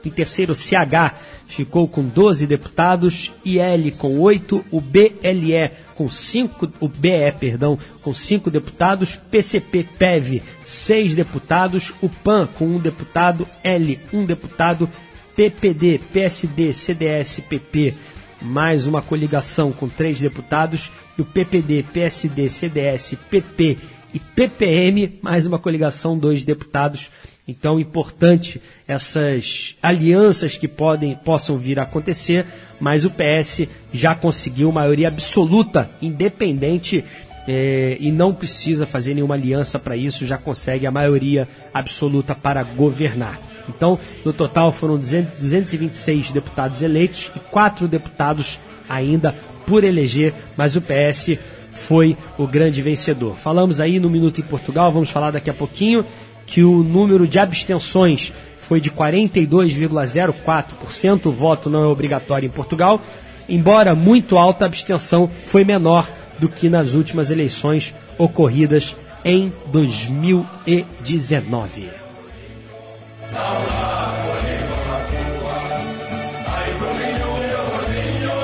Em 0.04 0.10
terceiro, 0.10 0.54
CH 0.54 1.16
ficou 1.52 1.88
com 1.88 2.04
12 2.04 2.48
deputados, 2.48 3.32
IL 3.44 3.92
com 3.98 4.20
8, 4.20 4.66
o 4.72 4.80
BLE 4.80 5.72
com 5.96 6.10
5, 6.10 6.72
o 6.80 6.88
BE, 6.88 7.32
perdão, 7.40 7.78
com 8.02 8.14
5 8.14 8.50
deputados, 8.50 9.16
PCP 9.30 9.86
PEV 10.00 10.42
6 10.66 11.14
deputados, 11.14 11.94
o 12.02 12.10
PAN 12.10 12.48
com 12.58 12.66
1 12.66 12.76
um 12.76 12.80
deputado, 12.80 13.48
L 13.64 14.00
1 14.12 14.20
um 14.20 14.26
deputado, 14.26 14.90
PPD, 15.36 16.00
PSD, 16.12 16.74
CDS, 16.74 17.40
PP 17.42 17.94
mais 18.42 18.88
uma 18.88 19.02
coligação 19.02 19.72
com 19.72 19.88
3 19.88 20.20
deputados 20.20 20.92
e 21.18 21.22
o 21.22 21.26
PPD, 21.26 21.84
PSD, 21.94 22.50
CDS, 22.50 23.16
PP 23.30 23.78
e 24.14 24.20
PPM 24.20 25.20
mais 25.22 25.46
uma 25.46 25.60
coligação, 25.60 26.18
dois 26.18 26.44
deputados 26.44 27.12
então, 27.48 27.80
importante 27.80 28.62
essas 28.88 29.76
alianças 29.82 30.58
que 30.58 30.68
podem 30.68 31.16
possam 31.16 31.58
vir 31.58 31.80
a 31.80 31.84
acontecer, 31.84 32.46
mas 32.80 33.04
o 33.04 33.10
PS 33.10 33.68
já 33.94 34.16
conseguiu 34.16 34.72
maioria 34.72 35.08
absoluta, 35.08 35.90
independente 36.02 37.04
eh, 37.48 37.98
e 38.00 38.12
não 38.12 38.34
precisa 38.34 38.86
fazer 38.86 39.16
nenhuma 39.16 39.36
aliança 39.36 39.80
para 39.80 39.98
isso, 39.98 40.26
já 40.26 40.38
consegue 40.38 40.86
a 40.86 40.92
maioria 40.92 41.48
absoluta 41.74 42.36
para 42.36 42.64
governar. 42.64 43.40
Então, 43.68 44.00
no 44.24 44.32
total 44.32 44.72
foram 44.72 44.98
200, 44.98 45.40
226 45.40 46.32
deputados 46.32 46.82
eleitos 46.82 47.30
e 47.36 47.40
quatro 47.40 47.88
deputados 47.88 48.60
ainda 48.88 49.36
por 49.66 49.84
eleger, 49.84 50.34
mas 50.56 50.76
o 50.76 50.82
PS 50.82 51.38
foi 51.88 52.16
o 52.38 52.46
grande 52.46 52.82
vencedor. 52.82 53.36
Falamos 53.36 53.80
aí 53.80 54.00
no 54.00 54.10
Minuto 54.10 54.40
em 54.40 54.44
Portugal, 54.44 54.92
vamos 54.92 55.10
falar 55.10 55.32
daqui 55.32 55.50
a 55.50 55.54
pouquinho 55.54 56.06
que 56.52 56.64
o 56.64 56.84
número 56.84 57.28
de 57.28 57.40
abstenções 57.40 58.32
foi 58.68 58.80
de 58.82 58.92
42,04%. 58.92 61.28
O 61.28 61.32
voto 61.32 61.70
não 61.70 61.84
é 61.84 61.88
obrigatório 61.88 62.46
em 62.46 62.52
Portugal, 62.52 63.02
embora 63.50 63.96
muito 63.96 64.38
alta, 64.38 64.66
a 64.66 64.68
abstenção 64.68 65.32
foi 65.46 65.64
menor 65.64 66.08
do 66.38 66.50
que 66.50 66.70
nas 66.70 66.94
últimas 66.94 67.32
eleições 67.32 67.96
ocorridas 68.18 68.94
em 69.24 69.54
2019. 69.68 71.90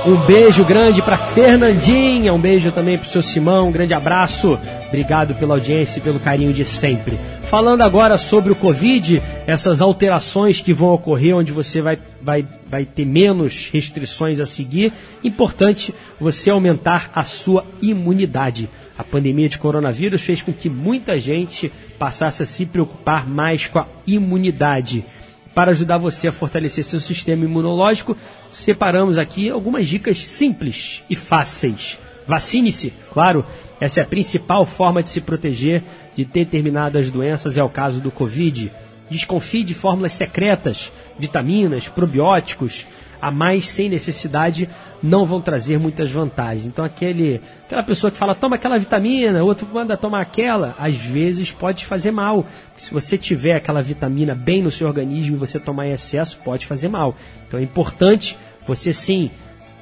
Um 0.06 0.16
beijo 0.26 0.64
grande 0.64 1.02
para 1.02 1.18
Fernandinha, 1.18 2.34
um 2.34 2.40
beijo 2.40 2.72
também 2.72 2.98
pro 2.98 3.10
seu 3.10 3.22
Simão, 3.22 3.68
um 3.68 3.72
grande 3.74 3.94
abraço. 3.94 4.58
Obrigado 4.88 5.36
pela 5.36 5.56
audiência 5.56 6.00
e 6.00 6.02
pelo 6.02 6.20
carinho 6.20 6.54
de 6.54 6.64
sempre. 6.64 7.20
Falando 7.50 7.82
agora 7.82 8.18
sobre 8.18 8.52
o 8.52 8.56
Covid, 8.56 9.22
essas 9.46 9.82
alterações 9.82 10.62
que 10.62 10.74
vão 10.74 10.90
ocorrer, 10.90 11.36
onde 11.36 11.52
você 11.52 11.82
vai, 11.82 11.98
vai, 12.22 12.46
vai 12.70 12.86
ter 12.86 13.06
menos 13.06 13.70
restrições 13.72 14.40
a 14.40 14.46
seguir, 14.46 14.94
importante 15.24 15.94
você 16.20 16.50
aumentar 16.50 17.12
a 17.14 17.24
sua 17.24 17.66
imunidade. 17.82 18.70
A 18.98 19.04
pandemia 19.04 19.48
de 19.48 19.58
coronavírus 19.58 20.22
fez 20.22 20.42
com 20.42 20.52
que 20.52 20.70
muita 20.70 21.20
gente 21.20 21.72
passasse 22.00 22.44
a 22.44 22.46
se 22.46 22.66
preocupar 22.66 23.28
mais 23.28 23.68
com 23.68 23.80
a 23.80 23.88
imunidade. 24.06 25.06
Para 25.54 25.72
ajudar 25.72 25.98
você 25.98 26.28
a 26.28 26.32
fortalecer 26.32 26.84
seu 26.84 27.00
sistema 27.00 27.44
imunológico, 27.44 28.16
separamos 28.52 29.18
aqui 29.18 29.50
algumas 29.50 29.88
dicas 29.88 30.20
simples 30.20 31.04
e 31.10 31.16
fáceis. 31.16 31.98
Vacine-se, 32.28 32.92
claro, 33.14 33.46
essa 33.80 34.00
é 34.00 34.04
a 34.04 34.08
principal 34.08 34.66
forma 34.66 35.04
de 35.04 35.10
se 35.10 35.22
proteger 35.22 35.84
de 36.16 36.26
determinadas 36.26 37.12
doenças, 37.12 37.58
é 37.58 37.64
o 37.64 37.70
caso 37.70 38.00
do 38.00 38.12
Covid. 38.12 38.72
Desconfie 39.10 39.64
de 39.64 39.74
fórmulas 39.74 40.14
secretas, 40.14 40.92
vitaminas, 41.18 41.88
probióticos, 41.88 42.88
a 43.22 43.32
mais 43.32 43.68
sem 43.68 43.90
necessidade 43.90 44.70
não 45.02 45.26
vão 45.26 45.42
trazer 45.42 45.78
muitas 45.80 46.12
vantagens. 46.12 46.66
Então 46.66 46.84
aquele, 46.84 47.42
aquela 47.66 47.84
pessoa 47.84 48.12
que 48.12 48.18
fala 48.18 48.36
toma 48.36 48.56
aquela 48.56 48.78
vitamina, 48.78 49.44
outro 49.44 49.68
manda 49.72 49.98
tomar 49.98 50.22
aquela, 50.22 50.76
às 50.80 50.96
vezes 50.98 51.52
pode 51.52 51.86
fazer 51.86 52.12
mal. 52.12 52.46
Se 52.78 52.92
você 52.92 53.18
tiver 53.18 53.54
aquela 53.56 53.82
vitamina 53.82 54.34
bem 54.36 54.62
no 54.62 54.72
seu 54.72 54.88
organismo 54.88 55.36
e 55.36 55.40
você 55.40 55.60
tomar 55.60 55.88
em 55.88 55.92
excesso, 55.92 56.40
pode 56.44 56.66
fazer 56.66 56.90
mal. 56.90 57.16
Então 57.48 57.60
é 57.60 57.64
importante 57.64 58.38
você 58.68 58.92
sim 58.92 59.32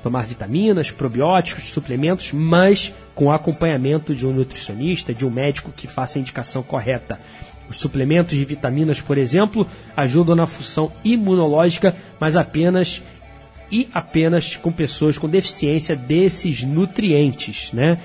tomar 0.05 0.27
vitaminas, 0.27 0.91
probióticos, 0.91 1.69
suplementos, 1.69 2.31
mas 2.31 2.93
com 3.15 3.31
acompanhamento 3.31 4.13
de 4.13 4.23
um 4.23 4.31
nutricionista, 4.31 5.11
de 5.11 5.25
um 5.25 5.31
médico 5.31 5.73
que 5.75 5.87
faça 5.87 6.19
a 6.19 6.21
indicação 6.21 6.61
correta. 6.61 7.19
Os 7.67 7.77
suplementos 7.77 8.37
de 8.37 8.45
vitaminas, 8.45 9.01
por 9.01 9.17
exemplo, 9.17 9.65
ajudam 9.97 10.35
na 10.35 10.45
função 10.45 10.91
imunológica, 11.03 11.95
mas 12.19 12.35
apenas 12.35 13.01
e 13.71 13.89
apenas 13.91 14.55
com 14.55 14.71
pessoas 14.71 15.17
com 15.17 15.27
deficiência 15.27 15.95
desses 15.95 16.61
nutrientes, 16.61 17.71
né? 17.73 17.97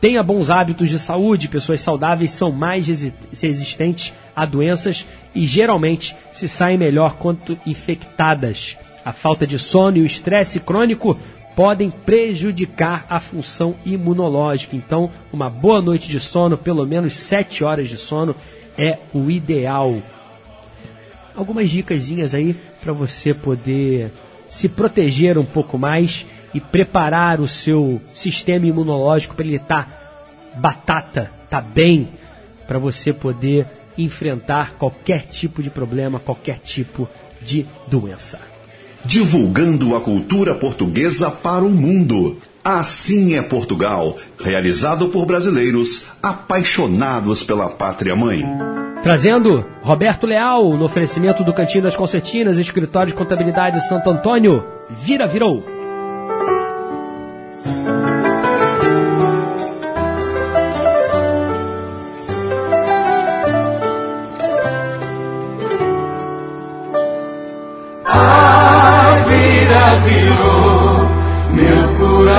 Tenha 0.00 0.22
bons 0.22 0.48
hábitos 0.48 0.88
de 0.88 0.98
saúde, 0.98 1.48
pessoas 1.48 1.82
saudáveis 1.82 2.32
são 2.32 2.50
mais 2.50 2.86
resistentes 3.42 4.14
a 4.34 4.46
doenças 4.46 5.04
e 5.34 5.44
geralmente 5.44 6.16
se 6.32 6.48
saem 6.48 6.78
melhor 6.78 7.16
quanto 7.16 7.58
infectadas. 7.66 8.78
A 9.04 9.12
falta 9.12 9.46
de 9.46 9.58
sono 9.58 9.96
e 9.96 10.00
o 10.00 10.06
estresse 10.06 10.60
crônico 10.60 11.18
podem 11.54 11.90
prejudicar 11.90 13.06
a 13.08 13.20
função 13.20 13.74
imunológica. 13.84 14.76
Então, 14.76 15.10
uma 15.32 15.50
boa 15.50 15.82
noite 15.82 16.08
de 16.08 16.18
sono, 16.18 16.56
pelo 16.56 16.86
menos 16.86 17.16
7 17.16 17.64
horas 17.64 17.88
de 17.88 17.96
sono, 17.96 18.34
é 18.76 18.98
o 19.12 19.30
ideal. 19.30 20.00
Algumas 21.34 21.70
dicas 21.70 22.34
aí 22.34 22.54
para 22.80 22.92
você 22.92 23.32
poder 23.32 24.10
se 24.48 24.68
proteger 24.68 25.38
um 25.38 25.44
pouco 25.44 25.78
mais 25.78 26.26
e 26.52 26.60
preparar 26.60 27.40
o 27.40 27.48
seu 27.48 28.00
sistema 28.12 28.66
imunológico 28.66 29.34
para 29.34 29.46
ele 29.46 29.56
estar 29.56 29.86
tá 29.86 30.58
batata, 30.58 31.30
tá 31.48 31.60
bem, 31.60 32.08
para 32.66 32.78
você 32.78 33.12
poder 33.12 33.66
enfrentar 33.96 34.74
qualquer 34.74 35.26
tipo 35.26 35.62
de 35.62 35.70
problema, 35.70 36.18
qualquer 36.18 36.58
tipo 36.58 37.08
de 37.40 37.66
doença. 37.86 38.51
Divulgando 39.04 39.96
a 39.96 40.00
cultura 40.00 40.54
portuguesa 40.54 41.30
para 41.30 41.64
o 41.64 41.70
mundo. 41.70 42.36
Assim 42.64 43.34
é 43.34 43.42
Portugal, 43.42 44.16
realizado 44.38 45.08
por 45.08 45.26
brasileiros 45.26 46.06
apaixonados 46.22 47.42
pela 47.42 47.68
pátria 47.68 48.14
mãe. 48.14 48.44
Trazendo 49.02 49.66
Roberto 49.82 50.26
Leal 50.26 50.76
no 50.76 50.84
oferecimento 50.84 51.42
do 51.42 51.52
Cantinho 51.52 51.82
das 51.82 51.96
Concertinas, 51.96 52.58
Escritório 52.58 53.12
de 53.12 53.18
Contabilidade 53.18 53.84
Santo 53.88 54.08
Antônio. 54.08 54.64
Vira, 54.88 55.26
virou! 55.26 55.81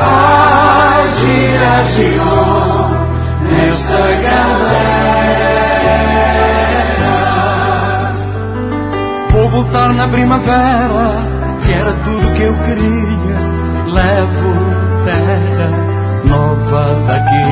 Ai, 0.00 1.08
gira, 1.18 1.84
girou 1.94 2.88
nesta 3.42 3.98
galera. 4.22 4.64
Vou 9.30 9.48
voltar 9.50 9.92
na 9.92 10.08
primavera, 10.08 11.12
que 11.64 11.72
era 11.72 11.92
tudo 11.92 12.34
que 12.34 12.42
eu 12.42 12.54
queria. 12.54 13.54
Levo 13.92 14.54
terra 15.04 15.70
nova 16.24 16.96
daqui. 17.06 17.48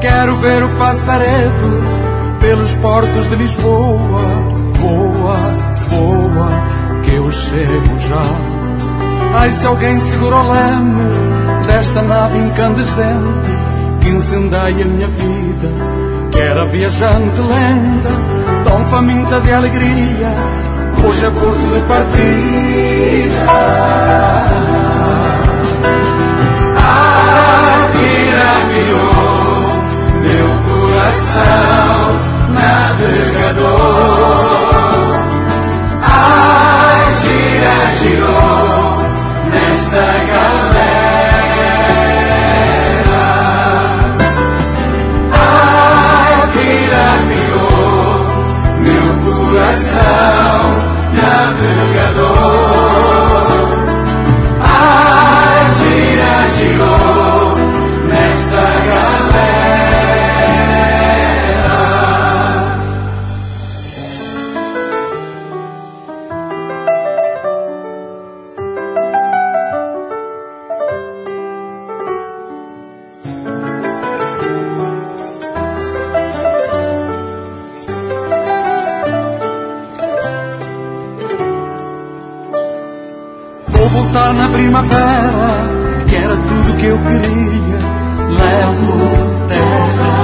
Quero 0.00 0.36
ver 0.36 0.62
o 0.62 0.68
passaredo 0.76 1.82
pelos 2.40 2.74
portos 2.76 3.28
de 3.28 3.36
Lisboa. 3.36 4.22
Voa, 4.80 5.73
voa, 5.84 6.48
que 7.02 7.14
eu 7.14 7.30
chego 7.30 7.98
já. 8.08 8.24
Ai, 9.38 9.50
se 9.50 9.66
alguém 9.66 10.00
segura 10.00 10.36
o 10.36 10.52
leme 10.52 11.66
desta 11.66 12.02
nave 12.02 12.38
incandescente 12.38 13.50
que 14.00 14.10
incendeia 14.10 14.84
minha 14.84 15.08
vida, 15.08 15.68
que 16.30 16.38
era 16.38 16.64
viajante 16.66 17.40
lenta, 17.40 18.10
tão 18.64 18.84
faminta 18.86 19.40
de 19.40 19.52
alegria, 19.52 20.34
hoje 21.04 21.24
é 21.24 21.30
porto 21.30 21.74
de 21.74 21.80
partida. 21.88 23.44
Ah, 23.48 24.64
meu 30.22 30.48
coração 30.68 31.74
navegador. 32.52 34.43
Girou 37.90 38.98
nesta 39.50 40.04
galera. 40.28 40.84
Vira, 46.52 47.06
virou 47.28 48.26
meu 48.80 49.06
coração 49.24 50.33
primavera, 84.74 86.04
que 86.08 86.16
era 86.16 86.36
tudo 86.36 86.76
que 86.76 86.86
eu 86.86 86.98
queria. 86.98 87.78
Levo 88.28 89.46
terra 89.48 90.14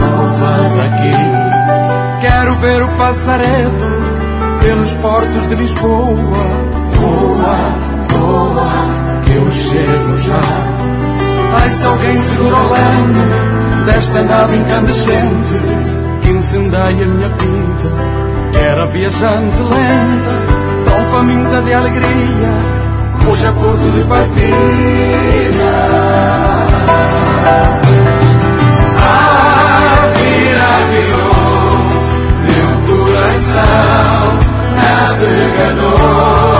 nova 0.00 0.52
daqui. 0.76 2.20
Quero 2.22 2.54
ver 2.56 2.82
o 2.82 2.88
passaredo 2.96 4.60
pelos 4.60 4.92
portos 4.94 5.46
de 5.48 5.54
Lisboa. 5.54 6.16
Voa, 6.94 7.58
voa, 8.08 8.70
que 9.24 9.32
eu 9.34 9.52
chego 9.52 10.18
já. 10.18 11.60
Ai, 11.60 11.70
se 11.70 11.84
alguém 11.84 12.16
segura 12.16 12.56
o 12.56 12.72
leme 12.72 13.84
desta 13.84 14.22
nave 14.22 14.56
incandescente 14.56 15.60
que 16.22 16.30
incendeia 16.30 17.06
minha 17.06 17.28
vida. 17.28 18.60
Era 18.62 18.86
viajante 18.86 19.56
lenta, 19.58 20.90
tão 20.90 21.06
faminta 21.06 21.62
de 21.62 21.74
alegria, 21.74 22.79
Hoje 23.28 23.44
é 23.44 23.48
a 23.48 23.52
cor 23.52 23.76
de 23.76 24.04
partida. 24.04 24.50
A 28.98 30.06
vida 30.16 30.68
virou 30.90 31.78
Meu 32.46 32.70
coração 32.86 34.22
navegador. 34.76 36.59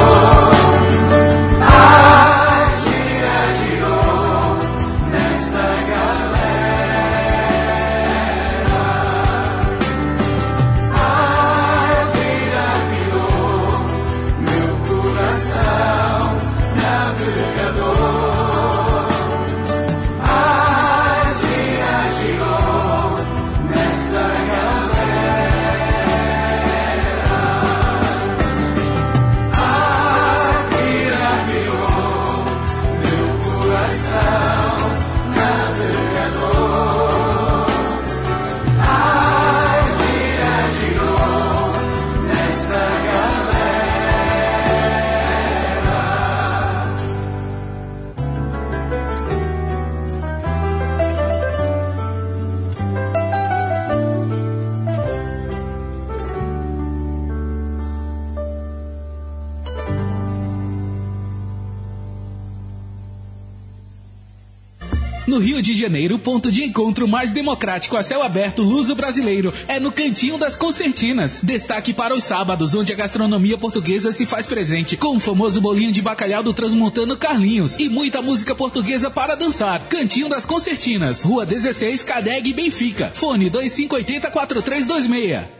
Rio 65.40 65.60
de 65.60 65.74
Janeiro, 65.74 66.18
ponto 66.18 66.50
de 66.50 66.62
encontro 66.62 67.08
mais 67.08 67.32
democrático 67.32 67.96
a 67.96 68.02
céu 68.02 68.22
aberto 68.22 68.62
luso 68.62 68.94
brasileiro 68.94 69.52
é 69.66 69.80
no 69.80 69.90
Cantinho 69.90 70.38
das 70.38 70.54
Concertinas. 70.54 71.40
Destaque 71.42 71.92
para 71.92 72.14
os 72.14 72.24
sábados, 72.24 72.74
onde 72.74 72.92
a 72.92 72.96
gastronomia 72.96 73.58
portuguesa 73.58 74.12
se 74.12 74.26
faz 74.26 74.46
presente, 74.46 74.96
com 74.96 75.16
o 75.16 75.20
famoso 75.20 75.60
bolinho 75.60 75.92
de 75.92 76.02
bacalhau 76.02 76.42
do 76.42 76.54
transmontano 76.54 77.16
Carlinhos 77.16 77.78
e 77.78 77.88
muita 77.88 78.22
música 78.22 78.54
portuguesa 78.54 79.10
para 79.10 79.34
dançar. 79.34 79.80
Cantinho 79.88 80.28
das 80.28 80.46
Concertinas, 80.46 81.22
Rua 81.22 81.44
16, 81.46 82.02
Cadeg, 82.02 82.52
Benfica. 82.52 83.10
Fone 83.14 83.50
2580 83.50 84.30
4326. 84.30 85.59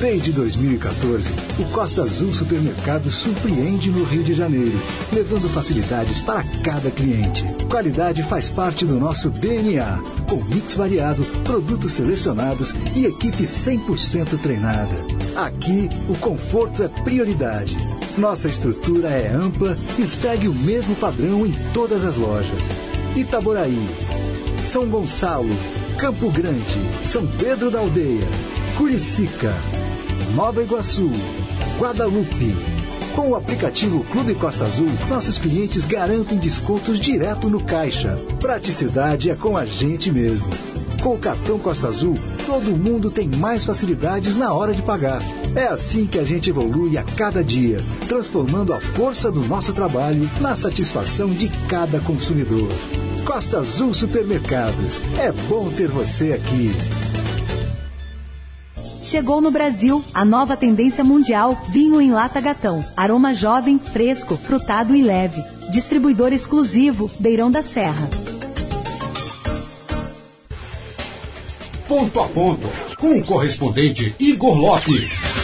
Desde 0.00 0.32
2014, 0.32 1.30
o 1.58 1.64
Costa 1.72 2.02
Azul 2.04 2.32
Supermercado 2.32 3.10
surpreende 3.10 3.90
no 3.90 4.02
Rio 4.02 4.22
de 4.22 4.32
Janeiro, 4.32 4.80
levando 5.12 5.46
facilidades 5.50 6.22
para 6.22 6.42
cada 6.64 6.90
cliente. 6.90 7.44
Qualidade 7.68 8.22
faz 8.22 8.48
parte 8.48 8.86
do 8.86 8.94
nosso 8.94 9.28
DNA, 9.28 10.02
com 10.26 10.42
mix 10.44 10.74
variado, 10.74 11.22
produtos 11.44 11.92
selecionados 11.92 12.74
e 12.96 13.04
equipe 13.04 13.44
100% 13.44 14.40
treinada. 14.40 14.94
Aqui, 15.36 15.90
o 16.08 16.16
conforto 16.16 16.82
é 16.82 16.88
prioridade. 16.88 17.76
Nossa 18.16 18.48
estrutura 18.48 19.08
é 19.10 19.30
ampla 19.30 19.76
e 19.98 20.06
segue 20.06 20.48
o 20.48 20.54
mesmo 20.54 20.96
padrão 20.96 21.46
em 21.46 21.54
todas 21.74 22.06
as 22.06 22.16
lojas. 22.16 22.64
Itaboraí, 23.14 23.86
São 24.64 24.86
Gonçalo, 24.86 25.54
Campo 25.98 26.30
Grande, 26.30 26.80
São 27.04 27.26
Pedro 27.26 27.70
da 27.70 27.80
Aldeia, 27.80 28.26
Curicica, 28.78 29.54
Nova 30.34 30.62
Iguaçu, 30.62 31.10
Guadalupe. 31.78 32.54
Com 33.16 33.30
o 33.30 33.34
aplicativo 33.34 34.04
Clube 34.04 34.34
Costa 34.36 34.64
Azul, 34.64 34.88
nossos 35.08 35.36
clientes 35.38 35.84
garantem 35.84 36.38
descontos 36.38 37.00
direto 37.00 37.50
no 37.50 37.60
caixa. 37.60 38.16
Praticidade 38.38 39.28
é 39.28 39.34
com 39.34 39.56
a 39.56 39.64
gente 39.64 40.10
mesmo. 40.12 40.46
Com 41.02 41.14
o 41.14 41.18
cartão 41.18 41.58
Costa 41.58 41.88
Azul, 41.88 42.16
todo 42.46 42.76
mundo 42.76 43.10
tem 43.10 43.28
mais 43.28 43.64
facilidades 43.64 44.36
na 44.36 44.52
hora 44.52 44.72
de 44.72 44.82
pagar. 44.82 45.20
É 45.56 45.66
assim 45.66 46.06
que 46.06 46.18
a 46.18 46.24
gente 46.24 46.50
evolui 46.50 46.96
a 46.96 47.02
cada 47.02 47.42
dia, 47.42 47.80
transformando 48.06 48.72
a 48.72 48.80
força 48.80 49.32
do 49.32 49.40
nosso 49.40 49.72
trabalho 49.72 50.30
na 50.40 50.54
satisfação 50.54 51.28
de 51.28 51.48
cada 51.68 51.98
consumidor. 52.00 52.68
Costa 53.24 53.58
Azul 53.58 53.92
Supermercados. 53.92 55.00
É 55.18 55.32
bom 55.48 55.68
ter 55.70 55.88
você 55.88 56.32
aqui. 56.32 56.70
Chegou 59.10 59.40
no 59.40 59.50
Brasil 59.50 60.04
a 60.14 60.24
nova 60.24 60.56
tendência 60.56 61.02
mundial 61.02 61.60
vinho 61.68 62.00
em 62.00 62.12
lata 62.12 62.40
gatão. 62.40 62.84
Aroma 62.96 63.34
jovem, 63.34 63.76
fresco, 63.76 64.36
frutado 64.36 64.94
e 64.94 65.02
leve. 65.02 65.42
Distribuidor 65.72 66.32
exclusivo 66.32 67.10
Beirão 67.18 67.50
da 67.50 67.60
Serra. 67.60 68.08
Ponto 71.88 72.20
a 72.20 72.28
ponto 72.28 72.68
com 73.00 73.18
o 73.18 73.24
correspondente 73.24 74.14
Igor 74.20 74.56
Lopes. 74.56 75.39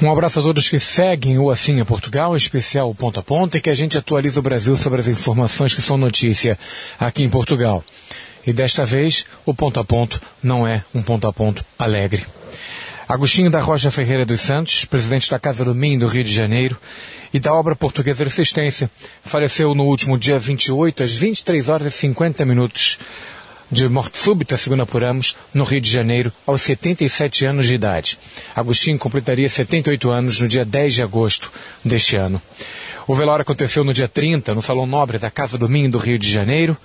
Um 0.00 0.12
abraço 0.12 0.38
a 0.38 0.42
todos 0.42 0.68
que 0.68 0.78
seguem 0.78 1.40
o 1.40 1.50
Assim 1.50 1.80
é 1.80 1.84
Portugal, 1.84 2.36
especial 2.36 2.94
Ponto 2.94 3.18
a 3.18 3.22
Ponto, 3.22 3.56
e 3.56 3.60
que 3.60 3.68
a 3.68 3.74
gente 3.74 3.98
atualiza 3.98 4.38
o 4.38 4.42
Brasil 4.42 4.76
sobre 4.76 5.00
as 5.00 5.08
informações 5.08 5.74
que 5.74 5.82
são 5.82 5.96
notícia 5.96 6.56
aqui 7.00 7.24
em 7.24 7.28
Portugal. 7.28 7.82
E 8.46 8.52
desta 8.52 8.84
vez, 8.84 9.26
o 9.44 9.52
Ponto 9.52 9.80
a 9.80 9.84
Ponto 9.84 10.20
não 10.40 10.64
é 10.64 10.84
um 10.94 11.02
Ponto 11.02 11.26
a 11.26 11.32
Ponto 11.32 11.64
alegre. 11.76 12.24
Agostinho 13.08 13.50
da 13.50 13.58
Rocha 13.58 13.90
Ferreira 13.90 14.24
dos 14.24 14.40
Santos, 14.40 14.84
presidente 14.84 15.28
da 15.28 15.38
Casa 15.38 15.64
do 15.64 15.74
Minho 15.74 15.98
do 15.98 16.06
Rio 16.06 16.22
de 16.22 16.32
Janeiro 16.32 16.78
e 17.34 17.40
da 17.40 17.52
obra 17.52 17.74
portuguesa 17.74 18.22
Resistência, 18.22 18.88
faleceu 19.24 19.74
no 19.74 19.84
último 19.84 20.16
dia 20.16 20.38
28 20.38 21.02
às 21.02 21.16
23 21.16 21.68
horas 21.68 21.92
e 21.92 21.96
50 21.96 22.44
minutos 22.44 23.00
de 23.70 23.88
morte 23.88 24.18
súbita, 24.18 24.56
segundo 24.56 24.82
apuramos, 24.82 25.36
no 25.52 25.64
Rio 25.64 25.80
de 25.80 25.90
Janeiro, 25.90 26.32
aos 26.46 26.62
77 26.62 27.44
anos 27.46 27.66
de 27.66 27.74
idade. 27.74 28.18
Agostinho 28.54 28.98
completaria 28.98 29.48
78 29.48 30.10
anos 30.10 30.40
no 30.40 30.48
dia 30.48 30.64
10 30.64 30.94
de 30.94 31.02
agosto 31.02 31.52
deste 31.84 32.16
ano. 32.16 32.40
O 33.06 33.14
velório 33.14 33.42
aconteceu 33.42 33.84
no 33.84 33.92
dia 33.92 34.08
30, 34.08 34.54
no 34.54 34.62
Salão 34.62 34.86
Nobre 34.86 35.18
da 35.18 35.30
Casa 35.30 35.56
do 35.56 35.68
Minho 35.68 35.90
do 35.90 35.98
Rio 35.98 36.18
de 36.18 36.30
Janeiro, 36.30 36.76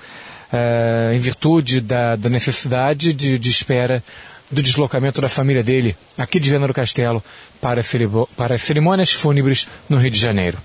uh, 0.52 1.14
em 1.14 1.20
virtude 1.20 1.82
da, 1.82 2.16
da 2.16 2.30
necessidade 2.30 3.14
de, 3.14 3.38
de, 3.40 3.50
espera 3.50 4.04
do 4.52 4.62
deslocamento 4.62 5.20
da 5.20 5.28
família 5.28 5.64
dele, 5.64 5.98
aqui 6.18 6.40
de 6.40 6.50
Viana 6.50 6.68
do 6.68 6.74
Castelo, 6.74 7.24
para, 7.60 7.82
para 8.38 8.56
as 8.56 8.62
cerimônias 8.62 9.12
fúnebres 9.12 9.68
no 9.90 9.98
Rio 9.98 10.12
de 10.12 10.20
Janeiro. 10.20 10.60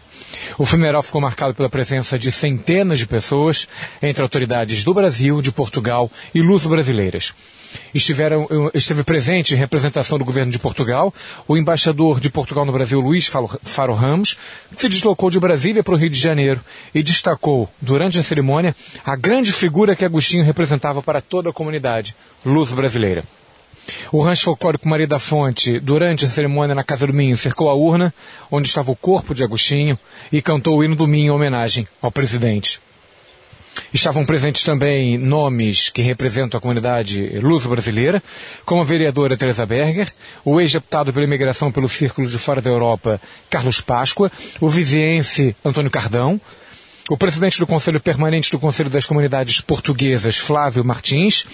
O 0.57 0.65
funeral 0.65 1.03
ficou 1.03 1.21
marcado 1.21 1.55
pela 1.55 1.69
presença 1.69 2.19
de 2.19 2.31
centenas 2.31 2.99
de 2.99 3.07
pessoas, 3.07 3.69
entre 4.01 4.23
autoridades 4.23 4.85
do 4.85 4.95
Brasil, 4.95 5.43
de 5.43 5.53
Portugal 5.53 6.11
e 6.35 6.41
luso-brasileiras. 6.41 7.35
Estiveram, 7.95 8.47
esteve 8.73 9.05
presente 9.05 9.55
em 9.55 9.57
representação 9.59 10.19
do 10.19 10.25
governo 10.25 10.51
de 10.51 10.59
Portugal 10.59 11.13
o 11.47 11.57
embaixador 11.57 12.19
de 12.19 12.31
Portugal 12.31 12.65
no 12.65 12.73
Brasil, 12.73 13.01
Luiz 13.01 13.27
Faro 13.27 13.95
Ramos, 13.95 14.39
que 14.75 14.81
se 14.81 14.89
deslocou 14.89 15.31
de 15.31 15.39
Brasília 15.39 15.85
para 15.85 15.95
o 15.95 15.97
Rio 15.97 16.09
de 16.09 16.19
Janeiro 16.19 16.61
e 16.95 17.03
destacou, 17.03 17.69
durante 17.81 18.19
a 18.19 18.23
cerimônia, 18.23 18.75
a 19.05 19.17
grande 19.17 19.53
figura 19.53 19.95
que 19.95 20.05
Agostinho 20.05 20.45
representava 20.45 21.03
para 21.03 21.21
toda 21.21 21.51
a 21.51 21.53
comunidade 21.53 22.17
luso-brasileira. 22.45 23.25
O 24.13 24.23
rancho 24.23 24.45
folclórico 24.45 24.89
Maria 24.89 25.07
da 25.07 25.19
Fonte, 25.19 25.81
durante 25.81 26.25
a 26.25 26.29
cerimônia 26.29 26.75
na 26.75 26.85
Casa 26.85 27.07
do 27.07 27.13
Minho, 27.13 27.37
cercou 27.37 27.71
a 27.71 27.75
urna 27.75 28.13
onde 28.51 28.69
estava 28.69 28.91
o 28.91 28.97
corpo 28.97 29.35
de 29.35 29.45
Agostinho 29.45 29.99
e 30.33 30.43
cantou 30.43 30.79
o 30.79 30.85
hino 30.85 30.97
do 30.97 31.07
Minho 31.07 31.27
em 31.27 31.31
homenagem 31.31 31.87
ao 32.01 32.11
presidente. 32.11 32.81
Estavam 33.93 34.27
presentes 34.27 34.65
também 34.65 35.17
nomes 35.17 35.89
que 35.89 36.03
representam 36.03 36.59
a 36.59 36.61
comunidade 36.61 37.39
luso-brasileira, 37.41 38.23
como 38.65 38.81
a 38.81 38.85
vereadora 38.85 39.37
Teresa 39.37 39.65
Berger, 39.65 40.09
o 40.45 40.61
ex-deputado 40.61 41.13
pela 41.13 41.25
imigração 41.25 41.71
pelo 41.71 41.89
Círculo 41.89 42.27
de 42.27 42.39
Fora 42.39 42.61
da 42.61 42.71
Europa, 42.71 43.21
Carlos 43.49 43.81
Páscoa, 43.81 44.31
o 44.61 44.69
viziense 44.69 45.55
Antônio 45.65 45.91
Cardão, 45.91 46.41
o 47.09 47.17
presidente 47.17 47.59
do 47.59 47.67
Conselho 47.67 48.01
Permanente 48.01 48.51
do 48.51 48.59
Conselho 48.59 48.91
das 48.91 49.07
Comunidades 49.07 49.61
Portuguesas, 49.61 50.37
Flávio 50.37 50.85
Martins, 50.85 51.47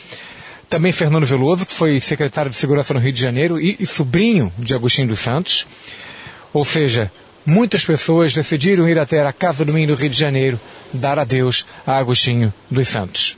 também 0.75 0.91
Fernando 0.91 1.25
Veloso, 1.25 1.65
que 1.65 1.73
foi 1.73 2.01
secretário 2.01 2.51
de 2.51 2.57
Segurança 2.57 2.93
no 2.93 2.99
Rio 2.99 3.13
de 3.13 3.21
Janeiro 3.21 3.61
e, 3.61 3.77
e 3.79 3.87
sobrinho 3.87 4.53
de 4.59 4.75
Agostinho 4.75 5.07
dos 5.07 5.21
Santos. 5.21 5.69
Ou 6.53 6.65
seja, 6.65 7.13
muitas 7.47 7.85
pessoas 7.85 8.35
decidiram 8.35 8.89
ir 8.89 8.99
até 8.99 9.25
a 9.25 9.33
Casa 9.33 9.65
do 9.65 9.73
Minho 9.73 9.87
do 9.87 9.95
Rio 9.95 10.11
de 10.11 10.19
Janeiro 10.19 10.59
dar 10.93 11.17
adeus 11.17 11.65
a 11.87 11.97
Agostinho 11.97 12.53
dos 12.69 12.89
Santos. 12.89 13.37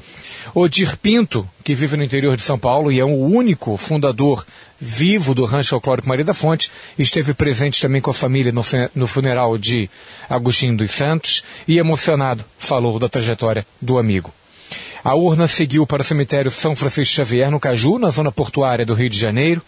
Odir 0.55 0.97
Pinto, 0.97 1.47
que 1.63 1.75
vive 1.75 1.99
no 1.99 2.05
interior 2.05 2.37
de 2.37 2.43
São 2.43 2.59
Paulo 2.59 2.91
e 2.91 3.01
é 3.01 3.05
o 3.05 3.15
único 3.15 3.77
fundador 3.77 4.47
vivo 4.81 5.35
do 5.35 5.45
Rancho 5.45 5.69
Folclórico 5.69 6.09
Maria 6.09 6.25
da 6.25 6.33
Fonte, 6.33 6.71
esteve 6.99 7.35
presente 7.35 7.83
também 7.83 8.01
com 8.01 8.11
a 8.11 8.15
família 8.15 8.51
no, 8.51 8.63
no 8.95 9.07
funeral 9.07 9.59
de 9.59 9.91
Agostinho 10.27 10.75
dos 10.75 10.91
Santos 10.91 11.45
e 11.69 11.79
emocionado 11.79 12.47
falou 12.59 12.99
da 12.99 13.11
trajetória 13.11 13.67
do 13.79 13.99
amigo. 13.99 14.33
A 15.07 15.15
urna 15.15 15.47
seguiu 15.47 15.87
para 15.87 16.03
o 16.03 16.05
cemitério 16.05 16.51
São 16.51 16.75
Francisco 16.75 17.15
Xavier, 17.15 17.49
no 17.49 17.61
Caju, 17.61 17.97
na 17.97 18.11
zona 18.11 18.33
portuária 18.33 18.85
do 18.85 18.93
Rio 18.93 19.09
de 19.09 19.17
Janeiro, 19.17 19.63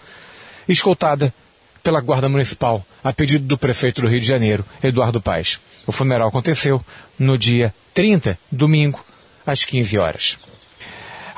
escoltada 0.69 1.33
pela 1.81 2.01
Guarda 2.01 2.29
Municipal, 2.29 2.85
a 3.05 3.13
pedido 3.13 3.45
do 3.45 3.57
prefeito 3.57 4.03
do 4.03 4.09
Rio 4.09 4.19
de 4.19 4.27
Janeiro, 4.27 4.65
Eduardo 4.83 5.21
Paes. 5.21 5.61
O 5.87 5.93
funeral 5.93 6.27
aconteceu 6.27 6.85
no 7.17 7.39
dia 7.39 7.73
30, 7.95 8.37
domingo, 8.51 8.99
às 9.47 9.65
15 9.65 9.97
horas. 9.97 10.39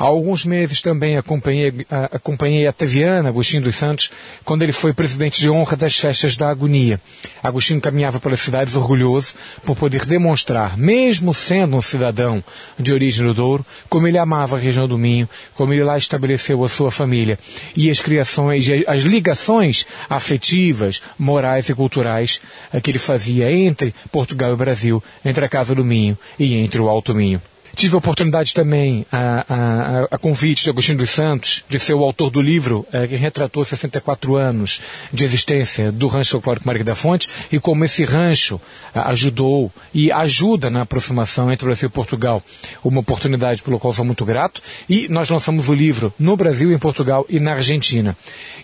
Há 0.00 0.04
alguns 0.04 0.46
meses 0.46 0.80
também 0.80 1.18
acompanhei, 1.18 1.86
acompanhei 2.10 2.66
a 2.66 2.72
Taviana 2.72 3.28
Agostinho 3.28 3.64
dos 3.64 3.76
Santos 3.76 4.10
quando 4.46 4.62
ele 4.62 4.72
foi 4.72 4.94
presidente 4.94 5.38
de 5.38 5.50
honra 5.50 5.76
das 5.76 5.98
festas 5.98 6.38
da 6.38 6.48
agonia. 6.48 6.98
Agostinho 7.42 7.82
caminhava 7.82 8.18
pelas 8.18 8.40
cidades 8.40 8.76
orgulhoso 8.76 9.34
por 9.62 9.76
poder 9.76 10.06
demonstrar, 10.06 10.78
mesmo 10.78 11.34
sendo 11.34 11.76
um 11.76 11.82
cidadão 11.82 12.42
de 12.78 12.94
origem 12.94 13.26
do 13.26 13.34
Douro, 13.34 13.66
como 13.90 14.08
ele 14.08 14.16
amava 14.16 14.56
a 14.56 14.58
região 14.58 14.88
do 14.88 14.96
Minho, 14.96 15.28
como 15.54 15.74
ele 15.74 15.84
lá 15.84 15.98
estabeleceu 15.98 16.64
a 16.64 16.68
sua 16.70 16.90
família 16.90 17.38
e 17.76 17.90
as 17.90 18.00
criações, 18.00 18.64
as 18.86 19.02
ligações 19.02 19.86
afetivas, 20.08 21.02
morais 21.18 21.68
e 21.68 21.74
culturais 21.74 22.40
que 22.82 22.90
ele 22.90 22.98
fazia 22.98 23.52
entre 23.52 23.94
Portugal 24.10 24.54
e 24.54 24.56
Brasil, 24.56 25.04
entre 25.22 25.44
a 25.44 25.48
Casa 25.48 25.74
do 25.74 25.84
Minho 25.84 26.16
e 26.38 26.54
entre 26.56 26.80
o 26.80 26.88
Alto 26.88 27.14
Minho. 27.14 27.42
Tive 27.74 27.94
a 27.94 27.98
oportunidade 27.98 28.52
também, 28.52 29.06
a, 29.10 29.44
a, 29.48 30.04
a, 30.10 30.18
convite 30.18 30.64
de 30.64 30.70
Agostinho 30.70 30.98
dos 30.98 31.10
Santos, 31.10 31.64
de 31.68 31.78
ser 31.78 31.94
o 31.94 32.04
autor 32.04 32.30
do 32.30 32.42
livro 32.42 32.86
é, 32.92 33.06
que 33.06 33.16
retratou 33.16 33.64
64 33.64 34.36
anos 34.36 34.80
de 35.12 35.24
existência 35.24 35.90
do 35.92 36.06
Rancho 36.06 36.32
Folclórico 36.32 36.66
Maria 36.66 36.84
da 36.84 36.94
Fonte 36.94 37.28
e 37.50 37.58
como 37.58 37.84
esse 37.84 38.04
rancho 38.04 38.60
a, 38.94 39.10
ajudou 39.10 39.72
e 39.94 40.10
ajuda 40.12 40.68
na 40.68 40.82
aproximação 40.82 41.50
entre 41.50 41.64
o 41.64 41.68
Brasil 41.68 41.88
e 41.88 41.92
Portugal. 41.92 42.42
Uma 42.84 43.00
oportunidade 43.00 43.62
pelo 43.62 43.78
qual 43.78 43.92
sou 43.92 44.04
muito 44.04 44.24
grato. 44.24 44.60
E 44.88 45.08
nós 45.08 45.30
lançamos 45.30 45.68
o 45.68 45.74
livro 45.74 46.12
no 46.18 46.36
Brasil, 46.36 46.72
em 46.72 46.78
Portugal 46.78 47.24
e 47.28 47.38
na 47.38 47.52
Argentina. 47.52 48.16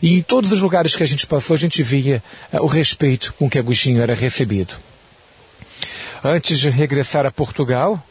E 0.02 0.18
em 0.18 0.22
todos 0.22 0.52
os 0.52 0.60
lugares 0.60 0.96
que 0.96 1.02
a 1.02 1.06
gente 1.06 1.26
passou, 1.26 1.54
a 1.54 1.58
gente 1.58 1.82
via 1.82 2.22
é, 2.52 2.60
o 2.60 2.66
respeito 2.66 3.34
com 3.38 3.48
que 3.48 3.58
Agostinho 3.58 4.02
era 4.02 4.14
recebido. 4.14 4.74
Antes 6.24 6.58
de 6.58 6.70
regressar 6.70 7.24
a 7.24 7.30
Portugal, 7.30 8.02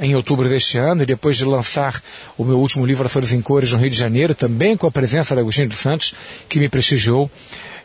em 0.00 0.14
outubro 0.14 0.48
deste 0.48 0.78
ano, 0.78 1.02
e 1.02 1.06
depois 1.06 1.36
de 1.36 1.44
lançar 1.44 2.00
o 2.36 2.44
meu 2.44 2.58
último 2.58 2.86
livro, 2.86 3.06
Açores 3.06 3.32
em 3.32 3.40
Cores, 3.40 3.72
no 3.72 3.78
Rio 3.78 3.90
de 3.90 3.96
Janeiro, 3.96 4.34
também 4.34 4.76
com 4.76 4.86
a 4.86 4.90
presença 4.90 5.34
da 5.34 5.40
Agostinho 5.40 5.68
dos 5.68 5.78
Santos, 5.78 6.14
que 6.48 6.58
me 6.58 6.68
prestigiou, 6.68 7.30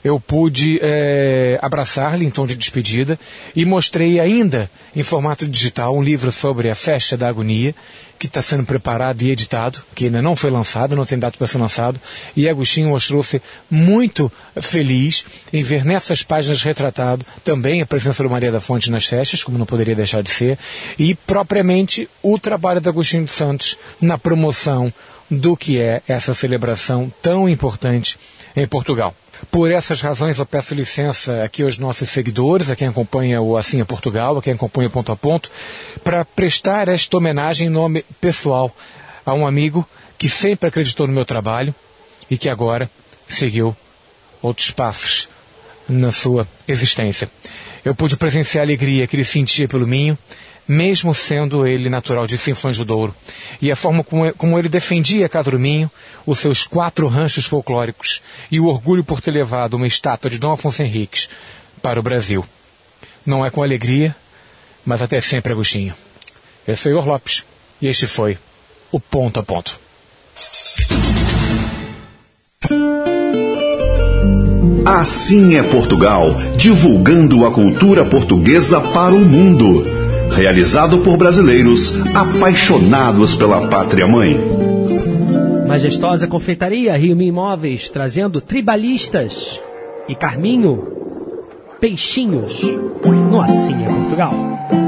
eu 0.04 0.20
pude 0.20 0.80
é, 0.82 1.60
abraçar-lhe 1.62 2.26
em 2.26 2.30
tom 2.30 2.46
de 2.46 2.56
despedida 2.56 3.20
e 3.56 3.66
mostrei 3.66 4.20
ainda 4.20 4.70
em 4.96 5.04
formato 5.04 5.48
digital 5.48 5.96
um 5.96 6.02
livro 6.02 6.32
sobre 6.32 6.70
a 6.70 6.76
festa 6.76 7.18
da 7.18 7.28
agonia, 7.28 7.76
que 8.18 8.28
está 8.28 8.42
sendo 8.42 8.64
preparado 8.64 9.22
e 9.22 9.32
editado, 9.32 9.82
que 9.94 10.06
ainda 10.06 10.22
não 10.22 10.36
foi 10.36 10.50
lançado, 10.50 10.96
não 10.96 11.06
tem 11.06 11.20
data 11.20 11.38
para 11.38 11.48
ser 11.48 11.58
lançado, 11.58 12.00
e 12.36 12.50
Agostinho 12.50 12.90
mostrou-se 12.90 13.42
muito 13.70 14.32
feliz 14.62 15.26
em 15.54 15.62
ver 15.62 15.86
nessas 15.86 16.24
páginas 16.24 16.62
retratado 16.62 17.26
também 17.44 17.82
a 17.82 17.86
presença 17.86 18.24
do 18.24 18.30
Maria 18.30 18.52
da 18.52 18.62
Fonte 18.62 18.92
nas 18.92 19.06
festas, 19.06 19.44
como 19.44 19.58
não 19.58 19.66
poderia 19.66 19.96
deixar 19.96 20.22
de 20.22 20.30
ser, 20.30 20.58
e 20.98 21.16
propriamente 21.16 22.10
o 22.22 22.40
trabalho 22.40 22.82
de 22.82 22.90
Agostinho 22.90 23.26
dos 23.26 23.36
Santos 23.36 23.78
na 24.02 24.18
promoção 24.18 24.92
do 25.30 25.58
que 25.58 25.80
é 25.80 26.02
essa 26.08 26.34
celebração 26.34 27.12
tão 27.22 27.50
importante 27.50 28.18
em 28.56 28.68
Portugal. 28.68 29.14
Por 29.52 29.72
essas 29.72 30.02
razões, 30.02 30.40
eu 30.40 30.46
peço 30.46 30.76
licença 30.76 31.44
aqui 31.44 31.64
aos 31.64 31.78
nossos 31.78 32.10
seguidores, 32.10 32.70
a 32.70 32.76
quem 32.76 32.88
acompanha 32.88 33.42
o 33.42 33.56
Assim 33.56 33.80
é 33.82 33.86
Portugal, 33.86 34.38
a 34.38 34.42
quem 34.42 34.54
acompanha 34.54 34.88
o 34.88 34.92
Ponto 34.92 35.12
a 35.12 35.16
Ponto, 35.16 35.50
para 36.04 36.26
prestar 36.26 36.90
esta 36.90 37.18
homenagem 37.18 37.68
em 37.68 37.70
nome 37.70 38.06
pessoal 38.20 38.76
a 39.26 39.34
um 39.34 39.48
amigo 39.48 39.88
que 40.18 40.30
sempre 40.30 40.68
acreditou 40.68 41.08
no 41.08 41.14
meu 41.14 41.26
trabalho 41.26 41.74
e 42.30 42.38
que 42.38 42.50
agora 42.50 42.90
seguiu 43.28 43.76
outros 44.42 44.72
passos 44.72 45.30
na 45.88 46.12
sua 46.12 46.48
existência. 46.68 47.30
Eu 47.86 47.96
pude 47.96 48.18
presenciar 48.18 48.64
a 48.64 48.66
alegria 48.66 49.08
que 49.08 49.16
ele 49.16 49.24
sentia 49.24 49.68
pelo 49.68 49.88
Minho, 49.88 50.18
mesmo 50.68 51.16
sendo 51.16 51.66
ele 51.66 51.90
natural 51.90 52.28
de 52.28 52.38
Sinfãs 52.38 52.78
do 52.78 52.84
Douro, 52.84 53.16
e 53.62 53.72
a 53.72 53.76
forma 53.76 54.04
como, 54.04 54.34
como 54.34 54.60
ele 54.60 54.68
defendia 54.68 55.26
a 55.26 55.30
Casa 55.30 55.52
do 55.52 55.60
Minho, 55.60 55.90
os 56.26 56.40
seus 56.40 56.68
quatro 56.68 57.08
ranchos 57.08 57.46
folclóricos 57.46 58.22
e 58.52 58.60
o 58.60 58.66
orgulho 58.66 59.04
por 59.04 59.22
ter 59.22 59.32
levado 59.32 59.76
uma 59.76 59.88
estátua 59.88 60.30
de 60.30 60.38
Dom 60.38 60.52
Afonso 60.52 60.84
Henriques 60.84 61.30
para 61.82 62.00
o 62.00 62.04
Brasil. 62.04 62.46
Não 63.26 63.46
é 63.46 63.50
com 63.50 63.64
alegria, 63.64 64.16
mas 64.86 65.02
até 65.02 65.22
sempre, 65.22 65.54
Agostinho. 65.54 65.94
Eu 66.68 66.76
sou 66.76 66.92
Igor 66.92 67.08
Lopes, 67.08 67.46
e 67.82 67.88
este 67.88 68.08
foi 68.08 68.38
o 68.92 69.00
Ponto 69.00 69.40
a 69.40 69.44
Ponto. 69.44 69.80
Assim 74.86 75.58
é 75.58 75.64
Portugal, 75.64 76.34
divulgando 76.56 77.46
a 77.46 77.52
cultura 77.52 78.06
portuguesa 78.06 78.80
para 78.80 79.14
o 79.14 79.20
mundo 79.20 80.07
realizado 80.32 81.00
por 81.00 81.18
brasileiros 81.18 81.94
apaixonados 82.16 83.36
pela 83.36 83.68
pátria 83.68 84.08
mãe. 84.08 84.38
Majestosa 85.68 86.28
Confeitaria 86.28 86.96
Rio 86.98 87.22
Imóveis, 87.22 87.90
trazendo 87.90 88.40
tribalistas 88.40 89.60
e 90.08 90.16
Carminho, 90.16 90.88
peixinhos, 91.80 92.62
no 93.04 93.42
Assim 93.42 93.84
é 93.84 93.88
Portugal. 93.88 94.87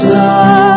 Todas 0.00 0.67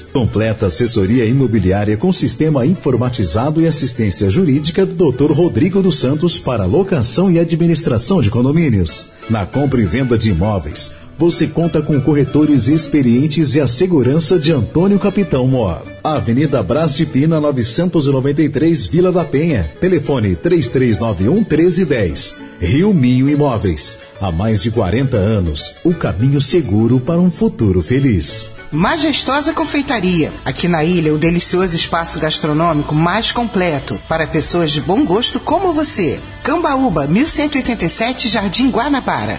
Completa 0.00 0.66
assessoria 0.66 1.24
imobiliária 1.24 1.96
com 1.96 2.12
sistema 2.12 2.64
informatizado 2.64 3.60
e 3.60 3.66
assistência 3.66 4.30
jurídica 4.30 4.86
do 4.86 5.12
Dr. 5.12 5.32
Rodrigo 5.32 5.82
dos 5.82 5.98
Santos 5.98 6.38
para 6.38 6.64
locação 6.64 7.30
e 7.30 7.38
administração 7.38 8.22
de 8.22 8.30
condomínios. 8.30 9.06
Na 9.28 9.44
compra 9.44 9.80
e 9.80 9.84
venda 9.84 10.16
de 10.16 10.30
imóveis, 10.30 10.92
você 11.18 11.46
conta 11.46 11.80
com 11.80 12.00
corretores 12.00 12.68
experientes 12.68 13.54
e 13.54 13.60
a 13.60 13.68
segurança 13.68 14.38
de 14.38 14.52
Antônio 14.52 14.98
Capitão 14.98 15.46
Mor. 15.46 15.82
Avenida 16.02 16.62
Brás 16.62 16.94
de 16.94 17.06
Pina, 17.06 17.40
993, 17.40 18.86
Vila 18.86 19.12
da 19.12 19.24
Penha. 19.24 19.70
Telefone 19.80 20.34
3391 20.34 21.34
1310. 21.36 22.36
Rio 22.60 22.92
Minho 22.94 23.28
Imóveis. 23.28 23.98
Há 24.20 24.30
mais 24.30 24.62
de 24.62 24.70
40 24.70 25.16
anos, 25.16 25.74
o 25.84 25.92
caminho 25.92 26.40
seguro 26.40 27.00
para 27.00 27.20
um 27.20 27.30
futuro 27.30 27.82
feliz. 27.82 28.61
Majestosa 28.72 29.52
Confeitaria. 29.52 30.32
Aqui 30.46 30.66
na 30.66 30.82
ilha, 30.82 31.12
o 31.12 31.18
delicioso 31.18 31.76
espaço 31.76 32.18
gastronômico 32.18 32.94
mais 32.94 33.30
completo 33.30 34.00
para 34.08 34.26
pessoas 34.26 34.72
de 34.72 34.80
bom 34.80 35.04
gosto 35.04 35.38
como 35.38 35.74
você. 35.74 36.18
Cambaúba, 36.42 37.06
1187, 37.06 38.30
Jardim 38.30 38.70
Guanabara. 38.70 39.38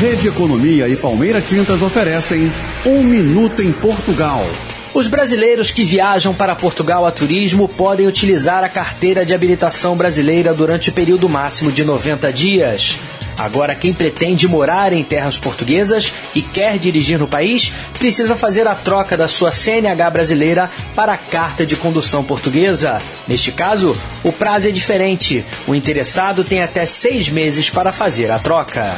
Rede 0.00 0.28
Economia 0.28 0.88
e 0.88 0.94
Palmeira 0.94 1.40
Tintas 1.40 1.82
oferecem 1.82 2.52
Um 2.86 3.02
Minuto 3.02 3.62
em 3.62 3.72
Portugal. 3.72 4.46
Os 4.94 5.08
brasileiros 5.08 5.72
que 5.72 5.82
viajam 5.82 6.32
para 6.32 6.54
Portugal 6.54 7.04
a 7.04 7.10
turismo 7.10 7.68
podem 7.68 8.06
utilizar 8.06 8.62
a 8.62 8.68
carteira 8.68 9.26
de 9.26 9.34
habilitação 9.34 9.96
brasileira 9.96 10.54
durante 10.54 10.90
o 10.90 10.92
período 10.92 11.28
máximo 11.28 11.72
de 11.72 11.82
90 11.82 12.32
dias. 12.32 12.96
Agora, 13.38 13.74
quem 13.74 13.92
pretende 13.92 14.46
morar 14.46 14.92
em 14.92 15.02
terras 15.02 15.38
portuguesas 15.38 16.12
e 16.34 16.42
quer 16.42 16.78
dirigir 16.78 17.18
no 17.18 17.28
país, 17.28 17.72
precisa 17.98 18.36
fazer 18.36 18.66
a 18.66 18.74
troca 18.74 19.16
da 19.16 19.28
sua 19.28 19.50
CNH 19.50 20.10
brasileira 20.10 20.70
para 20.94 21.12
a 21.12 21.18
carta 21.18 21.64
de 21.64 21.76
condução 21.76 22.22
portuguesa. 22.22 23.00
Neste 23.26 23.52
caso, 23.52 23.96
o 24.22 24.32
prazo 24.32 24.68
é 24.68 24.70
diferente. 24.70 25.44
O 25.66 25.74
interessado 25.74 26.44
tem 26.44 26.62
até 26.62 26.86
seis 26.86 27.28
meses 27.28 27.70
para 27.70 27.92
fazer 27.92 28.30
a 28.30 28.38
troca. 28.38 28.96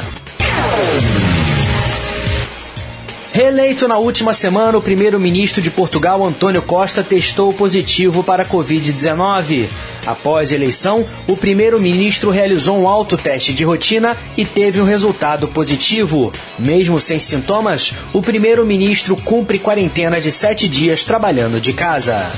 Reeleito 3.33 3.87
na 3.87 3.97
última 3.97 4.31
semana, 4.31 4.77
o 4.77 4.81
primeiro-ministro 4.81 5.59
de 5.59 5.71
Portugal, 5.71 6.23
Antônio 6.23 6.61
Costa, 6.61 7.03
testou 7.03 7.51
positivo 7.51 8.23
para 8.23 8.43
a 8.43 8.45
Covid-19. 8.45 9.65
Após 10.05 10.51
a 10.51 10.55
eleição, 10.55 11.03
o 11.27 11.35
primeiro-ministro 11.35 12.29
realizou 12.29 12.77
um 12.77 12.87
autoteste 12.87 13.51
de 13.51 13.63
rotina 13.63 14.15
e 14.37 14.45
teve 14.45 14.79
um 14.79 14.85
resultado 14.85 15.47
positivo. 15.47 16.31
Mesmo 16.59 16.99
sem 16.99 17.17
sintomas, 17.17 17.93
o 18.13 18.21
primeiro-ministro 18.21 19.15
cumpre 19.15 19.57
quarentena 19.57 20.21
de 20.21 20.31
sete 20.31 20.69
dias 20.69 21.03
trabalhando 21.03 21.59
de 21.59 21.73
casa. 21.73 22.31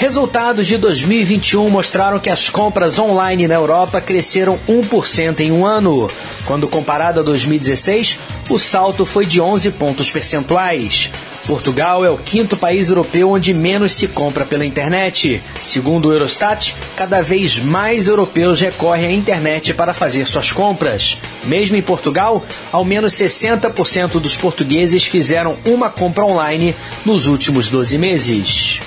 Resultados 0.00 0.66
de 0.66 0.78
2021 0.78 1.68
mostraram 1.68 2.18
que 2.18 2.30
as 2.30 2.48
compras 2.48 2.98
online 2.98 3.46
na 3.46 3.56
Europa 3.56 4.00
cresceram 4.00 4.58
1% 4.66 5.40
em 5.40 5.52
um 5.52 5.66
ano. 5.66 6.10
Quando 6.46 6.66
comparado 6.66 7.20
a 7.20 7.22
2016, 7.22 8.18
o 8.48 8.58
salto 8.58 9.04
foi 9.04 9.26
de 9.26 9.42
11 9.42 9.72
pontos 9.72 10.10
percentuais. 10.10 11.10
Portugal 11.46 12.02
é 12.02 12.08
o 12.08 12.16
quinto 12.16 12.56
país 12.56 12.88
europeu 12.88 13.32
onde 13.32 13.52
menos 13.52 13.92
se 13.92 14.08
compra 14.08 14.46
pela 14.46 14.64
internet. 14.64 15.42
Segundo 15.62 16.08
o 16.08 16.12
Eurostat, 16.14 16.74
cada 16.96 17.20
vez 17.20 17.58
mais 17.58 18.08
europeus 18.08 18.58
recorrem 18.58 19.08
à 19.08 19.12
internet 19.12 19.74
para 19.74 19.92
fazer 19.92 20.26
suas 20.26 20.50
compras. 20.50 21.18
Mesmo 21.44 21.76
em 21.76 21.82
Portugal, 21.82 22.42
ao 22.72 22.86
menos 22.86 23.12
60% 23.12 24.12
dos 24.12 24.34
portugueses 24.34 25.04
fizeram 25.04 25.58
uma 25.66 25.90
compra 25.90 26.24
online 26.24 26.74
nos 27.04 27.26
últimos 27.26 27.68
12 27.68 27.98
meses. 27.98 28.80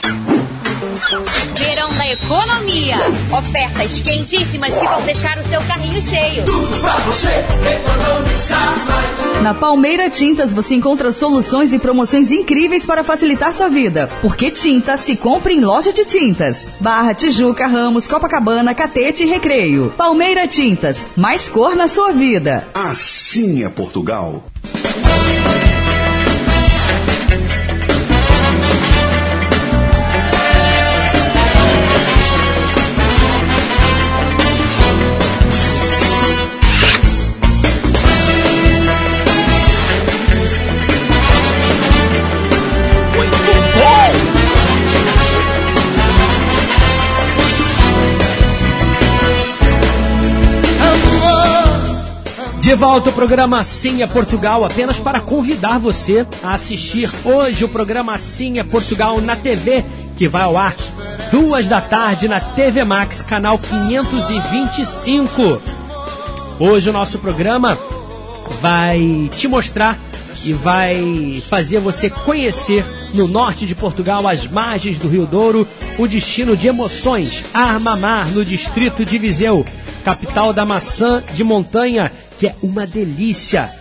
Verão 1.57 1.93
da 1.95 2.09
economia. 2.09 2.97
Ofertas 3.31 4.01
quentíssimas 4.01 4.77
que 4.77 4.87
vão 4.87 5.01
deixar 5.01 5.37
o 5.37 5.43
seu 5.47 5.61
carrinho 5.61 6.01
cheio. 6.01 6.45
Tudo 6.45 6.79
pra 6.79 6.95
você 6.99 7.27
economizar 7.27 8.85
mais. 8.87 9.41
Na 9.43 9.53
Palmeira 9.53 10.09
Tintas 10.09 10.53
você 10.53 10.75
encontra 10.75 11.11
soluções 11.11 11.73
e 11.73 11.79
promoções 11.79 12.31
incríveis 12.31 12.85
para 12.85 13.03
facilitar 13.03 13.53
sua 13.53 13.67
vida. 13.67 14.09
Porque 14.21 14.49
tinta 14.49 14.95
se 14.95 15.17
compra 15.17 15.51
em 15.51 15.59
loja 15.59 15.91
de 15.91 16.05
tintas. 16.05 16.67
Barra, 16.79 17.13
Tijuca, 17.13 17.67
Ramos, 17.67 18.07
Copacabana, 18.07 18.73
Catete 18.73 19.23
e 19.23 19.27
Recreio. 19.27 19.93
Palmeira 19.97 20.47
Tintas. 20.47 21.05
Mais 21.17 21.49
cor 21.49 21.75
na 21.75 21.87
sua 21.89 22.13
vida. 22.13 22.67
Assim 22.73 23.63
é 23.63 23.69
Portugal. 23.69 24.45
De 52.73 52.77
volta 52.77 53.11
o 53.11 53.13
programa 53.13 53.59
Assim 53.59 54.01
é 54.01 54.07
Portugal, 54.07 54.65
apenas 54.65 54.97
para 54.97 55.19
convidar 55.19 55.77
você 55.77 56.25
a 56.41 56.55
assistir 56.55 57.07
hoje 57.23 57.63
o 57.63 57.69
programa 57.69 58.15
Assim 58.15 58.57
é 58.57 58.63
Portugal 58.63 59.21
na 59.21 59.35
TV, 59.35 59.85
que 60.17 60.27
vai 60.27 60.41
ao 60.41 60.57
ar 60.57 60.75
duas 61.29 61.67
da 61.67 61.79
tarde 61.79 62.27
na 62.27 62.39
TV 62.39 62.83
Max, 62.83 63.21
canal 63.21 63.59
525. 63.59 65.61
Hoje 66.59 66.89
o 66.89 66.93
nosso 66.93 67.19
programa 67.19 67.77
vai 68.59 69.29
te 69.37 69.47
mostrar 69.47 69.99
e 70.43 70.51
vai 70.51 71.43
fazer 71.47 71.79
você 71.79 72.09
conhecer 72.09 72.83
no 73.13 73.27
norte 73.27 73.67
de 73.67 73.75
Portugal, 73.75 74.27
às 74.27 74.47
margens 74.47 74.97
do 74.97 75.07
Rio 75.07 75.27
Douro, 75.27 75.67
o 75.99 76.07
destino 76.07 76.57
de 76.57 76.65
emoções, 76.65 77.43
Armamar, 77.53 78.29
no 78.29 78.43
distrito 78.43 79.05
de 79.05 79.19
Viseu, 79.19 79.63
capital 80.03 80.51
da 80.51 80.65
maçã 80.65 81.21
de 81.35 81.43
montanha 81.43 82.11
que 82.43 82.47
é 82.47 82.55
uma 82.61 82.85
delícia. 82.85 83.71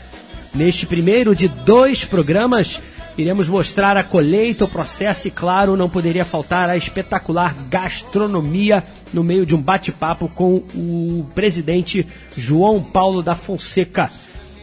Neste 0.54 0.86
primeiro 0.86 1.34
de 1.34 1.48
dois 1.48 2.04
programas, 2.04 2.80
iremos 3.18 3.48
mostrar 3.48 3.96
a 3.96 4.04
colheita, 4.04 4.64
o 4.64 4.68
processo 4.68 5.26
e, 5.26 5.32
claro, 5.32 5.76
não 5.76 5.90
poderia 5.90 6.24
faltar 6.24 6.70
a 6.70 6.76
espetacular 6.76 7.56
gastronomia 7.68 8.84
no 9.12 9.24
meio 9.24 9.44
de 9.44 9.52
um 9.52 9.60
bate-papo 9.60 10.28
com 10.28 10.62
o 10.76 11.26
presidente 11.34 12.06
João 12.36 12.80
Paulo 12.80 13.20
da 13.20 13.34
Fonseca. 13.34 14.08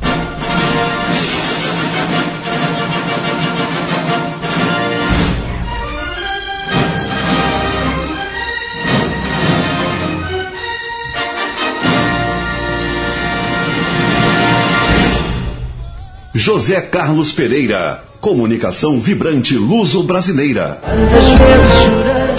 José 16.39 16.79
Carlos 16.79 17.33
Pereira. 17.33 18.01
Comunicação 18.21 18.97
vibrante 19.01 19.55
luso-brasileira. 19.55 20.79
Quantas 20.81 21.25
vezes 21.37 21.73
chorei, 21.83 22.31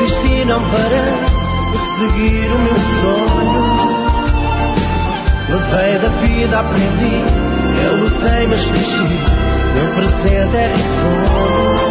desisti, 0.00 0.44
não 0.46 0.62
parei 0.70 1.12
de 1.70 1.78
seguir 1.98 2.48
o 2.50 2.58
meu 2.58 2.78
sonho. 3.02 3.68
Levei 5.50 5.98
da 5.98 6.08
vida, 6.08 6.58
aprendi, 6.58 7.16
eu 7.84 7.96
lutei, 7.96 8.46
mas 8.48 8.64
cresci. 8.64 9.20
Meu 9.74 9.88
presente 9.94 10.56
é 10.56 10.72
risonho. 10.74 11.88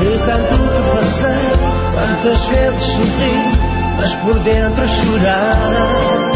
De 0.00 0.18
tanto 0.26 0.54
que 0.74 0.80
passei, 0.90 1.46
quantas 1.94 2.42
vezes 2.46 2.82
sorri, 2.90 3.36
mas 4.00 4.12
por 4.14 4.34
dentro 4.40 4.84
chorar. 4.88 6.33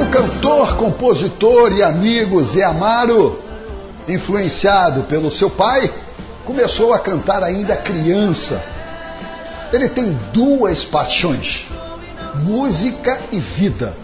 O 0.00 0.10
cantor, 0.10 0.76
compositor 0.76 1.72
e 1.72 1.82
amigo 1.82 2.42
Zé 2.42 2.64
Amaro, 2.64 3.38
influenciado 4.08 5.02
pelo 5.02 5.30
seu 5.30 5.50
pai, 5.50 5.92
começou 6.44 6.94
a 6.94 6.98
cantar 6.98 7.42
ainda 7.42 7.76
criança. 7.76 8.62
Ele 9.72 9.90
tem 9.90 10.16
duas 10.32 10.84
paixões: 10.84 11.66
música 12.42 13.20
e 13.30 13.38
vida. 13.38 13.94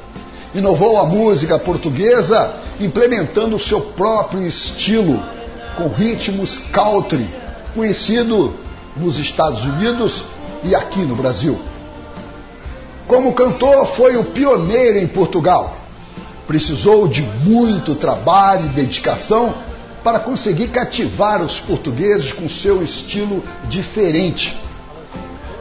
Inovou 0.54 0.98
a 0.98 1.04
música 1.06 1.58
portuguesa 1.58 2.52
implementando 2.78 3.56
o 3.56 3.60
seu 3.60 3.80
próprio 3.80 4.46
estilo, 4.46 5.22
com 5.76 5.88
ritmos 5.88 6.58
country, 6.70 7.26
conhecido 7.74 8.54
nos 8.96 9.18
Estados 9.18 9.64
Unidos 9.64 10.22
e 10.62 10.74
aqui 10.74 11.00
no 11.00 11.16
Brasil. 11.16 11.58
Como 13.06 13.32
cantor, 13.34 13.86
foi 13.96 14.16
o 14.16 14.24
pioneiro 14.24 14.98
em 14.98 15.06
Portugal. 15.06 15.76
Precisou 16.46 17.06
de 17.06 17.22
muito 17.22 17.94
trabalho 17.94 18.66
e 18.66 18.70
dedicação 18.70 19.54
para 20.02 20.18
conseguir 20.18 20.68
cativar 20.68 21.40
os 21.40 21.60
portugueses 21.60 22.32
com 22.32 22.48
seu 22.48 22.82
estilo 22.82 23.44
diferente. 23.68 24.56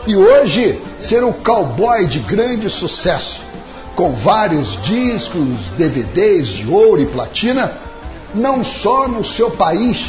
E 0.08 0.16
hoje, 0.16 0.82
ser 1.00 1.24
um 1.24 1.32
cowboy 1.32 2.08
de 2.08 2.20
grande 2.20 2.70
sucesso, 2.70 3.42
com 3.96 4.14
vários 4.14 4.82
discos, 4.84 5.58
DVDs 5.78 6.48
de 6.48 6.68
ouro 6.68 7.02
e 7.02 7.06
platina, 7.08 7.74
não 8.34 8.64
só 8.64 9.08
no 9.08 9.24
seu 9.24 9.52
país, 9.52 10.04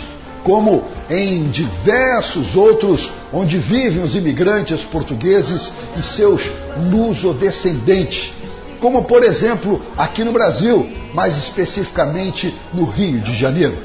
como 0.47 0.85
em 1.11 1.43
diversos 1.51 2.55
outros 2.55 3.11
onde 3.33 3.59
vivem 3.59 4.05
os 4.05 4.15
imigrantes 4.15 4.81
portugueses 4.85 5.73
e 5.99 6.03
seus 6.05 6.41
luso-descendentes, 6.89 8.33
como 8.79 9.03
por 9.03 9.25
exemplo 9.25 9.83
aqui 9.99 10.23
no 10.23 10.31
Brasil, 10.31 10.89
mais 11.13 11.37
especificamente 11.37 12.55
no 12.73 12.85
Rio 12.85 13.21
de 13.23 13.37
Janeiro. 13.37 13.77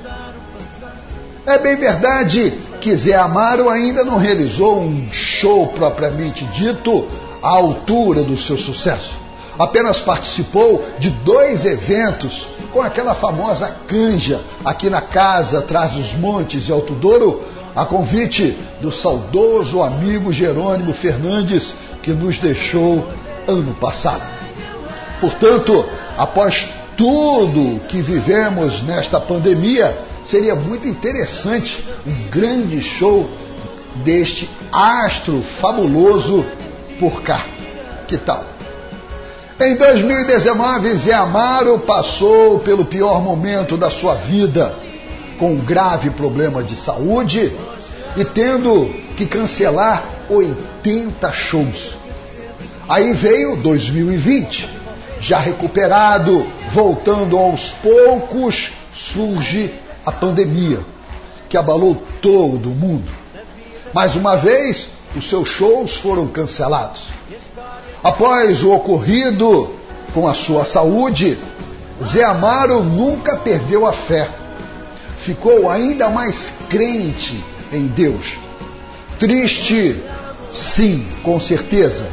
É 1.48 1.58
bem 1.58 1.76
verdade 1.76 2.54
que 2.80 2.96
Zé 2.96 3.16
Amaro 3.16 3.68
ainda 3.68 4.04
não 4.04 4.20
realizou 4.20 4.82
um 4.82 5.10
show 5.12 5.66
propriamente 5.70 6.46
dito 6.46 7.08
à 7.42 7.50
altura 7.50 8.24
do 8.24 8.38
seu 8.38 8.56
sucesso. 8.56 9.20
Apenas 9.58 10.00
participou 10.00 10.86
de 11.00 11.10
dois 11.10 11.66
eventos 11.66 12.46
com 12.72 12.82
aquela 12.82 13.14
famosa 13.14 13.70
canja 13.88 14.42
aqui 14.64 14.90
na 14.90 15.02
casa 15.02 15.60
atrás 15.60 15.94
dos 15.94 16.14
montes 16.14 16.66
de 16.66 16.72
Alto 16.72 16.94
Douro, 16.94 17.44
a 17.76 17.86
convite 17.86 18.58
do 18.82 18.92
saudoso 18.92 19.82
amigo 19.82 20.32
Jerônimo 20.32 20.94
Fernandes, 20.94 21.74
que 22.02 22.12
nos 22.12 22.40
deixou 22.40 23.08
ano 23.48 23.74
passado. 23.76 24.24
Portanto, 25.20 25.86
após 26.18 26.70
tudo 26.98 27.80
que 27.88 28.02
vivemos 28.02 28.82
nesta 28.84 29.20
pandemia, 29.20 29.96
seria 30.26 30.56
muito 30.56 30.88
interessante 30.88 31.84
um 32.06 32.30
grande 32.30 32.82
show 32.82 33.30
deste 33.96 34.50
astro 34.72 35.42
fabuloso 35.42 36.46
por 37.00 37.22
cá. 37.22 37.46
Que 38.08 38.18
tal? 38.18 38.51
Em 39.64 39.76
2019, 39.76 40.96
Zé 40.96 41.14
Amaro 41.14 41.78
passou 41.78 42.58
pelo 42.62 42.84
pior 42.84 43.22
momento 43.22 43.78
da 43.78 43.92
sua 43.92 44.16
vida, 44.16 44.74
com 45.38 45.52
um 45.52 45.60
grave 45.60 46.10
problema 46.10 46.64
de 46.64 46.76
saúde 46.76 47.56
e 48.18 48.26
tendo 48.26 48.90
que 49.16 49.28
cancelar 49.28 50.04
80 50.28 51.32
shows. 51.34 51.96
Aí 52.90 53.14
veio 53.14 53.56
2020, 53.58 54.68
já 55.20 55.38
recuperado, 55.38 56.44
voltando 56.74 57.38
aos 57.38 57.70
poucos, 57.84 58.74
surge 58.96 59.72
a 60.04 60.12
pandemia, 60.12 60.80
que 61.48 61.56
abalou 61.56 62.02
todo 62.20 62.72
o 62.72 62.76
mundo. 62.76 63.12
Mais 63.94 64.16
uma 64.16 64.36
vez, 64.38 64.88
os 65.16 65.30
seus 65.30 65.48
shows 65.50 65.98
foram 65.98 66.28
cancelados. 66.30 67.21
Após 68.04 68.64
o 68.64 68.72
ocorrido 68.72 69.70
com 70.12 70.28
a 70.28 70.34
sua 70.34 70.66
saúde, 70.66 71.38
Zé 72.04 72.24
Amaro 72.24 72.84
nunca 72.84 73.36
perdeu 73.38 73.86
a 73.86 73.94
fé. 73.94 74.28
Ficou 75.20 75.70
ainda 75.70 76.10
mais 76.10 76.52
crente 76.68 77.44
em 77.72 77.86
Deus. 77.88 78.26
Triste, 79.20 80.02
sim, 80.52 81.08
com 81.22 81.40
certeza, 81.40 82.08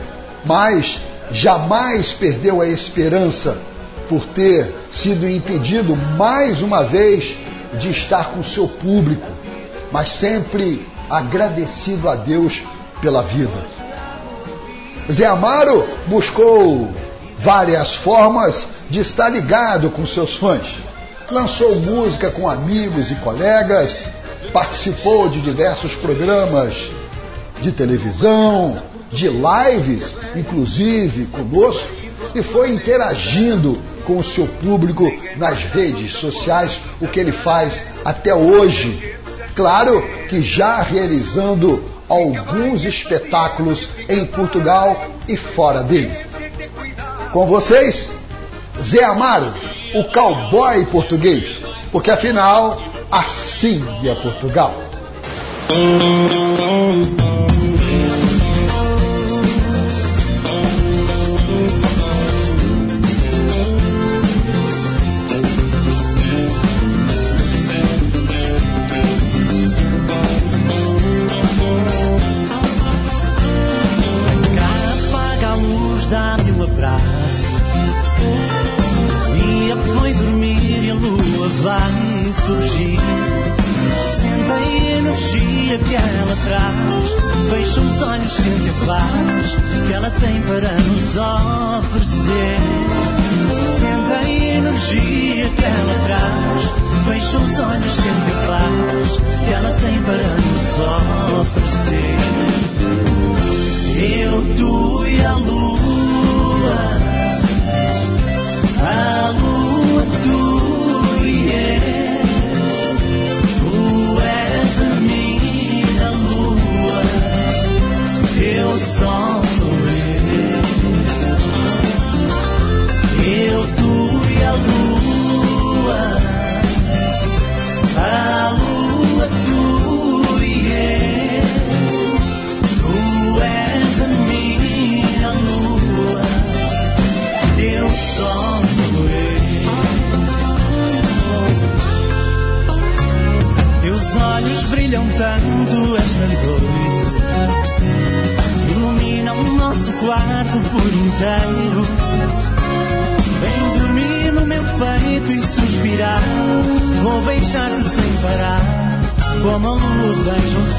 mas 0.45 0.95
jamais 1.31 2.13
perdeu 2.13 2.61
a 2.61 2.69
esperança 2.69 3.59
por 4.11 4.27
ter 4.27 4.71
sido 5.03 5.27
impedido 5.27 5.97
mais 6.19 6.61
uma 6.61 6.83
vez 6.83 7.35
de 7.81 7.91
estar 7.91 8.31
com 8.31 8.45
seu 8.45 8.69
público, 8.69 9.27
mas 9.91 10.19
sempre 10.19 10.87
agradecido 11.09 12.11
a 12.11 12.15
Deus 12.15 12.61
pela 13.01 13.23
vida. 13.23 13.78
Zé 15.11 15.25
Amaro 15.25 15.89
buscou 16.07 16.93
várias 17.39 17.95
formas 17.97 18.69
de 18.91 19.01
estar 19.01 19.31
ligado 19.31 19.89
com 19.89 20.07
seus 20.07 20.37
fãs. 20.37 20.67
Lançou 21.31 21.75
música 21.77 22.31
com 22.31 22.49
amigos 22.49 23.11
e 23.11 23.15
colegas, 23.17 24.07
participou 24.53 25.31
de 25.31 25.41
diversos 25.41 25.95
programas 25.95 26.75
de 27.63 27.73
televisão, 27.73 28.83
de 29.11 29.29
lives, 29.29 30.15
inclusive 30.37 31.25
conosco, 31.27 31.89
e 32.35 32.43
foi 32.43 32.75
interagindo 32.75 33.81
com 34.07 34.19
o 34.19 34.25
seu 34.25 34.47
público 34.47 35.11
nas 35.39 35.59
redes 35.59 36.13
sociais, 36.13 36.79
o 37.01 37.09
que 37.09 37.19
ele 37.19 37.33
faz 37.33 37.83
até 38.05 38.35
hoje. 38.35 39.15
Claro 39.55 40.03
que 40.29 40.43
já 40.43 40.83
realizando 40.83 41.98
alguns 42.09 42.85
espetáculos 42.85 43.89
em 44.09 44.25
Portugal 44.27 45.09
e 45.27 45.37
fora 45.37 45.83
dele. 45.83 46.17
Com 47.33 47.47
vocês, 47.47 48.09
Zé 48.83 49.05
Amaro, 49.05 49.53
o 49.95 50.05
cowboy 50.05 50.87
português, 50.87 51.61
porque 51.93 52.11
afinal, 52.11 52.81
assim 53.11 53.85
é 54.05 54.15
Portugal. 54.15 54.75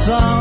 song 0.06 0.39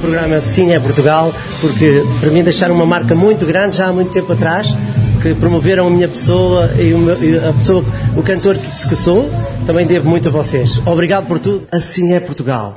Programa 0.00 0.40
Sim 0.40 0.72
é 0.72 0.80
Portugal, 0.80 1.32
porque 1.60 2.02
para 2.20 2.30
mim 2.30 2.42
deixaram 2.42 2.74
uma 2.74 2.86
marca 2.86 3.14
muito 3.14 3.44
grande 3.46 3.76
já 3.76 3.88
há 3.88 3.92
muito 3.92 4.10
tempo 4.10 4.32
atrás, 4.32 4.68
que 5.22 5.34
promoveram 5.34 5.86
a 5.86 5.90
minha 5.90 6.08
pessoa 6.08 6.70
e, 6.78 6.92
meu- 6.94 7.48
a 7.48 7.52
pessoa, 7.52 7.84
o 8.16 8.22
cantor 8.22 8.56
que, 8.58 8.88
que 8.88 8.94
sou. 8.96 9.30
Também 9.64 9.84
devo 9.86 10.08
muito 10.08 10.28
a 10.28 10.30
vocês. 10.30 10.80
Obrigado 10.86 11.26
por 11.26 11.40
tudo. 11.40 11.66
Assim 11.72 12.12
é 12.14 12.20
Portugal. 12.20 12.72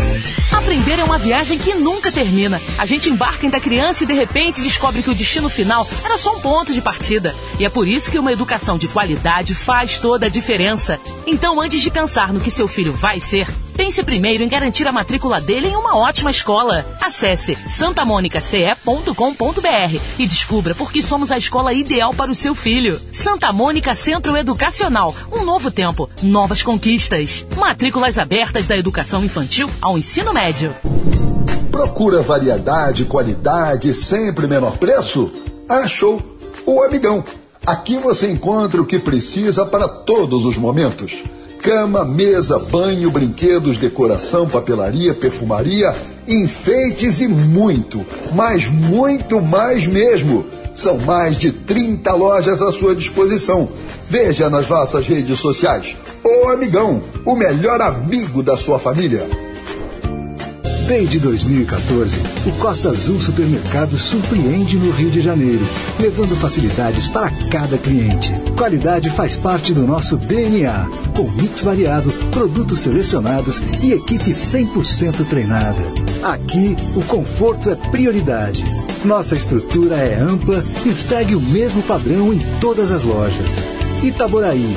Aprender 0.52 1.00
é 1.00 1.04
uma 1.04 1.20
viagem 1.20 1.58
que 1.58 1.76
nunca 1.76 2.12
termina. 2.12 2.60
A 2.80 2.86
gente 2.86 3.10
embarca 3.10 3.46
em 3.46 3.50
da 3.50 3.60
criança 3.60 4.04
e 4.04 4.08
de 4.08 4.14
repente 4.14 4.60
descobre 4.62 5.04
que 5.04 5.10
o 5.10 5.14
destino 5.16 5.50
final 5.50 5.88
era 6.04 6.18
só 6.18 6.36
um 6.36 6.40
ponto 6.40 6.74
de 6.74 6.82
partida. 6.82 7.36
E 7.60 7.66
é 7.66 7.70
por 7.70 7.88
isso 7.88 8.10
que 8.10 8.18
uma 8.18 8.32
educação 8.32 8.76
de 8.78 8.88
qualidade 8.88 9.54
faz 9.54 10.00
toda 10.00 10.26
a 10.26 10.30
diferença. 10.30 11.00
Então, 11.28 11.62
antes 11.62 11.80
de 11.82 11.92
pensar 11.92 12.34
no 12.34 12.40
que 12.40 12.50
seu 12.50 12.68
filho 12.68 12.92
vai 12.94 13.22
ser, 13.22 13.48
pense 13.80 14.04
primeiro 14.04 14.44
em 14.44 14.50
garantir 14.50 14.86
a 14.90 14.92
matrícula 14.92 15.40
dele 15.40 15.70
em 15.70 15.76
uma 15.78 15.96
ótima 15.96 16.30
escola. 16.30 16.86
Acesse 17.02 17.56
santamonicace.com.br 17.56 20.02
e 20.20 20.28
descubra 20.28 20.76
por 20.76 20.92
que 20.92 21.02
somos 21.02 21.32
a 21.32 21.38
escola 21.38 21.72
ideal 21.72 22.14
para 22.14 22.30
o 22.30 22.36
seu 22.36 22.54
filho. 22.54 23.00
Santa 23.14 23.54
Mônica 23.54 23.96
Centro 23.96 24.36
Educacional. 24.36 25.16
Um 25.32 25.46
novo 25.46 25.72
tempo, 25.72 26.10
novas 26.22 26.62
conquistas. 26.62 27.46
Matrículas 27.56 28.18
abertas 28.18 28.68
da 28.68 28.78
educação 28.78 29.24
infantil 29.24 29.70
ao 29.82 29.98
ensino 29.98 30.34
médio. 30.34 30.76
Procura 31.72 32.22
variedade, 32.22 33.06
qualidade, 33.06 33.94
sempre 33.94 34.46
menor 34.46 34.78
preço? 34.78 35.32
Achou 35.70 36.22
o 36.66 36.84
Amigão. 36.84 37.24
Aqui 37.66 37.98
você 37.98 38.30
encontra 38.30 38.82
o 38.82 38.86
que 38.86 39.00
precisa 39.00 39.66
para 39.66 39.88
todos 39.88 40.44
os 40.44 40.58
momentos. 40.58 41.24
Cama, 41.62 42.06
mesa, 42.06 42.58
banho, 42.58 43.12
brinquedos, 43.12 43.78
decoração, 43.78 44.48
papelaria, 44.48 45.14
perfumaria, 45.14 45.94
enfeites 46.28 47.20
e 47.20 47.28
muito, 47.28 48.06
mas 48.34 48.68
muito 48.68 49.42
mais 49.42 49.86
mesmo. 49.86 50.46
São 50.74 50.98
mais 51.00 51.38
de 51.38 51.52
30 51.52 52.14
lojas 52.14 52.62
à 52.62 52.72
sua 52.72 52.96
disposição. 52.96 53.68
Veja 54.10 54.50
nas 54.50 54.70
nossas 54.70 55.06
redes 55.06 55.38
sociais. 55.40 55.98
O 56.24 56.48
Amigão, 56.48 57.02
o 57.26 57.36
melhor 57.36 57.82
amigo 57.82 58.42
da 58.42 58.56
sua 58.56 58.80
família. 58.80 59.49
Desde 60.90 61.20
2014, 61.20 62.18
o 62.48 62.52
Costa 62.54 62.90
Azul 62.90 63.22
Supermercado 63.22 63.96
surpreende 63.96 64.76
no 64.76 64.90
Rio 64.90 65.12
de 65.12 65.22
Janeiro, 65.22 65.64
levando 66.00 66.36
facilidades 66.36 67.08
para 67.08 67.30
cada 67.52 67.78
cliente. 67.78 68.32
Qualidade 68.58 69.08
faz 69.12 69.36
parte 69.36 69.72
do 69.72 69.86
nosso 69.86 70.18
DNA, 70.18 70.90
com 71.16 71.30
mix 71.40 71.62
variado, 71.62 72.12
produtos 72.32 72.80
selecionados 72.80 73.62
e 73.84 73.94
equipe 73.94 74.32
100% 74.32 75.28
treinada. 75.30 75.80
Aqui, 76.24 76.76
o 76.96 77.04
conforto 77.04 77.70
é 77.70 77.76
prioridade. 77.76 78.66
Nossa 79.06 79.36
estrutura 79.36 79.96
é 79.96 80.20
ampla 80.20 80.64
e 80.84 80.92
segue 80.92 81.36
o 81.36 81.40
mesmo 81.40 81.84
padrão 81.84 82.34
em 82.34 82.40
todas 82.60 82.92
as 82.92 83.04
lojas. 83.04 83.52
Itaboraí, 84.02 84.76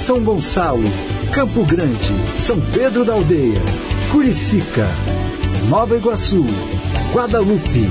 São 0.00 0.18
Gonçalo, 0.18 0.90
Campo 1.30 1.62
Grande, 1.66 2.14
São 2.38 2.58
Pedro 2.72 3.04
da 3.04 3.12
Aldeia, 3.12 3.60
Curicica, 4.10 4.88
Nova 5.68 5.96
Iguaçu, 5.96 6.44
Guadalupe. 7.12 7.90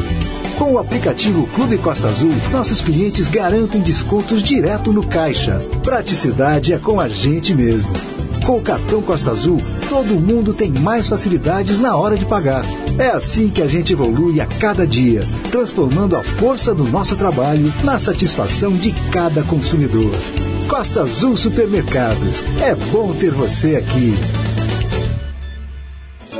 Com 0.57 0.73
o 0.73 0.79
aplicativo 0.79 1.45
Clube 1.47 1.77
Costa 1.77 2.07
Azul, 2.07 2.31
nossos 2.49 2.79
clientes 2.79 3.27
garantem 3.27 3.81
descontos 3.81 4.41
direto 4.41 4.93
no 4.93 5.05
caixa. 5.05 5.59
Praticidade 5.83 6.71
é 6.71 6.79
com 6.79 7.01
a 7.01 7.09
gente 7.09 7.53
mesmo. 7.53 7.89
Com 8.45 8.59
o 8.59 8.61
cartão 8.61 9.01
Costa 9.01 9.31
Azul, 9.31 9.61
todo 9.89 10.17
mundo 10.17 10.53
tem 10.53 10.71
mais 10.71 11.09
facilidades 11.09 11.77
na 11.77 11.97
hora 11.97 12.15
de 12.15 12.23
pagar. 12.23 12.63
É 12.97 13.07
assim 13.09 13.49
que 13.49 13.61
a 13.61 13.67
gente 13.67 13.91
evolui 13.91 14.39
a 14.39 14.45
cada 14.45 14.87
dia, 14.87 15.27
transformando 15.51 16.15
a 16.15 16.23
força 16.23 16.73
do 16.73 16.85
nosso 16.85 17.17
trabalho 17.17 17.73
na 17.83 17.99
satisfação 17.99 18.71
de 18.71 18.93
cada 19.11 19.43
consumidor. 19.43 20.11
Costa 20.69 21.01
Azul 21.01 21.35
Supermercados. 21.35 22.41
É 22.61 22.73
bom 22.73 23.13
ter 23.13 23.31
você 23.31 23.75
aqui. 23.75 24.13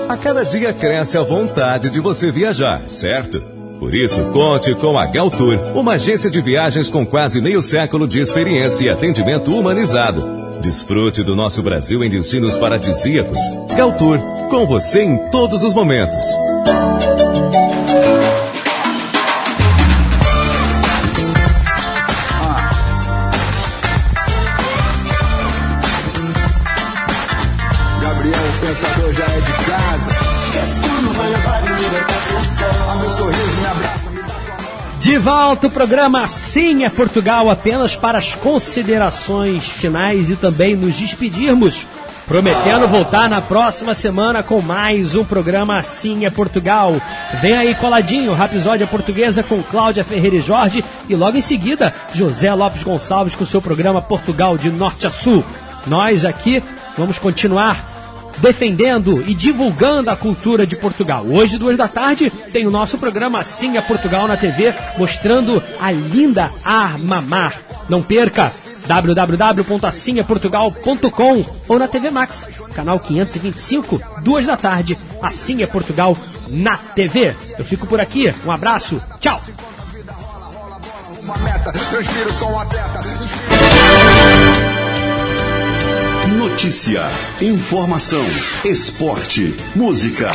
A 0.08 0.16
cada 0.16 0.46
dia 0.46 0.72
cresce 0.72 1.18
a 1.18 1.24
vontade 1.24 1.90
de 1.90 2.00
você 2.00 2.32
viajar, 2.32 2.88
certo? 2.88 3.42
Por 3.80 3.94
isso, 3.94 4.24
conte 4.32 4.76
com 4.76 4.98
a 5.00 5.06
Galtour, 5.08 5.58
uma 5.76 5.94
agência 5.94 6.30
de 6.30 6.42
viagens 6.42 6.90
com 6.90 7.04
quase 7.04 7.42
meio 7.42 7.62
século 7.62 8.08
de 8.08 8.22
experiência 8.22 8.86
e 8.86 8.90
atendimento 8.90 9.52
humanizado. 9.52 10.24
Desfrute 10.62 11.24
do 11.24 11.36
nosso 11.36 11.64
Brasil 11.64 12.04
em 12.04 12.10
destinos 12.10 12.56
paradisíacos. 12.56 13.40
Galtour, 13.76 14.20
com 14.50 14.66
você 14.68 15.04
em 15.04 15.18
todos 15.32 15.64
os 15.64 15.74
momentos. 15.74 16.26
De 35.16 35.20
volta 35.20 35.68
o 35.68 35.72
programa 35.72 36.28
Sim 36.28 36.84
é 36.84 36.90
Portugal, 36.90 37.50
apenas 37.50 37.96
para 37.96 38.18
as 38.18 38.36
considerações 38.36 39.64
finais 39.64 40.30
e 40.30 40.36
também 40.36 40.76
nos 40.76 40.94
despedirmos. 40.96 41.86
Prometendo 42.28 42.86
voltar 42.86 43.30
na 43.30 43.40
próxima 43.40 43.94
semana 43.94 44.44
com 44.44 44.62
mais 44.62 45.16
um 45.16 45.24
programa 45.24 45.80
Assim 45.80 46.26
é 46.26 46.30
Portugal. 46.30 47.02
Vem 47.40 47.56
aí 47.56 47.74
coladinho, 47.76 48.34
Rapisódia 48.34 48.86
Portuguesa 48.86 49.42
com 49.42 49.64
Cláudia 49.64 50.04
Ferreira 50.04 50.36
e 50.36 50.42
Jorge 50.42 50.84
e 51.08 51.16
logo 51.16 51.38
em 51.38 51.42
seguida 51.42 51.94
José 52.14 52.54
Lopes 52.54 52.84
Gonçalves 52.84 53.36
com 53.36 53.46
seu 53.46 53.62
programa 53.62 54.02
Portugal 54.02 54.58
de 54.58 54.70
Norte 54.70 55.08
a 55.08 55.10
Sul. 55.10 55.46
Nós 55.88 56.26
aqui 56.26 56.62
vamos 56.98 57.18
continuar 57.18 57.95
defendendo 58.38 59.24
e 59.28 59.34
divulgando 59.34 60.10
a 60.10 60.16
cultura 60.16 60.66
de 60.66 60.76
Portugal. 60.76 61.26
Hoje, 61.26 61.58
duas 61.58 61.78
da 61.78 61.88
tarde, 61.88 62.32
tem 62.52 62.68
o 62.68 62.72
nosso 62.72 62.98
programa 62.98 63.40
Assim 63.40 63.78
é 63.78 63.82
Portugal 63.82 64.28
na 64.28 64.38
TV, 64.38 64.74
mostrando 64.98 65.62
a 65.80 65.92
linda 65.92 66.52
Armamar. 66.64 67.60
Não 67.90 68.02
perca! 68.02 68.52
www.assimeportugal.com 68.86 71.46
ou 71.68 71.80
na 71.80 71.88
TV 71.88 72.12
Max, 72.12 72.48
canal 72.74 73.00
525, 73.00 74.00
duas 74.22 74.46
da 74.46 74.56
tarde, 74.56 74.96
Assim 75.22 75.64
é 75.64 75.68
Portugal 75.68 76.18
na 76.48 76.78
TV. 76.78 77.36
Eu 77.58 77.66
fico 77.66 77.88
por 77.88 78.00
aqui, 78.00 78.32
um 78.46 78.52
abraço, 78.52 79.02
tchau! 79.20 79.42
Notícia, 86.48 87.02
informação, 87.42 88.24
esporte, 88.64 89.56
música. 89.76 90.30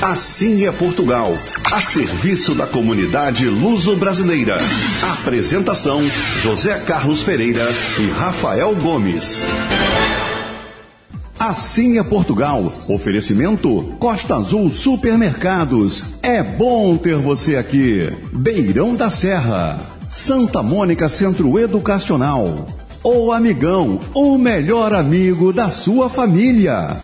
Assim 0.00 0.64
é 0.64 0.72
Portugal, 0.72 1.34
a 1.70 1.82
serviço 1.82 2.54
da 2.54 2.66
comunidade 2.66 3.46
luso-brasileira. 3.46 4.56
Apresentação: 5.20 6.00
José 6.40 6.78
Carlos 6.86 7.22
Pereira 7.22 7.62
e 8.00 8.08
Rafael 8.08 8.74
Gomes. 8.74 9.42
Assim 11.38 11.98
é 11.98 12.02
Portugal. 12.02 12.72
Oferecimento 12.88 13.94
Costa 13.98 14.36
Azul 14.36 14.70
Supermercados. 14.70 16.14
É 16.22 16.42
bom 16.42 16.96
ter 16.96 17.16
você 17.16 17.56
aqui. 17.56 18.10
Beirão 18.32 18.96
da 18.96 19.10
Serra. 19.10 19.78
Santa 20.08 20.62
Mônica 20.62 21.06
Centro 21.10 21.58
Educacional. 21.58 22.79
O 23.02 23.32
amigão, 23.32 23.98
o 24.14 24.36
melhor 24.36 24.92
amigo 24.92 25.54
da 25.54 25.70
sua 25.70 26.10
família. 26.10 27.00